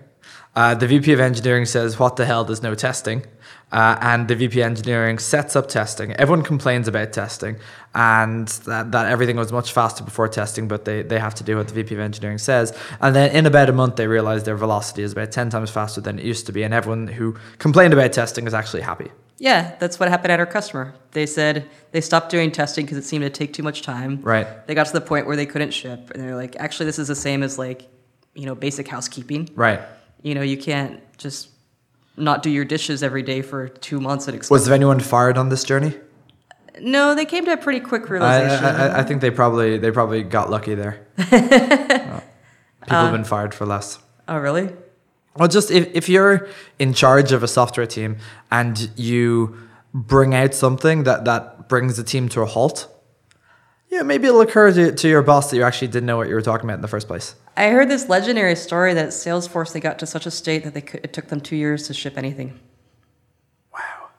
Uh, 0.55 0.75
the 0.75 0.87
VP 0.87 1.13
of 1.13 1.19
engineering 1.19 1.65
says, 1.65 1.99
"What 1.99 2.15
the 2.15 2.25
hell? 2.25 2.43
There's 2.43 2.63
no 2.63 2.75
testing." 2.75 3.25
Uh, 3.71 3.97
and 4.01 4.27
the 4.27 4.35
VP 4.35 4.63
engineering 4.63 5.19
sets 5.19 5.55
up 5.55 5.67
testing. 5.67 6.11
Everyone 6.13 6.43
complains 6.43 6.87
about 6.87 7.13
testing 7.13 7.57
and 7.93 8.47
that, 8.65 8.91
that 8.91 9.05
everything 9.05 9.35
was 9.35 9.51
much 9.51 9.71
faster 9.73 10.03
before 10.03 10.27
testing, 10.27 10.67
but 10.67 10.85
they, 10.85 11.03
they 11.03 11.19
have 11.19 11.35
to 11.35 11.43
do 11.43 11.57
what 11.57 11.67
the 11.67 11.75
VP 11.75 11.93
of 11.93 12.01
engineering 12.01 12.39
says. 12.39 12.75
And 12.99 13.15
then 13.15 13.29
in 13.31 13.45
about 13.45 13.69
a 13.69 13.73
month, 13.73 13.95
they 13.95 14.07
realize 14.07 14.43
their 14.43 14.57
velocity 14.57 15.03
is 15.03 15.11
about 15.11 15.31
10 15.31 15.51
times 15.51 15.69
faster 15.69 16.01
than 16.01 16.17
it 16.17 16.25
used 16.25 16.47
to 16.47 16.51
be. 16.51 16.63
And 16.63 16.73
everyone 16.73 17.07
who 17.07 17.35
complained 17.59 17.93
about 17.93 18.11
testing 18.11 18.47
is 18.47 18.55
actually 18.55 18.81
happy. 18.81 19.11
Yeah, 19.39 19.75
that's 19.79 19.99
what 19.99 20.09
happened 20.09 20.31
at 20.33 20.39
our 20.39 20.45
customer. 20.45 20.93
They 21.11 21.25
said 21.25 21.69
they 21.91 22.01
stopped 22.01 22.29
doing 22.29 22.51
testing 22.51 22.85
because 22.85 22.97
it 22.97 23.05
seemed 23.05 23.23
to 23.23 23.29
take 23.29 23.53
too 23.53 23.63
much 23.63 23.81
time. 23.81 24.19
Right. 24.21 24.67
They 24.67 24.75
got 24.75 24.85
to 24.87 24.93
the 24.93 25.01
point 25.01 25.27
where 25.27 25.35
they 25.37 25.45
couldn't 25.45 25.71
ship, 25.71 26.11
and 26.11 26.21
they're 26.21 26.35
like, 26.35 26.55
actually, 26.57 26.87
this 26.87 26.99
is 26.99 27.07
the 27.07 27.15
same 27.15 27.41
as 27.41 27.57
like, 27.57 27.87
you 28.35 28.45
know, 28.45 28.53
basic 28.55 28.87
housekeeping. 28.87 29.49
Right. 29.55 29.79
You 30.21 30.35
know, 30.35 30.41
you 30.41 30.57
can't 30.57 31.01
just 31.17 31.49
not 32.17 32.43
do 32.43 32.49
your 32.49 32.65
dishes 32.65 33.01
every 33.01 33.23
day 33.23 33.41
for 33.41 33.69
two 33.69 34.01
months 34.01 34.27
at. 34.27 34.49
Was 34.49 34.65
there 34.65 34.75
anyone 34.75 34.99
fired 34.99 35.37
on 35.37 35.47
this 35.49 35.63
journey? 35.63 35.93
no, 36.81 37.13
they 37.15 37.25
came 37.25 37.43
to 37.45 37.51
a 37.51 37.57
pretty 37.57 37.79
quick 37.81 38.09
realization. 38.09 38.63
I, 38.63 38.87
I- 38.87 38.99
I 38.99 39.03
think 39.03 39.19
they 39.21 39.31
probably 39.31 39.77
they 39.77 39.91
probably 39.91 40.23
got 40.23 40.49
lucky 40.49 40.75
there. 40.75 41.05
Uh, 41.17 41.23
People 42.83 42.97
have 42.97 43.11
been 43.11 43.23
fired 43.25 43.53
for 43.53 43.65
less. 43.65 43.99
oh, 44.27 44.37
really? 44.37 44.69
Well, 45.37 45.47
just 45.47 45.71
if, 45.71 45.89
if 45.93 46.09
you're 46.09 46.47
in 46.79 46.93
charge 46.93 47.31
of 47.31 47.43
a 47.43 47.47
software 47.47 47.85
team 47.85 48.17
and 48.51 48.89
you 48.95 49.55
bring 49.93 50.33
out 50.35 50.53
something 50.53 51.03
that, 51.03 51.25
that 51.25 51.69
brings 51.69 51.97
the 51.97 52.03
team 52.03 52.29
to 52.29 52.41
a 52.41 52.45
halt, 52.45 52.87
yeah, 53.89 54.01
maybe 54.03 54.27
it'll 54.27 54.41
occur 54.41 54.71
to, 54.73 54.91
to 54.93 55.07
your 55.07 55.21
boss 55.21 55.49
that 55.49 55.55
you 55.57 55.63
actually 55.63 55.87
didn't 55.87 56.05
know 56.07 56.17
what 56.17 56.27
you 56.27 56.35
were 56.35 56.41
talking 56.41 56.65
about 56.69 56.75
in 56.75 56.81
the 56.81 56.87
first 56.87 57.07
place. 57.07 57.35
I 57.57 57.69
heard 57.69 57.89
this 57.89 58.07
legendary 58.09 58.55
story 58.55 58.93
that 58.93 59.09
Salesforce 59.09 59.73
they 59.73 59.79
got 59.79 59.99
to 59.99 60.05
such 60.05 60.25
a 60.25 60.31
state 60.31 60.63
that 60.63 60.73
they 60.73 60.81
could, 60.81 61.01
it 61.03 61.13
took 61.13 61.27
them 61.27 61.41
two 61.41 61.55
years 61.55 61.87
to 61.87 61.93
ship 61.93 62.17
anything. 62.17 62.59
Wow. 63.73 64.09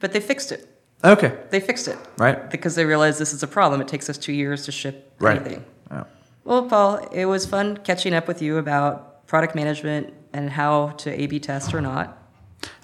But 0.00 0.12
they 0.12 0.20
fixed 0.20 0.52
it. 0.52 0.66
Okay. 1.02 1.34
They 1.50 1.60
fixed 1.60 1.88
it 1.88 1.96
Right. 2.18 2.50
because 2.50 2.74
they 2.74 2.84
realized 2.84 3.18
this 3.18 3.32
is 3.32 3.42
a 3.42 3.46
problem. 3.46 3.80
It 3.80 3.88
takes 3.88 4.10
us 4.10 4.18
two 4.18 4.32
years 4.32 4.64
to 4.66 4.72
ship 4.72 5.12
Right. 5.18 5.40
anything. 5.40 5.64
Yeah. 5.90 6.04
Well, 6.44 6.66
Paul, 6.68 6.96
it 7.10 7.24
was 7.24 7.46
fun 7.46 7.78
catching 7.78 8.12
up 8.14 8.28
with 8.28 8.42
you 8.42 8.58
about 8.58 9.26
product 9.26 9.54
management 9.54 10.12
and 10.32 10.50
how 10.50 10.90
to 10.98 11.10
A/B 11.10 11.40
test 11.40 11.74
or 11.74 11.80
not. 11.80 12.16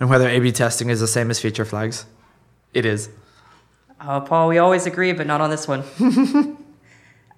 And 0.01 0.09
whether 0.09 0.29
A/B 0.29 0.53
testing 0.53 0.91
is 0.91 1.01
the 1.01 1.07
same 1.07 1.31
as 1.31 1.41
feature 1.41 1.65
flags, 1.65 2.07
it 2.75 2.85
is. 2.85 3.09
Oh, 4.01 4.21
Paul, 4.21 4.49
we 4.49 4.59
always 4.59 4.87
agree, 4.87 5.13
but 5.13 5.27
not 5.27 5.41
on 5.41 5.51
this 5.51 5.67
one. 5.67 5.83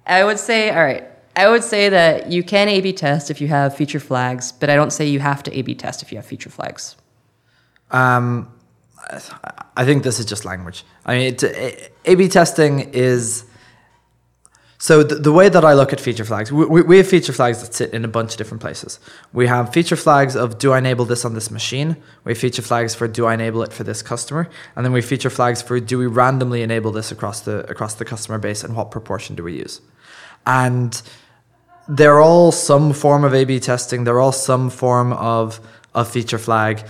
I 0.06 0.24
would 0.24 0.38
say, 0.38 0.70
all 0.70 0.82
right, 0.82 1.04
I 1.36 1.48
would 1.48 1.62
say 1.62 1.88
that 1.88 2.32
you 2.32 2.42
can 2.42 2.68
A/B 2.68 2.92
test 2.94 3.30
if 3.30 3.40
you 3.40 3.48
have 3.48 3.76
feature 3.76 4.00
flags, 4.00 4.50
but 4.52 4.70
I 4.70 4.74
don't 4.74 4.92
say 4.92 5.06
you 5.06 5.20
have 5.20 5.42
to 5.44 5.56
A/B 5.56 5.74
test 5.74 6.02
if 6.02 6.10
you 6.10 6.18
have 6.18 6.26
feature 6.26 6.50
flags. 6.50 6.96
Um, 7.90 8.52
I 9.76 9.84
think 9.84 10.02
this 10.02 10.18
is 10.18 10.26
just 10.26 10.44
language. 10.44 10.84
I 11.06 11.16
mean, 11.16 11.34
it, 11.34 11.92
A/B 12.04 12.28
testing 12.28 12.90
is. 12.92 13.44
So 14.80 15.02
the, 15.02 15.16
the 15.16 15.32
way 15.32 15.48
that 15.48 15.64
I 15.64 15.74
look 15.74 15.92
at 15.92 16.00
feature 16.00 16.24
flags, 16.24 16.52
we, 16.52 16.82
we- 16.82 16.98
have 16.98 17.08
feature 17.08 17.32
flags 17.32 17.60
that 17.62 17.74
sit 17.74 17.92
in 17.92 18.04
a 18.04 18.08
bunch 18.08 18.32
of 18.32 18.38
different 18.38 18.60
places. 18.60 19.00
We 19.32 19.48
have 19.48 19.72
feature 19.72 19.96
flags 19.96 20.36
of 20.36 20.58
do 20.58 20.72
I 20.72 20.78
enable 20.78 21.04
this 21.04 21.24
on 21.24 21.34
this 21.34 21.50
machine? 21.50 21.96
We 22.24 22.30
have 22.32 22.38
feature 22.38 22.62
flags 22.62 22.94
for 22.94 23.08
do 23.08 23.26
I 23.26 23.34
enable 23.34 23.62
it 23.64 23.72
for 23.72 23.82
this 23.82 24.02
customer? 24.02 24.48
And 24.76 24.84
then 24.84 24.92
we 24.92 25.00
have 25.00 25.08
feature 25.08 25.30
flags 25.30 25.60
for 25.62 25.80
do 25.80 25.98
we 25.98 26.06
randomly 26.06 26.62
enable 26.62 26.92
this 26.92 27.10
across 27.10 27.40
the 27.40 27.68
across 27.68 27.94
the 27.94 28.04
customer 28.04 28.38
base 28.38 28.62
and 28.62 28.76
what 28.76 28.92
proportion 28.92 29.34
do 29.34 29.42
we 29.42 29.54
use? 29.54 29.80
And 30.46 31.00
they're 31.88 32.20
all 32.20 32.52
some 32.52 32.92
form 32.92 33.24
of 33.24 33.34
A/B 33.34 33.58
testing. 33.58 34.04
They're 34.04 34.20
all 34.20 34.32
some 34.32 34.70
form 34.70 35.12
of 35.12 35.60
of 36.00 36.08
feature 36.10 36.38
flag. 36.38 36.84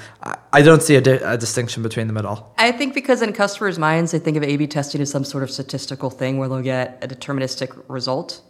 I, 0.53 0.63
don't 0.63 0.83
see 0.83 0.97
a, 0.97 1.01
di- 1.01 1.13
a 1.35 1.37
distinction 1.37 1.83
between 1.83 2.07
them 2.07 2.17
at 2.17 2.25
all. 2.25 2.55
I 2.59 2.73
think 2.73 2.95
because 2.95 3.23
in 3.23 3.33
customers' 3.33 3.79
minds, 3.79 4.13
they 4.13 4.19
think 4.19 4.37
of 4.37 4.43
A/B 4.43 4.67
testing 4.67 5.01
as 5.01 5.11
some 5.11 5.25
sort 5.25 5.43
of 5.43 5.51
statistical 5.51 6.11
thing 6.11 6.39
where 6.39 6.49
they'll 6.49 6.63
get 6.63 6.99
a 7.03 7.09
deterministic 7.09 7.71
result, 7.89 8.43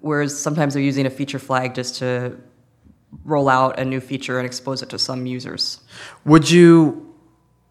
whereas 0.00 0.38
sometimes 0.38 0.74
they're 0.74 0.82
using 0.82 1.06
a 1.06 1.10
feature 1.10 1.38
flag 1.38 1.74
just 1.74 1.96
to 1.96 2.36
roll 3.24 3.48
out 3.48 3.78
a 3.78 3.84
new 3.84 4.00
feature 4.00 4.38
and 4.38 4.46
expose 4.46 4.82
it 4.82 4.88
to 4.90 4.98
some 4.98 5.26
users. 5.26 5.80
Would 6.24 6.50
you 6.50 7.04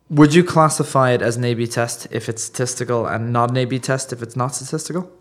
would 0.09 0.33
you 0.33 0.43
classify 0.43 1.11
it 1.11 1.21
as 1.21 1.35
an 1.37 1.43
A/B 1.43 1.67
test 1.67 2.07
if 2.11 2.29
it's 2.29 2.43
statistical 2.43 3.05
and 3.05 3.33
not 3.33 3.51
an 3.51 3.57
A/B 3.57 3.79
test 3.79 4.13
if 4.13 4.21
it's 4.21 4.35
not 4.35 4.55
statistical? 4.55 5.11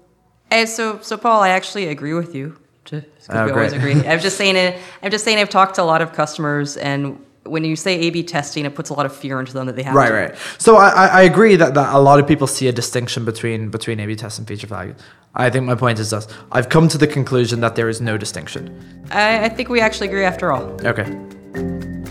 Hey, 0.51 0.67
so 0.67 1.01
so 1.01 1.17
Paul, 1.17 1.43
I 1.43 1.49
actually 1.49 1.89
agree 1.89 2.15
with 2.15 2.35
you. 2.35 2.59
To, 2.87 3.05
Oh, 3.29 3.45
we 3.45 3.51
always 3.53 3.73
agree. 3.73 3.95
I'm 3.95 4.21
just 4.21 4.37
saying 4.37 4.57
it. 4.57 4.79
I'm 5.03 5.11
just 5.11 5.25
saying 5.25 5.39
I've 5.39 5.49
talked 5.51 5.75
to 5.77 5.83
a 5.83 5.85
lot 5.85 6.03
of 6.03 6.13
customers, 6.13 6.77
and 6.77 7.19
when 7.45 7.65
you 7.65 7.77
say 7.77 7.99
A/B 8.07 8.25
testing, 8.25 8.65
it 8.65 8.75
puts 8.75 8.91
a 8.91 8.95
lot 8.95 9.07
of 9.07 9.15
fear 9.15 9.41
into 9.41 9.53
them 9.53 9.67
that 9.67 9.77
they 9.77 9.83
have. 9.83 9.95
Right, 9.95 10.09
to. 10.09 10.15
right. 10.15 10.31
Right. 10.31 10.39
So 10.59 10.77
I, 10.77 10.89
I 10.89 11.07
I 11.07 11.23
agree 11.23 11.57
that, 11.57 11.75
that 11.75 11.95
a 11.95 11.99
lot 11.99 12.19
of 12.21 12.27
people 12.27 12.47
see 12.47 12.69
a 12.69 12.73
distinction 12.73 13.25
between 13.25 13.71
between 13.71 14.01
A/B 14.01 14.17
test 14.17 14.39
and 14.39 14.47
feature 14.47 14.67
flag. 14.67 14.95
I 15.35 15.51
think 15.51 15.65
my 15.67 15.75
point 15.75 15.99
is 15.99 16.11
this: 16.11 16.27
I've 16.53 16.69
come 16.69 16.89
to 16.89 16.99
the 16.99 17.07
conclusion 17.07 17.61
that 17.61 17.77
there 17.77 17.89
is 17.89 18.01
no 18.01 18.17
distinction. 18.17 19.07
I, 19.11 19.45
I 19.45 19.49
think 19.49 19.69
we 19.69 19.81
actually 19.81 20.09
agree 20.09 20.25
after 20.25 20.53
all. 20.53 20.65
Okay. 20.85 21.07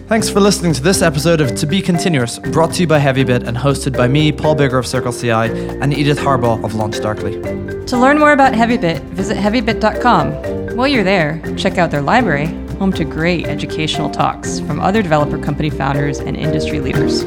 Thanks 0.07 0.29
for 0.29 0.39
listening 0.39 0.71
to 0.73 0.83
this 0.83 1.01
episode 1.01 1.41
of 1.41 1.55
To 1.55 1.65
Be 1.65 1.81
Continuous, 1.81 2.37
brought 2.37 2.71
to 2.73 2.81
you 2.81 2.85
by 2.87 2.99
HeavyBit 2.99 3.47
and 3.47 3.57
hosted 3.57 3.97
by 3.97 4.07
me, 4.07 4.31
Paul 4.31 4.55
Biggar 4.55 4.77
of 4.77 4.85
Circle 4.85 5.11
CI, 5.11 5.31
and 5.31 5.97
Edith 5.97 6.19
Harbaugh 6.19 6.63
of 6.63 6.75
Launch 6.75 6.99
Darkly. 7.01 7.41
To 7.87 7.97
learn 7.97 8.19
more 8.19 8.31
about 8.31 8.53
HeavyBit, 8.53 9.01
visit 9.15 9.35
heavybit.com. 9.35 10.64
While 10.75 10.89
you're 10.89 11.05
there, 11.05 11.41
check 11.55 11.77
out 11.77 11.89
their 11.89 12.01
library, 12.01 12.47
home 12.79 12.91
to 12.93 13.05
great 13.05 13.47
educational 13.47 14.09
talks 14.09 14.59
from 14.59 14.81
other 14.81 15.01
developer 15.01 15.37
company 15.37 15.69
founders 15.69 16.19
and 16.19 16.35
industry 16.35 16.81
leaders. 16.81 17.23